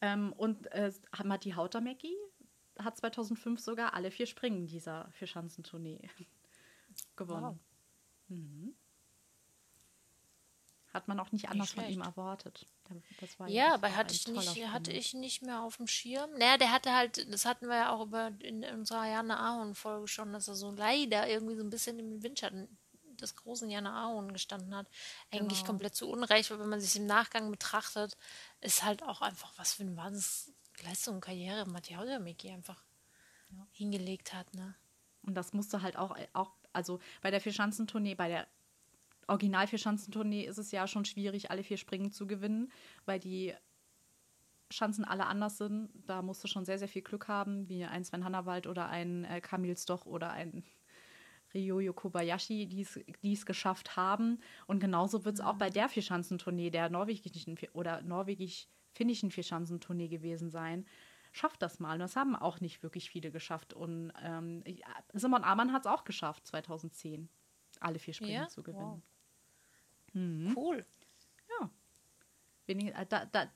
Ähm, 0.00 0.32
und 0.32 0.66
äh, 0.72 0.92
Matti 1.24 1.50
Hautamäki 1.50 2.16
hat 2.78 2.96
2005 2.96 3.60
sogar 3.60 3.94
alle 3.94 4.10
vier 4.10 4.26
Springen 4.26 4.66
dieser 4.66 5.10
Vierschanzentournee 5.12 6.00
gewonnen. 7.16 7.42
Wow. 7.42 7.58
Mhm. 8.28 8.74
Hat 10.92 11.06
man 11.06 11.20
auch 11.20 11.30
nicht 11.30 11.48
anders 11.48 11.76
nicht 11.76 11.84
von 11.84 11.92
ihm 11.92 12.00
erwartet. 12.00 12.66
ja, 13.46 13.74
aber 13.74 13.94
hatte 13.94 14.12
ich, 14.12 14.26
nicht, 14.26 14.66
hatte 14.66 14.90
ich 14.90 15.14
nicht 15.14 15.42
mehr 15.42 15.62
auf 15.62 15.76
dem 15.76 15.86
Schirm. 15.86 16.30
Naja, 16.32 16.56
der 16.56 16.72
hatte 16.72 16.92
halt, 16.92 17.32
das 17.32 17.44
hatten 17.44 17.68
wir 17.68 17.76
ja 17.76 17.92
auch 17.92 18.06
über 18.06 18.32
in 18.40 18.64
unserer 18.64 19.06
Jana 19.06 19.38
Ahorn-Folge 19.38 20.08
schon, 20.08 20.32
dass 20.32 20.48
er 20.48 20.56
so 20.56 20.72
leider 20.72 21.28
irgendwie 21.28 21.54
so 21.54 21.62
ein 21.62 21.70
bisschen 21.70 22.00
im 22.00 22.22
Windschatten 22.24 22.76
des 23.22 23.36
großen 23.36 23.70
Jana 23.70 24.04
Ahorn 24.04 24.32
gestanden 24.32 24.74
hat. 24.74 24.88
Eigentlich 25.30 25.60
genau. 25.60 25.68
komplett 25.68 25.94
zu 25.94 26.08
Unrecht, 26.08 26.50
weil 26.50 26.60
wenn 26.60 26.68
man 26.68 26.80
sich 26.80 26.96
im 26.96 27.06
Nachgang 27.06 27.50
betrachtet, 27.50 28.16
ist 28.60 28.84
halt 28.84 29.02
auch 29.02 29.20
einfach, 29.20 29.52
was 29.56 29.74
für 29.74 29.82
eine 29.82 29.96
Wahnsinnsleistung 29.96 31.16
und 31.16 31.20
Karriere 31.20 31.66
Matthias 31.66 32.20
Miki 32.20 32.50
einfach 32.50 32.82
ja. 33.50 33.66
hingelegt 33.72 34.32
hat. 34.32 34.52
Ne? 34.54 34.74
Und 35.22 35.34
das 35.34 35.52
musste 35.52 35.82
halt 35.82 35.96
auch, 35.96 36.16
auch 36.32 36.52
also 36.72 37.00
bei 37.22 37.30
der 37.30 37.40
Vierschanzentournee, 37.40 38.14
bei 38.14 38.28
der 38.28 38.46
original 39.30 39.66
Schanzentournee 39.68 40.44
ist 40.44 40.58
es 40.58 40.72
ja 40.72 40.86
schon 40.86 41.04
schwierig, 41.04 41.50
alle 41.50 41.62
vier 41.62 41.76
Springen 41.76 42.10
zu 42.10 42.26
gewinnen, 42.26 42.70
weil 43.06 43.20
die 43.20 43.54
Schanzen 44.70 45.04
alle 45.04 45.26
anders 45.26 45.58
sind. 45.58 45.90
Da 46.06 46.22
musst 46.22 46.42
du 46.44 46.48
schon 46.48 46.64
sehr, 46.64 46.78
sehr 46.78 46.88
viel 46.88 47.02
Glück 47.02 47.28
haben, 47.28 47.68
wie 47.68 47.84
ein 47.84 48.04
Sven 48.04 48.24
Hannawald 48.24 48.66
oder 48.66 48.88
ein 48.88 49.24
äh, 49.24 49.40
Kamil 49.40 49.76
Stoch 49.76 50.06
oder 50.06 50.30
ein 50.30 50.64
Ryoyo 51.54 51.92
Kobayashi, 51.92 52.66
die 52.66 53.32
es 53.32 53.46
geschafft 53.46 53.96
haben. 53.96 54.40
Und 54.66 54.80
genauso 54.80 55.24
wird 55.24 55.36
es 55.36 55.40
auch 55.40 55.56
bei 55.56 55.70
der 55.70 55.88
Vierschanzentournee, 55.88 56.70
der 56.70 56.90
norwegischen 56.90 57.58
oder 57.72 58.02
norwegisch-finnischen 58.02 59.30
Vierschanzentournee 59.30 60.08
gewesen 60.08 60.50
sein. 60.50 60.86
Schafft 61.32 61.62
das 61.62 61.78
mal. 61.78 61.94
Und 61.94 62.00
das 62.00 62.16
haben 62.16 62.34
auch 62.34 62.60
nicht 62.60 62.82
wirklich 62.82 63.10
viele 63.10 63.30
geschafft. 63.30 63.72
Und 63.72 64.12
ähm, 64.22 64.64
Simon 65.12 65.44
Amann 65.44 65.72
hat 65.72 65.86
es 65.86 65.90
auch 65.90 66.04
geschafft, 66.04 66.46
2010, 66.46 67.28
alle 67.80 67.98
vier 67.98 68.14
Springen 68.14 68.42
ja? 68.42 68.48
zu 68.48 68.62
gewinnen. 68.62 69.02
Wow. 70.12 70.14
Mhm. 70.14 70.52
Cool. 70.56 70.84
Ja. 71.60 71.70
Wenig, 72.66 72.94
äh, 72.94 73.06
da, 73.08 73.26
da, 73.26 73.48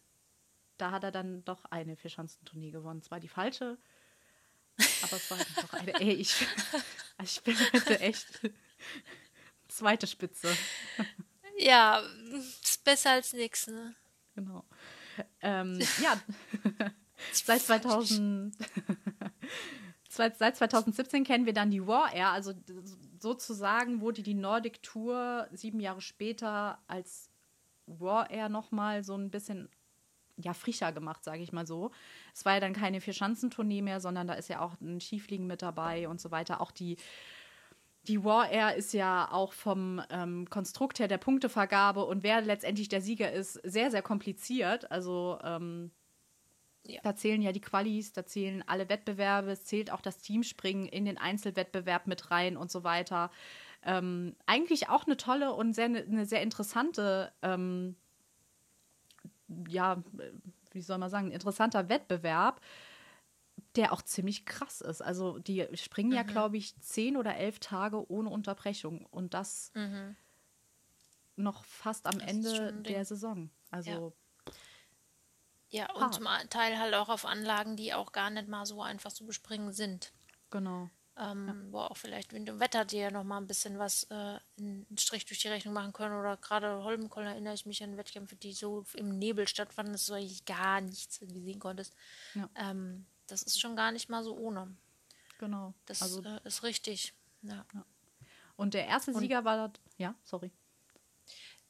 da 0.79 0.91
hat 0.93 1.05
er 1.05 1.11
dann 1.11 1.45
doch 1.45 1.65
eine 1.67 1.97
Vierschanzentournee 1.97 2.71
gewonnen. 2.71 3.03
Zwar 3.03 3.19
die 3.19 3.29
falsche, 3.29 3.77
Aber 5.03 5.17
es 5.17 5.31
war 5.31 5.39
halt 5.39 5.57
noch 5.63 5.73
eine. 5.73 6.01
Ey, 6.01 6.15
ich, 6.15 6.47
ich 7.23 7.43
bin 7.43 7.57
heute 7.73 8.01
echt 8.01 8.27
zweite 9.69 10.07
Spitze. 10.07 10.49
Ja, 11.57 12.03
ist 12.63 12.85
besser 12.85 13.13
als 13.13 13.33
nichts, 13.33 13.67
ne? 13.67 13.95
Genau. 14.35 14.65
Ähm, 15.41 15.81
ja, 16.03 16.21
seit 17.33 17.63
2000. 17.63 18.57
Seit 20.09 20.37
2017 20.39 21.25
kennen 21.25 21.45
wir 21.45 21.53
dann 21.53 21.73
die 21.73 21.89
War 21.89 22.13
Air, 22.13 22.29
also 22.29 22.53
sozusagen 23.19 24.01
wurde 24.01 24.23
die 24.23 24.35
Nordic 24.35 24.81
Tour 24.81 25.49
sieben 25.51 25.81
Jahre 25.81 26.01
später 26.01 26.79
als 26.87 27.31
War 27.87 28.31
Air 28.31 28.49
nochmal 28.49 29.03
so 29.03 29.17
ein 29.17 29.33
bisschen 29.33 29.69
ja, 30.37 30.53
frischer 30.53 30.93
gemacht, 30.93 31.25
sage 31.25 31.43
ich 31.43 31.53
mal 31.53 31.67
so. 31.67 31.91
Es 32.35 32.45
war 32.45 32.55
ja 32.55 32.61
dann 32.61 32.73
keine 32.73 33.01
Vier-Schanzentournee 33.01 33.83
mehr, 33.83 34.01
sondern 34.01 34.27
da 34.27 34.35
ist 34.35 34.49
ja 34.49 34.61
auch 34.61 34.81
ein 34.81 35.01
Skifliegen 35.01 35.47
mit 35.47 35.63
dabei 35.63 36.09
und 36.09 36.21
so 36.21 36.31
weiter. 36.31 36.61
Auch 36.61 36.71
die, 36.71 36.97
die 38.09 38.25
War 38.25 38.51
Air 38.51 38.75
ist 38.75 38.93
ja 38.93 39.29
auch 39.31 39.53
vom 39.53 40.03
ähm, 40.11 40.49
Konstrukt 40.51 40.99
her 40.99 41.09
der 41.09 41.19
Punktevergabe 41.19 42.05
und 42.05 42.23
wer 42.23 42.41
letztendlich 42.41 42.89
der 42.89 43.01
Sieger 43.01 43.33
ist, 43.33 43.55
sehr, 43.65 43.91
sehr 43.91 44.03
kompliziert. 44.03 44.91
Also 44.91 45.39
ähm, 45.43 45.91
ja. 46.87 47.01
Da 47.03 47.17
zählen 47.17 47.41
ja 47.41 47.53
die 47.53 47.63
Qualis, 47.63 48.13
da 48.13 48.27
zählen 48.27 48.63
alle 48.67 48.89
Wettbewerbe, 48.89 49.53
es 49.53 49.65
zählt 49.65 49.91
auch 49.91 50.03
das 50.03 50.19
Teamspringen 50.19 50.87
in 50.87 51.07
den 51.07 51.17
Einzelwettbewerb 51.17 52.07
mit 52.07 52.31
rein 52.31 52.57
und 52.59 52.71
so 52.71 52.85
weiter. 52.85 53.31
Ähm, 53.83 54.37
eigentlich 54.47 54.89
auch 54.89 55.07
eine 55.07 55.17
tolle 55.17 55.53
und 55.53 55.73
sehr, 55.73 55.87
eine 55.87 56.27
sehr 56.27 56.43
interessante, 56.43 57.33
ähm, 57.43 57.97
ja, 59.69 60.03
wie 60.73 60.81
soll 60.81 60.99
man 60.99 61.11
sagen, 61.11 61.29
ein 61.29 61.33
interessanter 61.33 61.89
Wettbewerb, 61.89 62.61
der 63.77 63.93
auch 63.93 64.03
ziemlich 64.03 64.47
krass 64.47 64.81
ist. 64.81 65.03
Also 65.03 65.39
die 65.39 65.67
springen 65.75 66.11
mhm. 66.11 66.17
ja, 66.17 66.23
glaube 66.23 66.57
ich, 66.57 66.79
zehn 66.81 67.17
oder 67.17 67.37
elf 67.37 67.59
Tage 67.59 68.11
ohne 68.11 68.31
Unterbrechung 68.31 69.07
und 69.07 69.35
das 69.35 69.71
mhm. 69.75 70.17
noch 71.37 71.65
fast 71.65 72.07
am 72.07 72.19
das 72.19 72.29
Ende 72.29 72.73
der 72.83 73.05
Saison. 73.05 73.51
Also 73.71 73.91
ja. 73.91 74.13
Ja, 75.71 75.93
und 75.93 76.15
zum 76.15 76.29
Teil 76.51 76.79
halt 76.79 76.95
auch 76.95 77.09
auf 77.09 77.27
Anlagen, 77.27 77.77
die 77.77 77.95
auch 77.95 78.13
gar 78.13 78.31
nicht 78.31 78.47
mal 78.47 78.65
so 78.65 78.81
einfach 78.81 79.11
zu 79.11 79.27
bespringen 79.27 79.73
sind. 79.73 80.13
Genau. 80.51 80.89
Ähm, 81.17 81.47
ja. 81.47 81.73
Wo 81.73 81.79
auch 81.79 81.97
vielleicht 81.97 82.33
Wind 82.33 82.51
und 82.51 82.59
Wetter 82.59 82.85
dir 82.85 83.11
noch 83.11 83.23
mal 83.23 83.39
ein 83.39 83.47
bisschen 83.47 83.79
was 83.79 84.05
äh, 84.11 84.39
einen 84.59 84.87
Strich 84.99 85.25
durch 85.27 85.41
die 85.41 85.49
Rechnung 85.49 85.75
machen 85.75 85.93
können. 85.93 86.19
Oder 86.19 86.37
gerade 86.37 86.83
Holmenkollen 86.83 87.29
erinnere 87.29 87.55
ich 87.55 87.67
mich 87.67 87.83
an 87.85 87.97
Wettkämpfe, 87.97 88.35
die 88.37 88.53
so 88.53 88.85
im 88.95 89.19
Nebel 89.19 89.47
stattfanden, 89.47 89.93
dass 89.93 90.07
du 90.07 90.15
eigentlich 90.15 90.45
gar 90.45 90.81
nichts 90.81 91.17
sehen 91.17 91.61
konntest. 91.61 91.95
Ja. 92.35 92.49
Ähm, 92.57 93.07
das 93.29 93.43
ist 93.43 93.61
schon 93.61 93.77
gar 93.77 93.93
nicht 93.93 94.09
mal 94.09 94.25
so 94.25 94.37
ohne. 94.37 94.77
Genau. 95.39 95.73
Das 95.87 96.03
also, 96.03 96.23
äh, 96.23 96.41
ist 96.45 96.63
richtig. 96.63 97.15
Ja. 97.43 97.65
ja. 97.75 97.85
Und 98.57 98.75
der 98.75 98.87
erste 98.87 99.15
Sieger 99.15 99.39
und, 99.39 99.45
war, 99.45 99.73
ja, 99.99 100.15
sorry. 100.25 100.51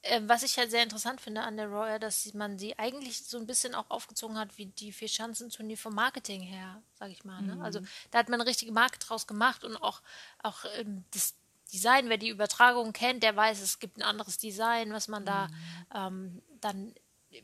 Äh, 0.04 0.20
was 0.26 0.42
ich 0.42 0.58
halt 0.58 0.70
sehr 0.70 0.82
interessant 0.82 1.20
finde 1.20 1.42
an 1.42 1.56
der 1.56 1.66
Royal, 1.68 1.98
dass 1.98 2.32
man 2.34 2.58
sie 2.58 2.78
eigentlich 2.78 3.24
so 3.24 3.38
ein 3.38 3.46
bisschen 3.46 3.74
auch 3.74 3.88
aufgezogen 3.88 4.38
hat 4.38 4.58
wie 4.58 4.66
die 4.66 4.92
vier 4.92 5.08
Schanzenturnier 5.08 5.78
vom 5.78 5.94
Marketing 5.94 6.42
her, 6.42 6.82
sag 6.98 7.10
ich 7.10 7.24
mal. 7.24 7.40
Ne? 7.40 7.56
Mhm. 7.56 7.62
Also 7.62 7.80
da 8.10 8.18
hat 8.18 8.28
man 8.28 8.40
eine 8.40 8.48
richtige 8.48 8.72
Marke 8.72 8.98
draus 8.98 9.26
gemacht 9.26 9.64
und 9.64 9.76
auch, 9.76 10.02
auch 10.42 10.64
ähm, 10.78 11.04
das 11.12 11.34
Design, 11.72 12.10
wer 12.10 12.18
die 12.18 12.28
Übertragung 12.28 12.92
kennt, 12.92 13.22
der 13.22 13.34
weiß, 13.34 13.60
es 13.62 13.78
gibt 13.78 13.96
ein 13.96 14.02
anderes 14.02 14.36
Design, 14.36 14.92
was 14.92 15.08
man 15.08 15.24
da 15.24 15.48
mhm. 15.48 15.52
ähm, 15.94 16.42
dann 16.60 16.94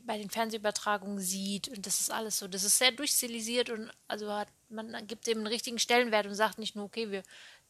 bei 0.05 0.17
den 0.17 0.29
Fernsehübertragungen 0.29 1.19
sieht 1.19 1.67
und 1.67 1.85
das 1.85 1.99
ist 1.99 2.11
alles 2.11 2.37
so, 2.37 2.47
das 2.47 2.63
ist 2.63 2.77
sehr 2.77 2.91
durchstilisiert 2.91 3.69
und 3.69 3.91
also 4.07 4.31
hat 4.31 4.47
man 4.69 5.05
gibt 5.05 5.27
dem 5.27 5.39
einen 5.39 5.47
richtigen 5.47 5.79
Stellenwert 5.79 6.27
und 6.27 6.35
sagt 6.35 6.59
nicht 6.59 6.77
nur, 6.77 6.85
okay, 6.85 7.11
wir 7.11 7.23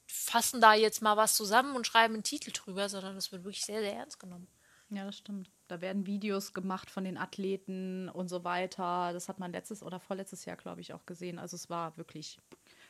fassen 0.06 0.62
da 0.62 0.74
jetzt 0.74 1.02
mal 1.02 1.18
was 1.18 1.36
zusammen 1.36 1.76
und 1.76 1.88
schreiben 1.88 2.14
einen 2.16 2.24
Titel 2.24 2.52
drüber, 2.52 2.90
sondern 2.90 3.16
das 3.16 3.32
wird 3.32 3.44
wirklich 3.44 3.66
sehr, 3.66 3.82
sehr 3.82 3.96
ernst 3.96 4.20
genommen. 4.20 4.48
Ja, 4.92 5.06
das 5.06 5.18
stimmt. 5.18 5.50
Da 5.68 5.80
werden 5.80 6.06
Videos 6.06 6.54
gemacht 6.54 6.92
von 6.92 7.06
den 7.06 7.18
Athleten 7.18 8.10
und 8.10 8.28
so 8.28 8.44
weiter. 8.44 9.14
Das 9.14 9.30
hat 9.30 9.40
man 9.40 9.54
letztes 9.54 9.84
oder 9.84 10.02
vorletztes 10.02 10.44
Jahr, 10.44 10.58
glaube 10.58 10.82
ich, 10.82 10.94
auch 10.94 11.06
gesehen. 11.06 11.40
Also 11.40 11.56
es 11.56 11.70
war 11.70 11.96
wirklich 11.98 12.40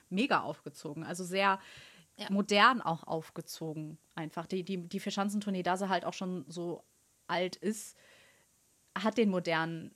mega 0.10 0.42
aufgezogen. 0.42 1.04
Also 1.04 1.24
sehr 1.24 1.60
ja. 2.18 2.26
modern 2.32 2.82
auch 2.82 3.04
aufgezogen. 3.04 4.00
Einfach. 4.16 4.48
Die, 4.48 4.64
die, 4.64 4.78
die 4.78 5.00
Vierschanzentournee, 5.00 5.62
da 5.62 5.78
sie 5.78 5.90
halt 5.90 6.04
auch 6.04 6.14
schon 6.14 6.44
so 6.48 6.84
alt 7.28 7.56
ist, 7.56 7.96
hat 8.98 9.18
den 9.18 9.30
modernen 9.30 9.94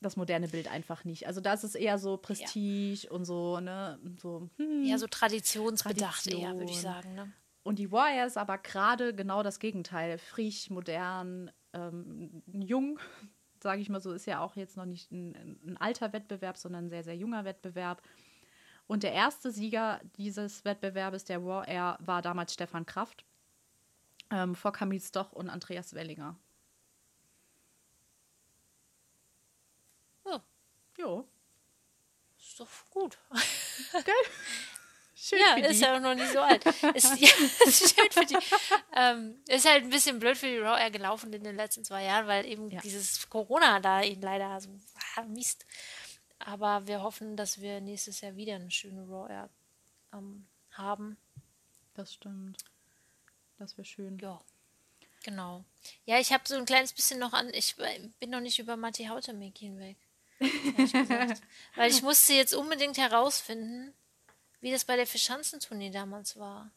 das 0.00 0.16
moderne 0.16 0.48
Bild 0.48 0.68
einfach 0.68 1.04
nicht. 1.04 1.26
Also 1.26 1.40
da 1.40 1.52
ist 1.52 1.64
es 1.64 1.74
eher 1.74 1.98
so 1.98 2.16
Prestige 2.16 3.06
ja. 3.06 3.10
und 3.10 3.24
so, 3.24 3.58
ne, 3.58 3.98
so 4.20 4.48
hm, 4.56 4.84
ja, 4.84 4.96
so 4.96 5.08
traditionsbedacht 5.08 6.22
Tradition. 6.22 6.42
eher, 6.42 6.56
würde 6.56 6.70
ich 6.70 6.80
sagen, 6.80 7.14
ne? 7.14 7.32
Und 7.68 7.78
die 7.78 7.92
Warrior 7.92 8.24
ist 8.24 8.38
aber 8.38 8.56
gerade 8.56 9.14
genau 9.14 9.42
das 9.42 9.58
Gegenteil. 9.58 10.16
Frisch, 10.16 10.70
modern, 10.70 11.50
ähm, 11.74 12.42
jung, 12.46 12.98
sage 13.62 13.82
ich 13.82 13.90
mal 13.90 14.00
so, 14.00 14.14
ist 14.14 14.24
ja 14.24 14.40
auch 14.40 14.56
jetzt 14.56 14.78
noch 14.78 14.86
nicht 14.86 15.12
ein, 15.12 15.34
ein, 15.66 15.76
alter 15.76 16.14
Wettbewerb, 16.14 16.56
sondern 16.56 16.86
ein 16.86 16.88
sehr, 16.88 17.04
sehr 17.04 17.14
junger 17.14 17.44
Wettbewerb. 17.44 18.00
Und 18.86 19.02
der 19.02 19.12
erste 19.12 19.50
Sieger 19.50 20.00
dieses 20.16 20.64
Wettbewerbes, 20.64 21.24
der 21.24 21.44
War 21.44 21.68
Air, 21.68 21.98
war 22.00 22.22
damals 22.22 22.54
Stefan 22.54 22.86
Kraft, 22.86 23.26
ähm, 24.30 24.54
vor 24.54 24.72
Camille 24.72 25.02
Stoch 25.02 25.32
und 25.32 25.50
Andreas 25.50 25.92
Wellinger. 25.92 26.38
Oh. 30.24 30.38
Jo. 30.96 31.28
Ist 32.38 32.58
doch 32.58 32.70
gut. 32.88 33.18
Gell? 33.92 34.14
Schön 35.20 35.40
ja, 35.40 35.56
ist 35.56 35.80
ja 35.80 35.96
auch 35.96 36.00
noch 36.00 36.14
nicht 36.14 36.30
so 36.32 36.38
alt. 36.38 36.64
ist, 36.94 37.16
ja, 37.20 37.28
ist 37.66 37.94
schön 37.94 38.10
für 38.10 38.24
die. 38.24 38.38
Ähm, 38.94 39.42
ist 39.48 39.68
halt 39.68 39.82
ein 39.82 39.90
bisschen 39.90 40.20
blöd 40.20 40.36
für 40.36 40.46
die 40.46 40.58
Raw 40.58 40.80
Air 40.80 40.92
gelaufen 40.92 41.32
in 41.32 41.42
den 41.42 41.56
letzten 41.56 41.84
zwei 41.84 42.04
Jahren, 42.04 42.28
weil 42.28 42.46
eben 42.46 42.70
ja. 42.70 42.80
dieses 42.80 43.28
Corona 43.28 43.80
da 43.80 44.00
ihn 44.00 44.20
leider 44.20 44.60
so 44.60 44.70
ah, 45.16 45.22
Mist. 45.22 45.66
Aber 46.38 46.86
wir 46.86 47.02
hoffen, 47.02 47.36
dass 47.36 47.60
wir 47.60 47.80
nächstes 47.80 48.20
Jahr 48.20 48.36
wieder 48.36 48.54
eine 48.54 48.70
schöne 48.70 49.02
Raw 49.08 49.28
Air 49.28 49.50
ähm, 50.12 50.46
haben. 50.70 51.16
Das 51.94 52.14
stimmt. 52.14 52.64
Das 53.58 53.76
wäre 53.76 53.84
schön. 53.84 54.18
Ja. 54.20 54.40
Genau. 55.24 55.64
Ja, 56.04 56.20
ich 56.20 56.32
habe 56.32 56.44
so 56.46 56.54
ein 56.54 56.64
kleines 56.64 56.92
bisschen 56.92 57.18
noch 57.18 57.32
an. 57.32 57.52
Ich 57.52 57.74
bin 58.20 58.30
noch 58.30 58.40
nicht 58.40 58.60
über 58.60 58.76
Matti 58.76 59.06
Hautemik 59.06 59.58
hinweg. 59.58 59.96
Weil 61.74 61.90
ich 61.90 62.02
musste 62.02 62.34
jetzt 62.34 62.54
unbedingt 62.54 62.98
herausfinden, 62.98 63.92
wie 64.60 64.72
das 64.72 64.84
bei 64.84 64.96
der 64.96 65.06
Fischanzentournee 65.06 65.90
damals 65.90 66.36
war. 66.38 66.70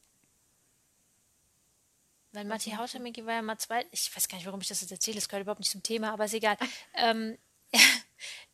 Weil 2.33 2.45
Matti 2.45 2.71
Hautamiki 2.71 3.25
war 3.25 3.33
ja 3.33 3.41
mal 3.41 3.57
zwei, 3.57 3.85
ich 3.91 4.15
weiß 4.15 4.27
gar 4.29 4.37
nicht, 4.37 4.45
warum 4.45 4.61
ich 4.61 4.67
das 4.67 4.81
jetzt 4.81 4.91
erzähle, 4.91 5.15
das 5.15 5.27
gehört 5.27 5.43
überhaupt 5.43 5.59
nicht 5.59 5.71
zum 5.71 5.83
Thema, 5.83 6.13
aber 6.13 6.25
ist 6.25 6.33
egal. 6.33 6.57
ähm, 6.93 7.37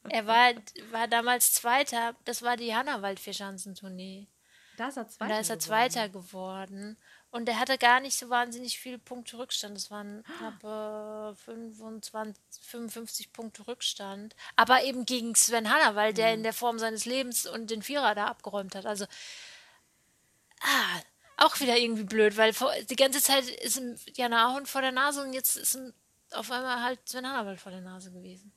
er 0.09 0.25
war, 0.25 0.53
war 0.91 1.07
damals 1.07 1.53
Zweiter, 1.53 2.15
das 2.25 2.41
war 2.41 2.57
die 2.57 2.73
Hannawald-Vierschanzentournee. 2.73 4.27
Da 4.77 4.87
ist 4.87 4.97
er 4.97 5.07
Zweiter. 5.07 5.33
Da 5.33 5.39
ist 5.39 5.49
er 5.49 5.59
Zweiter 5.59 6.09
geworden. 6.09 6.75
geworden. 6.75 6.97
Und 7.31 7.49
er 7.49 7.59
hatte 7.59 7.77
gar 7.77 7.99
nicht 7.99 8.17
so 8.17 8.29
wahnsinnig 8.29 8.79
viele 8.79 8.97
Punkte 8.97 9.37
Rückstand. 9.37 9.75
Das 9.75 9.91
waren 9.91 10.23
knappe 10.37 11.35
25, 11.45 12.41
55 12.61 13.33
Punkte 13.33 13.67
Rückstand. 13.67 14.35
Aber 14.55 14.83
eben 14.83 15.05
gegen 15.05 15.35
Sven 15.35 15.69
Hanna, 15.69 15.95
weil 15.95 16.13
der 16.13 16.33
in 16.33 16.43
der 16.43 16.53
Form 16.53 16.79
seines 16.79 17.05
Lebens 17.05 17.45
und 17.45 17.69
den 17.69 17.83
Vierer 17.83 18.15
da 18.15 18.27
abgeräumt 18.27 18.75
hat. 18.75 18.85
Also, 18.85 19.05
ah, 20.61 21.01
auch 21.37 21.59
wieder 21.59 21.77
irgendwie 21.77 22.05
blöd, 22.05 22.37
weil 22.37 22.53
vor, 22.53 22.71
die 22.89 22.95
ganze 22.95 23.21
Zeit 23.21 23.47
ist 23.47 23.77
ihm 23.77 23.95
Jana 24.15 24.47
Ahund 24.47 24.67
vor 24.67 24.81
der 24.81 24.93
Nase 24.93 25.21
und 25.21 25.33
jetzt 25.33 25.57
ist 25.57 25.75
ihm 25.75 25.93
auf 26.31 26.49
einmal 26.49 26.81
halt 26.81 27.07
Sven 27.07 27.27
Hannawald 27.27 27.59
vor 27.59 27.71
der 27.71 27.81
Nase 27.81 28.11
gewesen. 28.11 28.51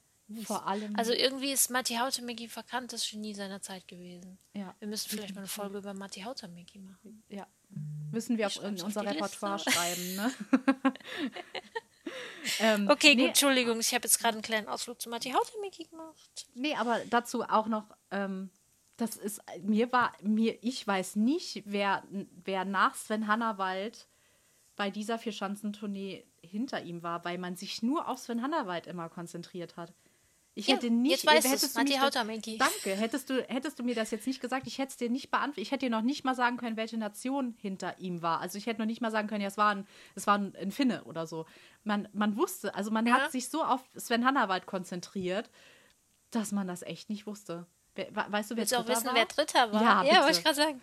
Vor 0.44 0.66
allem. 0.66 0.94
Also 0.96 1.12
irgendwie 1.12 1.50
ist 1.50 1.70
Matti 1.70 1.94
Hautemegi 1.94 2.48
verkanntes 2.48 3.08
Genie 3.10 3.34
seiner 3.34 3.60
Zeit 3.62 3.88
gewesen. 3.88 4.38
Ja. 4.52 4.74
Wir 4.78 4.86
müssen 4.86 5.08
vielleicht 5.10 5.34
mal 5.34 5.40
eine 5.40 5.48
Folge 5.48 5.78
über 5.78 5.92
Matti 5.92 6.20
Hautemegi 6.20 6.78
machen. 6.78 7.24
Ja, 7.28 7.48
Müssen 8.12 8.38
wir 8.38 8.48
auch 8.48 8.62
in 8.62 8.80
unser 8.82 9.02
Repertoire 9.02 9.54
Liste. 9.54 9.70
schreiben, 9.70 10.16
ne? 10.16 10.32
ähm, 12.60 12.88
okay, 12.90 13.14
nee, 13.14 13.22
gut, 13.22 13.28
Entschuldigung, 13.28 13.78
ich 13.78 13.94
habe 13.94 14.04
jetzt 14.04 14.18
gerade 14.18 14.34
einen 14.34 14.42
kleinen 14.42 14.68
Ausflug 14.68 15.00
zu 15.00 15.08
Matti 15.08 15.30
Hautemiki 15.30 15.84
gemacht. 15.84 16.46
Nee, 16.54 16.74
aber 16.74 17.00
dazu 17.08 17.42
auch 17.44 17.66
noch, 17.66 17.84
ähm, 18.10 18.50
das 18.96 19.16
ist, 19.16 19.40
mir 19.62 19.92
war, 19.92 20.12
mir, 20.22 20.58
ich 20.62 20.86
weiß 20.86 21.16
nicht, 21.16 21.62
wer, 21.66 22.02
wer 22.44 22.64
nach 22.64 22.94
Sven 22.94 23.28
Hannawald 23.28 24.08
bei 24.76 24.90
dieser 24.90 25.18
Vierschanzentournee 25.18 26.26
hinter 26.42 26.82
ihm 26.82 27.02
war, 27.02 27.24
weil 27.24 27.38
man 27.38 27.56
sich 27.56 27.82
nur 27.82 28.08
auf 28.08 28.18
Sven 28.18 28.42
Hannawald 28.42 28.86
immer 28.86 29.08
konzentriert 29.08 29.76
hat. 29.76 29.92
Ich 30.60 30.66
ja, 30.66 30.74
hätte 30.74 30.90
nicht. 30.90 31.10
Jetzt 31.10 31.26
weißt 31.26 31.48
hättest 31.48 31.74
du 31.74 31.82
mich 31.82 31.98
Danke. 32.58 32.94
Hättest 32.94 33.30
du, 33.30 33.42
hättest 33.48 33.78
du 33.78 33.82
mir 33.82 33.94
das 33.94 34.10
jetzt 34.10 34.26
nicht 34.26 34.42
gesagt, 34.42 34.66
ich 34.66 34.76
hätte 34.76 34.90
es 34.90 34.96
dir 34.98 35.08
nicht 35.08 35.30
beantwortet. 35.30 35.62
Ich 35.62 35.70
hätte 35.70 35.86
dir 35.86 35.90
noch 35.90 36.02
nicht 36.02 36.22
mal 36.22 36.34
sagen 36.34 36.58
können, 36.58 36.76
welche 36.76 36.98
Nation 36.98 37.56
hinter 37.58 37.98
ihm 37.98 38.20
war. 38.20 38.40
Also 38.40 38.58
ich 38.58 38.66
hätte 38.66 38.78
noch 38.78 38.86
nicht 38.86 39.00
mal 39.00 39.10
sagen 39.10 39.26
können, 39.26 39.40
ja, 39.40 39.48
es 39.48 39.56
war 39.56 39.74
ein, 39.74 39.86
es 40.14 40.26
war 40.26 40.36
ein, 40.36 40.54
ein 40.56 40.70
Finne 40.70 41.04
oder 41.04 41.26
so. 41.26 41.46
Man, 41.82 42.08
man 42.12 42.36
wusste, 42.36 42.74
also 42.74 42.90
man 42.90 43.06
ja. 43.06 43.14
hat 43.14 43.32
sich 43.32 43.48
so 43.48 43.64
auf 43.64 43.80
Sven 43.96 44.26
Hannawald 44.26 44.66
konzentriert, 44.66 45.48
dass 46.30 46.52
man 46.52 46.68
das 46.68 46.82
echt 46.82 47.08
nicht 47.08 47.26
wusste. 47.26 47.66
weißt 47.94 48.50
du, 48.50 48.56
wer 48.56 48.60
Willst 48.60 48.72
du 48.72 48.76
auch 48.76 48.86
wissen, 48.86 49.06
war? 49.06 49.14
wer 49.14 49.24
Dritter 49.24 49.72
war? 49.72 49.82
Ja, 49.82 50.04
ja 50.04 50.22
wollte 50.24 50.38
ich 50.38 50.44
gerade 50.44 50.56
sagen. 50.56 50.82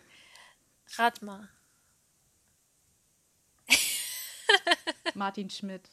Rat 0.97 1.21
mal. 1.21 1.49
Martin 5.13 5.51
Schmidt. 5.51 5.87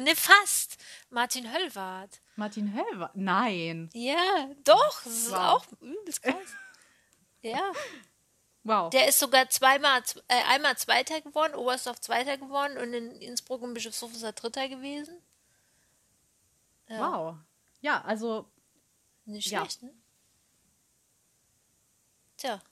Ne, 0.00 0.14
fast. 0.14 0.78
Martin 1.10 1.52
Höllwart. 1.52 2.20
Martin 2.36 2.74
Höllwart? 2.74 3.16
Nein. 3.16 3.90
Ja, 3.92 4.50
doch. 4.64 5.02
Das 5.04 5.12
ist 5.12 5.30
wow. 5.30 5.38
auch 5.38 5.66
übelst 5.80 6.22
krass. 6.22 6.54
ja. 7.42 7.72
Wow. 8.64 8.90
Der 8.90 9.08
ist 9.08 9.20
sogar 9.20 9.48
zweimal, 9.48 10.02
äh, 10.28 10.42
einmal 10.48 10.76
Zweiter 10.76 11.20
geworden, 11.20 11.54
Oberstdorf 11.54 12.00
Zweiter 12.00 12.36
geworden 12.36 12.76
und 12.78 12.92
in 12.92 13.12
Innsbruck 13.20 13.62
und 13.62 13.74
Bischofshof 13.74 14.12
ist 14.12 14.24
er 14.24 14.32
Dritter 14.32 14.68
gewesen. 14.68 15.22
Ja. 16.88 16.98
Wow. 16.98 17.36
Ja, 17.80 18.02
also. 18.02 18.50
Nicht 19.24 19.48
schlecht, 19.48 19.82
ja. 19.82 19.88
ne? 19.88 19.94
Tja, 22.36 22.62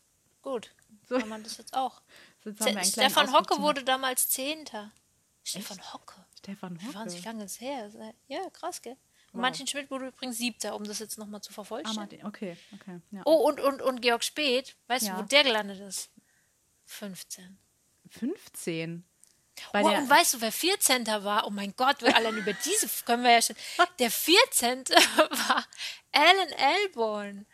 gut. 0.43 0.71
So. 1.09 1.19
Kann 1.19 1.29
man 1.29 1.43
das 1.43 1.59
jetzt 1.59 1.75
auch. 1.75 2.03
Jetzt 2.45 2.93
Stefan 2.93 3.33
Hocke 3.33 3.59
wurde 3.63 3.83
damals 3.85 4.29
Zehnter. 4.29 4.93
Stefan 5.43 5.81
Hocke. 5.95 6.24
Stefan 6.45 6.79
Hocke. 6.83 6.95
Wahnsinnig 6.95 7.25
lange 7.25 7.45
ist 7.45 7.61
her. 7.61 7.91
Ja, 8.29 8.51
krass, 8.51 8.83
gell? 8.83 8.93
Und 9.33 9.35
wow. 9.35 9.41
Martin 9.41 9.67
Schmidt 9.67 9.91
wurde 9.91 10.09
übrigens 10.09 10.37
Siebter, 10.37 10.77
um 10.77 10.85
das 10.85 10.99
jetzt 10.99 11.19
nochmal 11.19 11.41
zu 11.41 11.53
vervollständigen. 11.53 12.25
Ah, 12.25 12.29
okay, 12.29 12.57
okay. 12.75 13.01
Ja. 13.11 13.23
Oh, 13.25 13.49
und, 13.49 13.61
und, 13.61 13.81
und 13.81 14.03
Georg 14.03 14.23
Speth, 14.23 14.77
weißt 14.87 15.07
ja. 15.07 15.15
du, 15.15 15.23
wo 15.23 15.27
der 15.27 15.43
gelandet 15.43 15.81
ist? 15.81 16.11
15. 16.85 17.59
15? 18.11 19.05
Bei 19.73 19.83
oh, 19.83 19.89
und 19.89 20.11
weißt 20.11 20.35
du, 20.35 20.41
wer 20.41 20.53
14. 20.53 21.07
war? 21.07 21.47
Oh 21.47 21.51
mein 21.51 21.75
Gott, 21.77 22.03
wir 22.03 22.15
allein 22.15 22.37
über 22.37 22.53
diese 22.53 22.89
können 23.05 23.23
wir 23.23 23.33
ja 23.33 23.43
schon. 23.43 23.57
Der 23.99 24.11
14. 24.11 24.85
war 24.89 25.65
Alan 26.13 26.53
Elborn 26.83 27.47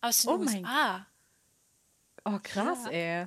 aus 0.00 0.22
den 0.22 0.30
oh 0.30 0.36
USA. 0.38 1.06
Oh, 2.24 2.38
krass, 2.42 2.78
ja. 2.86 2.90
ey. 2.90 3.26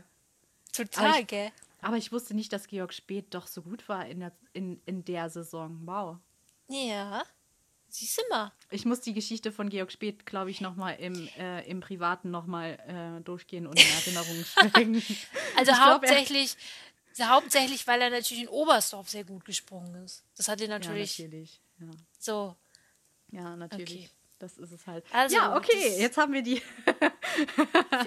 Total, 0.74 1.22
ich, 1.22 1.28
gell? 1.28 1.52
Aber 1.82 1.98
ich 1.98 2.12
wusste 2.12 2.34
nicht, 2.34 2.52
dass 2.52 2.68
Georg 2.68 2.94
Speth 2.94 3.34
doch 3.34 3.48
so 3.48 3.62
gut 3.62 3.88
war 3.88 4.06
in 4.06 4.20
der, 4.20 4.32
in, 4.54 4.82
in 4.86 5.06
der 5.06 5.30
Saison. 5.30 5.80
Wow. 5.86 6.18
Ja. 6.68 7.24
Siehst 7.88 8.20
du 8.20 8.22
mal. 8.30 8.52
Ich 8.70 8.86
muss 8.86 9.02
die 9.02 9.14
Geschichte 9.14 9.52
von 9.52 9.70
Georg 9.70 9.92
Speth, 9.92 10.26
glaube 10.26 10.52
ich, 10.52 10.62
nochmal 10.62 10.98
im, 11.00 11.28
äh, 11.38 11.68
im 11.68 11.80
Privaten 11.80 12.30
nochmal 12.30 12.78
äh, 12.88 13.24
durchgehen 13.24 13.66
und 13.66 13.80
in 13.80 13.88
Erinnerung 13.88 14.46
schwelgen. 14.46 15.04
also 15.58 15.72
ich 15.72 15.80
hauptsächlich, 15.80 16.56
glaub, 17.16 17.30
hauptsächlich, 17.30 17.88
weil 17.88 18.02
er 18.02 18.12
natürlich 18.12 18.44
in 18.44 18.50
Oberstdorf 18.50 19.10
sehr 19.10 19.24
gut 19.24 19.44
gesprungen 19.44 20.04
ist. 20.04 20.24
Das 20.38 20.48
hat 20.48 20.62
ihn 20.62 20.70
natürlich. 20.70 21.18
Ja, 21.18 21.26
natürlich. 21.26 21.62
Ja. 21.80 21.88
So. 22.20 22.56
Ja, 23.32 23.56
natürlich. 23.56 24.06
Okay. 24.06 24.19
Das 24.40 24.58
ist 24.58 24.72
es 24.72 24.88
halt. 24.88 25.04
Also, 25.12 25.36
ja, 25.36 25.56
okay, 25.56 26.00
jetzt 26.00 26.18
haben 26.18 26.32
wir 26.32 26.42
die. 26.42 26.62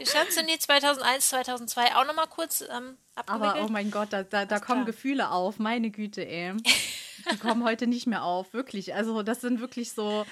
Schanzeni 0.04 0.58
2001, 0.58 1.28
2002 1.28 1.94
auch 1.94 2.06
nochmal 2.06 2.26
kurz 2.26 2.62
ähm, 2.62 2.96
Aber 3.26 3.62
oh 3.62 3.68
mein 3.68 3.90
Gott, 3.90 4.08
da, 4.12 4.22
da, 4.22 4.46
da 4.46 4.58
kommen 4.58 4.84
klar. 4.84 4.86
Gefühle 4.86 5.30
auf. 5.30 5.58
Meine 5.58 5.90
Güte, 5.90 6.26
ey. 6.26 6.54
Die 7.30 7.36
kommen 7.36 7.62
heute 7.62 7.86
nicht 7.86 8.06
mehr 8.06 8.24
auf, 8.24 8.52
wirklich. 8.54 8.94
Also, 8.94 9.22
das 9.22 9.42
sind 9.42 9.60
wirklich 9.60 9.92
so. 9.92 10.26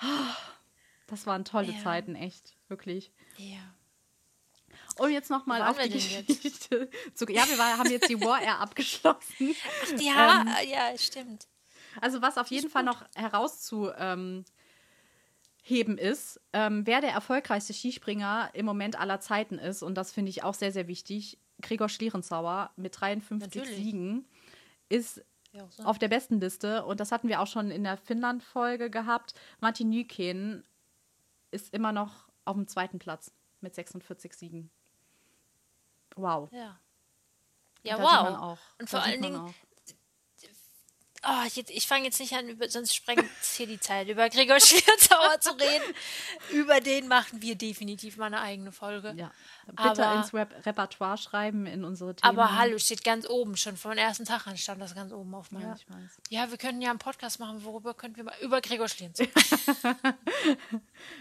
Das 1.08 1.26
waren 1.26 1.44
tolle 1.44 1.72
ja. 1.72 1.82
Zeiten, 1.82 2.14
echt. 2.14 2.56
Wirklich. 2.68 3.12
Ja. 3.36 3.58
Und 4.96 5.10
jetzt 5.10 5.28
nochmal 5.28 5.60
auf 5.60 5.76
die 5.76 5.90
Geschichte. 5.90 6.88
Zu, 7.14 7.26
ja, 7.26 7.46
wir 7.48 7.58
war, 7.58 7.76
haben 7.76 7.90
jetzt 7.90 8.08
die 8.08 8.18
War 8.18 8.40
Air 8.40 8.60
abgeschlossen. 8.60 9.54
Ach, 9.82 9.96
die 9.98 10.10
ha 10.10 10.40
ähm, 10.40 10.70
ja, 10.70 10.96
stimmt. 10.96 11.48
Also, 12.00 12.22
was 12.22 12.38
auf 12.38 12.46
jeden 12.46 12.70
Fall 12.70 12.84
noch 12.84 13.04
herauszu. 13.14 13.90
Ähm, 13.98 14.46
heben 15.62 15.96
ist, 15.96 16.40
ähm, 16.52 16.86
wer 16.86 17.00
der 17.00 17.12
erfolgreichste 17.12 17.72
Skispringer 17.72 18.50
im 18.52 18.66
Moment 18.66 18.98
aller 18.98 19.20
Zeiten 19.20 19.58
ist, 19.58 19.82
und 19.82 19.94
das 19.94 20.12
finde 20.12 20.30
ich 20.30 20.42
auch 20.42 20.54
sehr, 20.54 20.72
sehr 20.72 20.88
wichtig, 20.88 21.38
Gregor 21.62 21.88
Schlierenzauer 21.88 22.70
mit 22.76 23.00
53 23.00 23.62
Natürlich. 23.62 23.76
Siegen 23.76 24.26
ist 24.88 25.24
ja, 25.52 25.66
so. 25.70 25.84
auf 25.84 25.98
der 25.98 26.08
besten 26.08 26.40
Liste. 26.40 26.84
Und 26.84 27.00
das 27.00 27.12
hatten 27.12 27.28
wir 27.28 27.40
auch 27.40 27.46
schon 27.46 27.70
in 27.70 27.84
der 27.84 27.96
Finnland-Folge 27.96 28.90
gehabt. 28.90 29.34
Martin 29.60 29.88
Nykänen 29.88 30.64
ist 31.50 31.72
immer 31.72 31.92
noch 31.92 32.28
auf 32.44 32.56
dem 32.56 32.66
zweiten 32.66 32.98
Platz 32.98 33.32
mit 33.60 33.74
46 33.74 34.34
Siegen. 34.34 34.70
Wow. 36.16 36.50
Ja. 36.52 36.78
Ja, 37.84 37.98
wow. 38.00 38.58
Und 38.78 38.90
vor 38.90 39.02
allen 39.02 39.22
Dingen, 39.22 39.54
Oh, 41.24 41.44
jetzt, 41.54 41.70
ich 41.70 41.86
fange 41.86 42.04
jetzt 42.04 42.18
nicht 42.18 42.32
an, 42.32 42.48
über, 42.48 42.68
sonst 42.68 42.94
sprengt 42.94 43.24
hier 43.56 43.68
die 43.68 43.78
Zeit, 43.78 44.08
über 44.08 44.28
Gregor 44.28 44.58
Schlierzauer 44.60 45.40
zu 45.40 45.50
reden. 45.50 45.94
Über 46.52 46.80
den 46.80 47.06
machen 47.06 47.40
wir 47.40 47.54
definitiv 47.54 48.16
mal 48.16 48.26
eine 48.26 48.40
eigene 48.40 48.72
Folge. 48.72 49.14
Ja. 49.16 49.30
Bitte 49.66 50.04
aber, 50.04 50.16
ins 50.16 50.34
Rep 50.34 50.66
Repertoire 50.66 51.16
schreiben 51.16 51.66
in 51.66 51.84
unsere 51.84 52.16
Themen. 52.16 52.38
Aber 52.38 52.58
hallo, 52.58 52.76
steht 52.78 53.04
ganz 53.04 53.28
oben. 53.28 53.56
Schon 53.56 53.76
von 53.76 53.96
ersten 53.96 54.24
Tag 54.24 54.48
an 54.48 54.56
stand 54.56 54.82
das 54.82 54.96
ganz 54.96 55.12
oben 55.12 55.32
auf 55.34 55.52
meinem. 55.52 55.76
Ja, 56.28 56.42
ja 56.44 56.50
wir 56.50 56.58
können 56.58 56.82
ja 56.82 56.90
einen 56.90 56.98
Podcast 56.98 57.38
machen, 57.38 57.62
worüber 57.62 57.94
könnten 57.94 58.16
wir 58.16 58.24
mal 58.24 58.34
über 58.42 58.60
Gregor 58.60 58.88
Schlierzauer. 58.88 59.28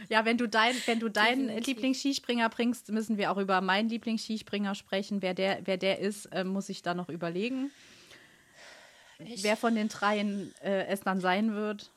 ja, 0.09 0.25
wenn 0.25 0.39
du 0.39 0.47
dein, 0.47 0.75
wenn 0.87 0.99
du 0.99 1.09
deinen 1.09 1.49
Lieblingsskispringer 1.49 2.49
bringst, 2.49 2.89
müssen 2.89 3.17
wir 3.17 3.31
auch 3.31 3.37
über 3.37 3.61
meinen 3.61 3.89
Lieblingsskispringer 3.89 4.73
sprechen. 4.73 5.21
Wer 5.21 5.35
der, 5.35 5.59
wer 5.65 5.77
der 5.77 5.99
ist, 5.99 6.25
äh, 6.27 6.43
muss 6.43 6.69
ich 6.69 6.81
da 6.81 6.95
noch 6.95 7.09
überlegen. 7.09 7.71
Echt? 9.26 9.43
wer 9.43 9.57
von 9.57 9.76
den 9.76 9.88
dreien 9.89 10.53
äh, 10.61 10.86
es 10.88 11.01
dann 11.01 11.19
sein 11.22 11.53
wird. 11.53 11.89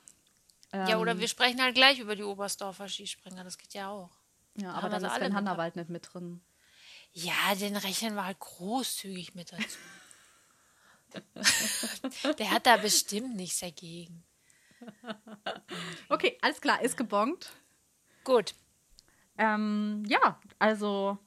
Ähm, 0.72 0.86
ja, 0.88 0.98
oder 0.98 1.12
ähm, 1.12 1.20
wir 1.20 1.28
sprechen 1.28 1.62
halt 1.62 1.74
gleich 1.74 1.98
über 1.98 2.16
die 2.16 2.22
Oberstdorfer 2.22 2.88
Skispringer, 2.88 3.44
das 3.44 3.58
geht 3.58 3.74
ja 3.74 3.88
auch. 3.88 4.10
Ja, 4.56 4.72
aber 4.72 4.88
dann 4.88 5.04
ist 5.04 5.14
Sven 5.14 5.34
Hannawald 5.34 5.76
nicht 5.76 5.90
mit 5.90 6.08
drin. 6.12 6.40
Ja, 7.12 7.54
den 7.58 7.76
rechnen 7.76 8.14
wir 8.14 8.24
halt 8.24 8.40
großzügig 8.40 9.34
mit 9.34 9.52
dazu. 9.52 9.78
Der 12.38 12.50
hat 12.50 12.66
da 12.66 12.76
bestimmt 12.76 13.36
nichts 13.36 13.60
dagegen. 13.60 14.24
Okay, 16.10 16.38
alles 16.42 16.60
klar, 16.60 16.82
ist 16.82 16.96
gebongt. 16.96 17.50
Gut. 18.24 18.54
Ähm, 19.38 20.04
ja, 20.06 20.38
also 20.58 21.18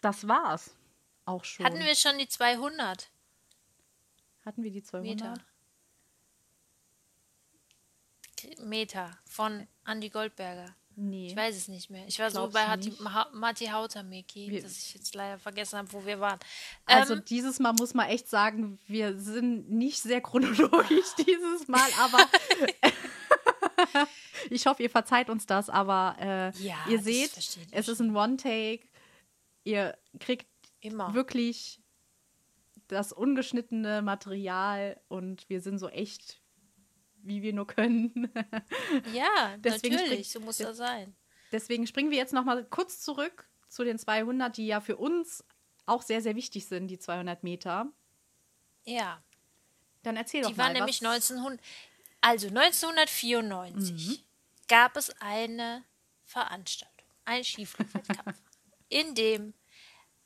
das 0.00 0.26
war's 0.26 0.74
auch 1.26 1.44
schon. 1.44 1.66
Hatten 1.66 1.80
wir 1.80 1.94
schon 1.94 2.18
die 2.18 2.28
200? 2.28 3.10
Hatten 4.44 4.62
wir 4.62 4.70
die 4.70 4.82
200? 4.82 5.06
Meter. 5.06 5.34
Meter 8.64 9.18
von 9.24 9.66
Andy 9.86 10.08
Goldberger. 10.08 10.74
Nee. 10.96 11.28
Ich 11.28 11.36
weiß 11.36 11.56
es 11.56 11.68
nicht 11.68 11.90
mehr. 11.90 12.06
Ich 12.06 12.18
war 12.18 12.30
so 12.30 12.48
bei 12.48 12.66
Hati, 12.66 12.92
Matti 13.32 13.66
Hautameki, 13.66 14.60
dass 14.60 14.76
ich 14.76 14.94
jetzt 14.94 15.14
leider 15.14 15.38
vergessen 15.38 15.78
habe, 15.78 15.92
wo 15.92 16.04
wir 16.04 16.20
waren. 16.20 16.38
Also 16.84 17.14
ähm, 17.14 17.24
dieses 17.24 17.60
Mal 17.60 17.72
muss 17.72 17.94
man 17.94 18.08
echt 18.08 18.28
sagen, 18.28 18.78
wir 18.86 19.18
sind 19.18 19.70
nicht 19.70 20.02
sehr 20.02 20.20
chronologisch 20.20 21.14
dieses 21.26 21.66
Mal, 21.68 21.88
aber 21.98 22.18
ich 24.50 24.66
hoffe, 24.66 24.82
ihr 24.82 24.90
verzeiht 24.90 25.30
uns 25.30 25.46
das, 25.46 25.70
aber 25.70 26.16
äh, 26.20 26.62
ja, 26.62 26.76
ihr 26.88 27.00
seht, 27.00 27.32
es 27.70 27.88
ist 27.88 28.00
ein 28.00 28.14
One-Take. 28.14 28.86
Ihr 29.64 29.96
kriegt 30.18 30.46
Immer. 30.80 31.14
wirklich 31.14 31.81
das 32.92 33.12
ungeschnittene 33.12 34.02
Material 34.02 35.00
und 35.08 35.48
wir 35.48 35.60
sind 35.60 35.78
so 35.78 35.88
echt, 35.88 36.40
wie 37.22 37.42
wir 37.42 37.52
nur 37.52 37.66
können. 37.66 38.30
Ja, 39.12 39.56
deswegen 39.58 39.96
natürlich, 39.96 40.30
so 40.30 40.40
muss 40.40 40.58
das 40.58 40.76
sein. 40.76 41.14
Deswegen 41.50 41.86
springen 41.86 42.10
wir 42.10 42.18
jetzt 42.18 42.32
noch 42.32 42.44
mal 42.44 42.64
kurz 42.64 43.00
zurück 43.00 43.48
zu 43.68 43.84
den 43.84 43.98
200, 43.98 44.56
die 44.56 44.66
ja 44.66 44.80
für 44.80 44.96
uns 44.96 45.44
auch 45.86 46.02
sehr, 46.02 46.22
sehr 46.22 46.36
wichtig 46.36 46.66
sind, 46.66 46.88
die 46.88 46.98
200 46.98 47.42
Meter. 47.42 47.86
Ja. 48.84 49.22
Dann 50.02 50.16
erzähl 50.16 50.42
die 50.42 50.48
doch 50.48 50.50
mal. 50.50 50.54
Die 50.54 50.58
waren 50.58 50.72
nämlich 50.72 51.04
1900, 51.04 51.60
also 52.20 52.48
1994 52.48 54.08
mhm. 54.08 54.18
gab 54.68 54.96
es 54.96 55.10
eine 55.20 55.84
Veranstaltung, 56.24 57.06
einen 57.24 57.44
Skiflugwettkampf, 57.44 58.38
in 58.88 59.14
dem 59.14 59.54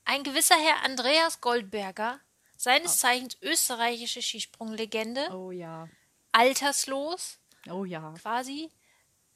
ein 0.05 0.23
gewisser 0.23 0.57
Herr 0.57 0.85
Andreas 0.85 1.41
Goldberger 1.41 2.21
seines 2.67 2.99
Zeichens 2.99 3.37
österreichische 3.43 4.21
Skisprunglegende. 4.21 5.29
Oh 5.33 5.53
ja. 5.53 5.89
Alterslos. 6.33 7.39
Oh 7.71 7.85
ja. 7.85 8.13
Quasi. 8.21 8.71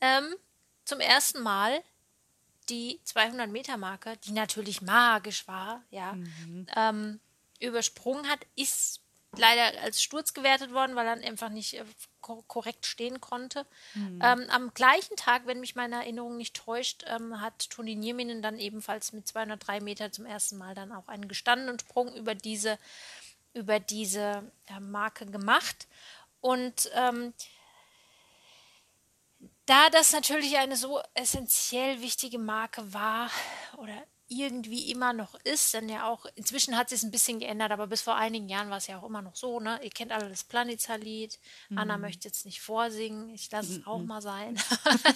Ähm, 0.00 0.34
zum 0.84 0.98
ersten 0.98 1.40
Mal 1.40 1.80
die 2.68 2.98
200-Meter-Marke, 3.06 4.16
die 4.24 4.32
natürlich 4.32 4.82
magisch 4.82 5.46
war, 5.46 5.82
ja, 5.90 6.14
mhm. 6.14 6.66
ähm, 6.74 7.20
übersprungen 7.60 8.28
hat, 8.28 8.40
ist 8.56 9.00
leider 9.36 9.80
als 9.82 10.02
Sturz 10.02 10.34
gewertet 10.34 10.72
worden, 10.72 10.96
weil 10.96 11.06
er 11.06 11.12
einfach 11.12 11.50
nicht 11.50 11.74
äh, 11.74 11.84
korrekt 12.20 12.86
stehen 12.86 13.20
konnte. 13.20 13.64
Mhm. 13.94 14.20
Ähm, 14.22 14.46
am 14.50 14.74
gleichen 14.74 15.16
Tag, 15.16 15.46
wenn 15.46 15.60
mich 15.60 15.76
meine 15.76 15.96
Erinnerung 15.96 16.36
nicht 16.36 16.56
täuscht, 16.56 17.04
ähm, 17.06 17.40
hat 17.40 17.70
Toni 17.70 17.94
Nieminen 17.94 18.42
dann 18.42 18.58
ebenfalls 18.58 19.12
mit 19.12 19.26
203 19.28 19.80
Meter 19.80 20.12
zum 20.12 20.26
ersten 20.26 20.58
Mal 20.58 20.74
dann 20.74 20.92
auch 20.92 21.08
einen 21.08 21.28
gestandenen 21.28 21.78
Sprung 21.78 22.14
über 22.14 22.34
diese, 22.34 22.78
über 23.52 23.80
diese 23.80 24.50
äh, 24.66 24.80
Marke 24.80 25.26
gemacht. 25.26 25.88
Und 26.40 26.90
ähm, 26.94 27.34
da 29.66 29.90
das 29.90 30.12
natürlich 30.12 30.56
eine 30.56 30.76
so 30.76 31.00
essentiell 31.14 32.00
wichtige 32.00 32.38
Marke 32.38 32.92
war 32.92 33.30
oder 33.76 34.06
irgendwie 34.30 34.90
immer 34.90 35.12
noch 35.12 35.34
ist, 35.44 35.74
denn 35.74 35.88
ja 35.88 36.08
auch, 36.08 36.26
inzwischen 36.36 36.76
hat 36.76 36.88
sich 36.88 36.98
es 36.98 37.02
ein 37.02 37.10
bisschen 37.10 37.40
geändert, 37.40 37.72
aber 37.72 37.88
bis 37.88 38.02
vor 38.02 38.14
einigen 38.16 38.48
Jahren 38.48 38.70
war 38.70 38.76
es 38.76 38.86
ja 38.86 38.98
auch 38.98 39.06
immer 39.06 39.22
noch 39.22 39.34
so, 39.34 39.58
ne? 39.58 39.80
Ihr 39.82 39.90
kennt 39.90 40.12
alle 40.12 40.28
das 40.28 40.44
Planitzer-Lied. 40.44 41.38
Mhm. 41.68 41.78
Anna 41.78 41.98
möchte 41.98 42.28
jetzt 42.28 42.44
nicht 42.44 42.60
vorsingen, 42.60 43.30
ich 43.30 43.50
lasse 43.50 43.78
es 43.78 43.86
auch 43.86 43.98
mhm. 43.98 44.06
mal 44.06 44.22
sein. 44.22 44.56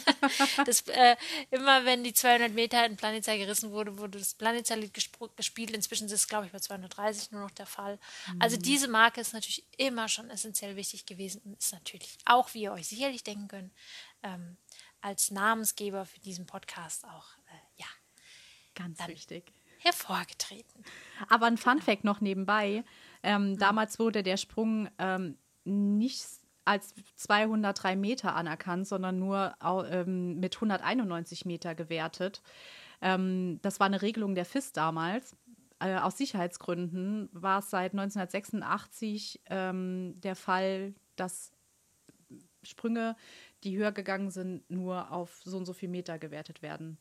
das, 0.66 0.80
äh, 0.88 1.16
immer 1.50 1.84
wenn 1.84 2.02
die 2.02 2.12
200 2.12 2.52
Meter 2.52 2.84
in 2.86 2.96
Planitzer 2.96 3.36
gerissen 3.36 3.70
wurde, 3.70 3.98
wurde 3.98 4.18
das 4.18 4.34
Planitzer-Lied 4.34 4.92
gespielt. 5.36 5.70
Inzwischen 5.70 6.06
ist 6.06 6.12
es, 6.12 6.28
glaube 6.28 6.46
ich, 6.46 6.52
bei 6.52 6.58
230 6.58 7.30
nur 7.30 7.42
noch 7.42 7.52
der 7.52 7.66
Fall. 7.66 7.98
Also 8.40 8.54
mhm. 8.54 8.54
Also 8.54 8.56
diese 8.58 8.88
Marke 8.88 9.20
ist 9.20 9.32
natürlich 9.32 9.64
immer 9.78 10.08
schon 10.08 10.30
essentiell 10.30 10.76
wichtig 10.76 11.06
gewesen 11.06 11.40
und 11.44 11.58
ist 11.58 11.72
natürlich 11.72 12.18
auch, 12.24 12.54
wie 12.54 12.62
ihr 12.62 12.72
euch 12.72 12.86
sicherlich 12.86 13.24
denken 13.24 13.48
könnt, 13.48 13.72
ähm, 14.22 14.56
als 15.00 15.30
Namensgeber 15.30 16.06
für 16.06 16.20
diesen 16.20 16.46
Podcast 16.46 17.04
auch 17.04 17.26
Ganz 18.74 19.06
wichtig. 19.06 19.52
Hervorgetreten. 19.78 20.82
Aber 21.28 21.46
ein 21.46 21.58
Fun 21.58 21.80
Fact 21.80 22.04
noch 22.04 22.20
nebenbei. 22.20 22.84
Ähm, 23.22 23.50
mhm. 23.50 23.58
Damals 23.58 23.98
wurde 23.98 24.22
der 24.22 24.36
Sprung 24.36 24.88
ähm, 24.98 25.36
nicht 25.64 26.26
als 26.64 26.94
203 27.16 27.94
Meter 27.96 28.34
anerkannt, 28.34 28.86
sondern 28.86 29.18
nur 29.18 29.54
ähm, 29.62 30.40
mit 30.40 30.56
191 30.56 31.44
Meter 31.44 31.74
gewertet. 31.74 32.42
Ähm, 33.02 33.58
das 33.62 33.80
war 33.80 33.86
eine 33.86 34.00
Regelung 34.00 34.34
der 34.34 34.46
FIS 34.46 34.72
damals. 34.72 35.36
Äh, 35.78 35.96
aus 35.96 36.16
Sicherheitsgründen 36.16 37.28
war 37.32 37.58
es 37.58 37.68
seit 37.68 37.92
1986 37.92 39.42
ähm, 39.50 40.18
der 40.20 40.36
Fall, 40.36 40.94
dass 41.16 41.52
Sprünge, 42.62 43.16
die 43.62 43.76
höher 43.76 43.92
gegangen 43.92 44.30
sind, 44.30 44.68
nur 44.70 45.10
auf 45.12 45.42
so 45.44 45.58
und 45.58 45.66
so 45.66 45.74
viel 45.74 45.90
Meter 45.90 46.18
gewertet 46.18 46.62
werden 46.62 46.98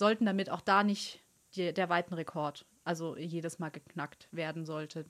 sollten, 0.00 0.26
damit 0.26 0.50
auch 0.50 0.60
da 0.60 0.82
nicht 0.82 1.20
die, 1.54 1.72
der 1.72 1.88
Weitenrekord, 1.88 2.66
also 2.82 3.16
jedes 3.16 3.60
Mal 3.60 3.70
geknackt 3.70 4.28
werden 4.32 4.66
sollte. 4.66 5.06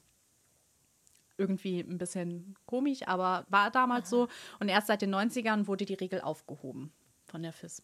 Irgendwie 1.38 1.80
ein 1.80 1.97
bisschen 1.97 2.55
komisch, 2.66 3.09
aber 3.09 3.47
war 3.49 3.70
damals 3.70 4.12
Aha. 4.12 4.26
so. 4.26 4.28
Und 4.59 4.68
erst 4.68 4.88
seit 4.88 5.01
den 5.01 5.14
90ern 5.14 5.66
wurde 5.66 5.86
die 5.86 5.95
Regel 5.95 6.20
aufgehoben 6.20 6.93
von 7.24 7.43
der 7.43 7.55
FIS. 7.55 7.82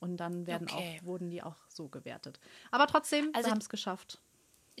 Und 0.00 0.16
dann 0.16 0.48
werden 0.48 0.68
okay. 0.68 0.98
auch, 1.00 1.06
wurden 1.06 1.30
die 1.30 1.42
auch 1.42 1.56
so 1.68 1.88
gewertet. 1.88 2.40
Aber 2.72 2.88
trotzdem, 2.88 3.30
also, 3.34 3.46
wir 3.46 3.52
haben 3.52 3.60
es 3.60 3.68
geschafft. 3.68 4.20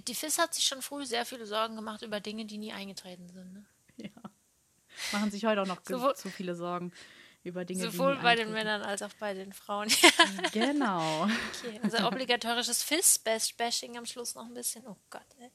Die 0.06 0.14
FIS 0.14 0.38
hat 0.38 0.54
sich 0.54 0.64
schon 0.64 0.82
früh 0.82 1.06
sehr 1.06 1.24
viele 1.24 1.46
Sorgen 1.46 1.76
gemacht 1.76 2.02
über 2.02 2.20
Dinge, 2.20 2.44
die 2.44 2.58
nie 2.58 2.72
eingetreten 2.72 3.28
sind. 3.28 3.52
Ne? 3.52 3.64
Ja. 4.00 4.10
Machen 5.12 5.32
sich 5.32 5.44
heute 5.44 5.62
auch 5.62 5.66
noch 5.66 5.80
so, 5.84 6.12
zu 6.12 6.28
viele 6.28 6.54
Sorgen 6.54 6.92
über 7.48 7.64
Dinge, 7.64 7.90
Sowohl 7.90 8.16
bei 8.16 8.36
den 8.36 8.52
Männern 8.52 8.82
als 8.82 9.02
auch 9.02 9.12
bei 9.14 9.34
den 9.34 9.52
Frauen. 9.52 9.88
genau. 10.52 11.24
Okay, 11.24 11.80
unser 11.82 12.06
obligatorisches 12.06 12.82
Fist-Bashing 12.82 13.98
am 13.98 14.06
Schluss 14.06 14.34
noch 14.34 14.46
ein 14.46 14.54
bisschen. 14.54 14.86
Oh 14.86 14.96
Gott, 15.10 15.26
ey. 15.40 15.50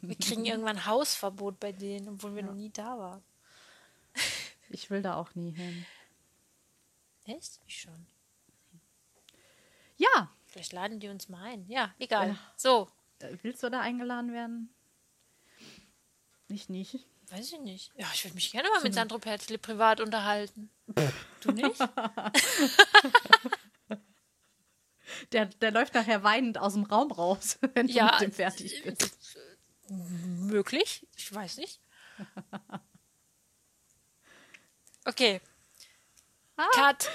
Wir 0.00 0.16
kriegen 0.16 0.44
irgendwann 0.44 0.86
Hausverbot 0.86 1.58
bei 1.58 1.72
denen, 1.72 2.08
obwohl 2.08 2.34
wir 2.34 2.42
ja. 2.42 2.48
noch 2.48 2.54
nie 2.54 2.70
da 2.70 2.98
waren. 2.98 3.24
Ich 4.70 4.90
will 4.90 5.02
da 5.02 5.16
auch 5.16 5.34
nie 5.34 5.52
hin. 5.52 5.86
Echt? 7.24 7.60
Ich 7.66 7.80
schon. 7.80 8.06
Ja. 9.96 10.30
Vielleicht 10.46 10.72
laden 10.72 11.00
die 11.00 11.08
uns 11.08 11.28
mal 11.28 11.42
ein. 11.42 11.66
Ja, 11.68 11.92
egal. 11.98 12.28
Ja. 12.28 12.38
So. 12.56 12.88
Äh, 13.18 13.36
willst 13.42 13.62
du 13.62 13.70
da 13.70 13.80
eingeladen 13.80 14.32
werden? 14.32 14.72
Ich 16.48 16.68
nicht. 16.68 17.06
Weiß 17.30 17.52
ich 17.52 17.60
nicht. 17.60 17.92
Ja, 17.96 18.06
ich 18.12 18.24
würde 18.24 18.34
mich 18.34 18.50
gerne 18.52 18.68
mal 18.68 18.82
mit 18.82 18.94
Sandro 18.94 19.18
Perzli 19.18 19.58
privat 19.58 20.00
unterhalten. 20.00 20.70
du 21.40 21.52
nicht? 21.52 21.78
der, 25.32 25.46
der 25.46 25.70
läuft 25.70 25.94
nachher 25.94 26.22
weinend 26.22 26.58
aus 26.58 26.74
dem 26.74 26.84
Raum 26.84 27.10
raus, 27.10 27.58
wenn 27.74 27.88
ja, 27.88 28.06
du 28.08 28.12
mit 28.12 28.22
dem 28.22 28.32
fertig 28.32 28.82
bist. 28.82 29.38
Möglich? 29.88 31.06
Ich 31.16 31.32
weiß 31.32 31.58
nicht. 31.58 31.80
Okay. 35.06 35.38
Ah. 36.56 36.66
Cut. 36.72 37.10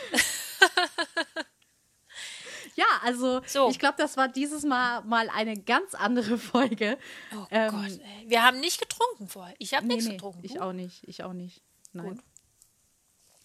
Ja, 2.79 2.85
also 3.03 3.41
so. 3.45 3.69
ich 3.69 3.77
glaube, 3.77 3.95
das 3.97 4.15
war 4.15 4.29
dieses 4.29 4.63
Mal 4.63 5.01
mal 5.03 5.29
eine 5.29 5.57
ganz 5.57 5.95
andere 5.95 6.37
Folge. 6.37 6.97
Oh 7.35 7.45
ähm, 7.51 7.71
Gott, 7.71 7.99
ey. 7.99 8.29
wir 8.29 8.41
haben 8.41 8.61
nicht 8.61 8.79
getrunken 8.79 9.27
vorher. 9.27 9.53
Ich 9.59 9.73
habe 9.73 9.85
nee, 9.85 9.95
nichts 9.95 10.07
nee, 10.07 10.15
getrunken. 10.15 10.39
Ich 10.43 10.61
auch 10.61 10.71
nicht, 10.71 11.05
ich 11.05 11.23
auch 11.25 11.33
nicht. 11.33 11.61
Nein. 11.91 12.11
Gut. 12.11 12.19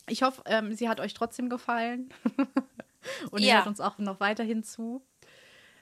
Ich 0.09 0.23
hoffe, 0.23 0.41
ähm, 0.47 0.73
sie 0.75 0.89
hat 0.89 1.01
euch 1.01 1.15
trotzdem 1.15 1.49
gefallen. 1.49 2.15
Und 3.33 3.43
ja. 3.43 3.47
ihr 3.49 3.57
hört 3.57 3.67
uns 3.67 3.81
auch 3.81 3.99
noch 3.99 4.21
weiterhin 4.21 4.63
zu. 4.63 5.03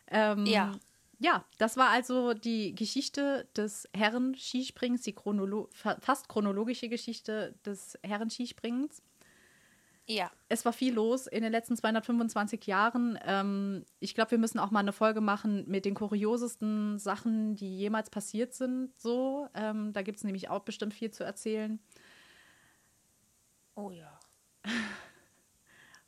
Ähm, 0.08 0.46
ja. 0.46 0.72
Ja, 1.18 1.44
das 1.58 1.76
war 1.76 1.90
also 1.90 2.32
die 2.34 2.74
Geschichte 2.74 3.46
des 3.54 3.88
Herren-Skisprings, 3.94 5.02
die 5.02 5.12
chronolo 5.12 5.68
fast 5.72 6.28
chronologische 6.28 6.88
Geschichte 6.88 7.54
des 7.64 7.96
Herren-Skispringens. 8.02 9.02
Ja. 10.12 10.30
Es 10.48 10.64
war 10.64 10.72
viel 10.72 10.92
los 10.94 11.26
in 11.26 11.42
den 11.42 11.52
letzten 11.52 11.76
225 11.76 12.66
Jahren. 12.66 13.18
Ähm, 13.24 13.84
ich 14.00 14.14
glaube, 14.14 14.32
wir 14.32 14.38
müssen 14.38 14.58
auch 14.58 14.70
mal 14.70 14.80
eine 14.80 14.92
Folge 14.92 15.20
machen 15.20 15.64
mit 15.66 15.84
den 15.84 15.94
kuriosesten 15.94 16.98
Sachen, 16.98 17.54
die 17.54 17.78
jemals 17.78 18.10
passiert 18.10 18.52
sind. 18.52 18.90
So, 19.00 19.48
ähm, 19.54 19.92
da 19.92 20.02
gibt 20.02 20.18
es 20.18 20.24
nämlich 20.24 20.50
auch 20.50 20.60
bestimmt 20.60 20.92
viel 20.92 21.10
zu 21.10 21.24
erzählen. 21.24 21.80
Oh 23.74 23.90
ja. 23.90 24.18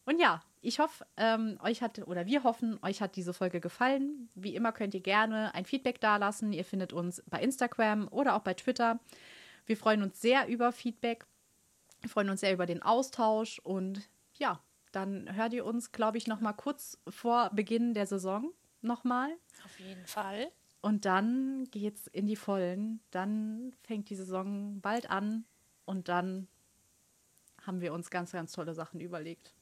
Und 0.05 0.21
ja, 0.21 0.43
ich 0.61 0.81
hoffe, 0.81 1.07
ähm, 1.17 1.59
euch 1.63 1.81
hat, 1.81 1.99
oder 2.07 2.27
wir 2.27 2.45
hoffen, 2.45 2.79
euch 2.83 3.01
hat 3.01 3.17
diese 3.17 3.33
Folge 3.33 3.61
gefallen. 3.61 4.29
Wie 4.35 4.55
immer 4.55 4.73
könnt 4.73 4.93
ihr 4.93 5.01
gerne 5.01 5.55
ein 5.55 5.65
Feedback 5.65 6.01
dalassen. 6.01 6.53
Ihr 6.53 6.65
findet 6.65 6.93
uns 6.93 7.23
bei 7.31 7.41
Instagram 7.41 8.09
oder 8.09 8.35
auch 8.35 8.43
bei 8.43 8.53
Twitter. 8.53 9.01
Wir 9.65 9.79
freuen 9.79 10.03
uns 10.03 10.21
sehr 10.21 10.47
über 10.49 10.73
Feedback. 10.73 11.25
Wir 12.05 12.11
freuen 12.11 12.29
uns 12.29 12.41
sehr 12.41 12.53
über 12.53 12.67
den 12.67 12.83
Austausch 12.83 13.61
und 13.61 14.11
ja, 14.35 14.63
dann 14.93 15.35
hört 15.35 15.55
ihr 15.55 15.65
uns, 15.65 15.91
glaube 15.91 16.19
ich, 16.19 16.27
noch 16.27 16.39
mal 16.39 16.53
kurz 16.53 16.99
vor 17.09 17.49
Beginn 17.55 17.95
der 17.95 18.07
Saison 18.07 18.53
nochmal. 18.83 19.35
Auf 19.65 19.81
jeden 19.81 20.07
Fall. 20.07 20.53
Und 20.83 21.07
dann 21.07 21.65
geht's 21.71 22.07
in 22.09 22.27
die 22.27 22.37
Vollen. 22.37 23.01
Dann 23.11 23.75
fängt 23.85 24.11
die 24.11 24.17
Saison 24.17 24.83
bald 24.83 25.09
an 25.09 25.47
und 25.87 26.09
dann 26.11 26.47
haben 27.63 27.81
wir 27.81 27.95
uns 27.95 28.11
ganz, 28.11 28.33
ganz 28.33 28.53
tolle 28.53 28.75
Sachen 28.75 29.01
überlegt. 29.01 29.55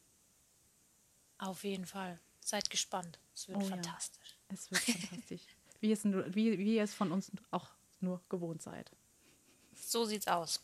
Auf 1.38 1.62
jeden 1.62 1.86
Fall. 1.86 2.18
Seid 2.40 2.70
gespannt. 2.70 3.20
Es 3.36 3.46
wird 3.46 3.58
oh, 3.58 3.60
fantastisch. 3.60 4.36
Ja. 4.48 4.54
Es 4.54 4.68
wird 4.68 4.82
fantastisch. 4.82 5.42
Wie, 5.78 5.92
es, 5.92 6.04
wie, 6.04 6.58
wie 6.58 6.74
ihr 6.74 6.82
es 6.82 6.92
von 6.92 7.12
uns 7.12 7.30
auch 7.52 7.68
nur 8.00 8.20
gewohnt 8.28 8.62
seid. 8.62 8.90
So 9.74 10.04
sieht's 10.04 10.26
aus. 10.26 10.60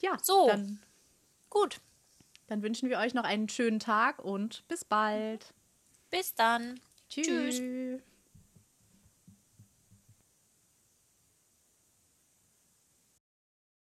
Ja, 0.00 0.16
so. 0.22 0.48
Dann, 0.48 0.80
gut. 1.48 1.80
Dann 2.46 2.62
wünschen 2.62 2.88
wir 2.90 2.98
euch 2.98 3.14
noch 3.14 3.24
einen 3.24 3.48
schönen 3.48 3.78
Tag 3.78 4.24
und 4.24 4.66
bis 4.68 4.84
bald. 4.84 5.54
Bis 6.10 6.34
dann. 6.34 6.80
Tschüss. 7.08 7.26
Tschüss. 7.26 7.60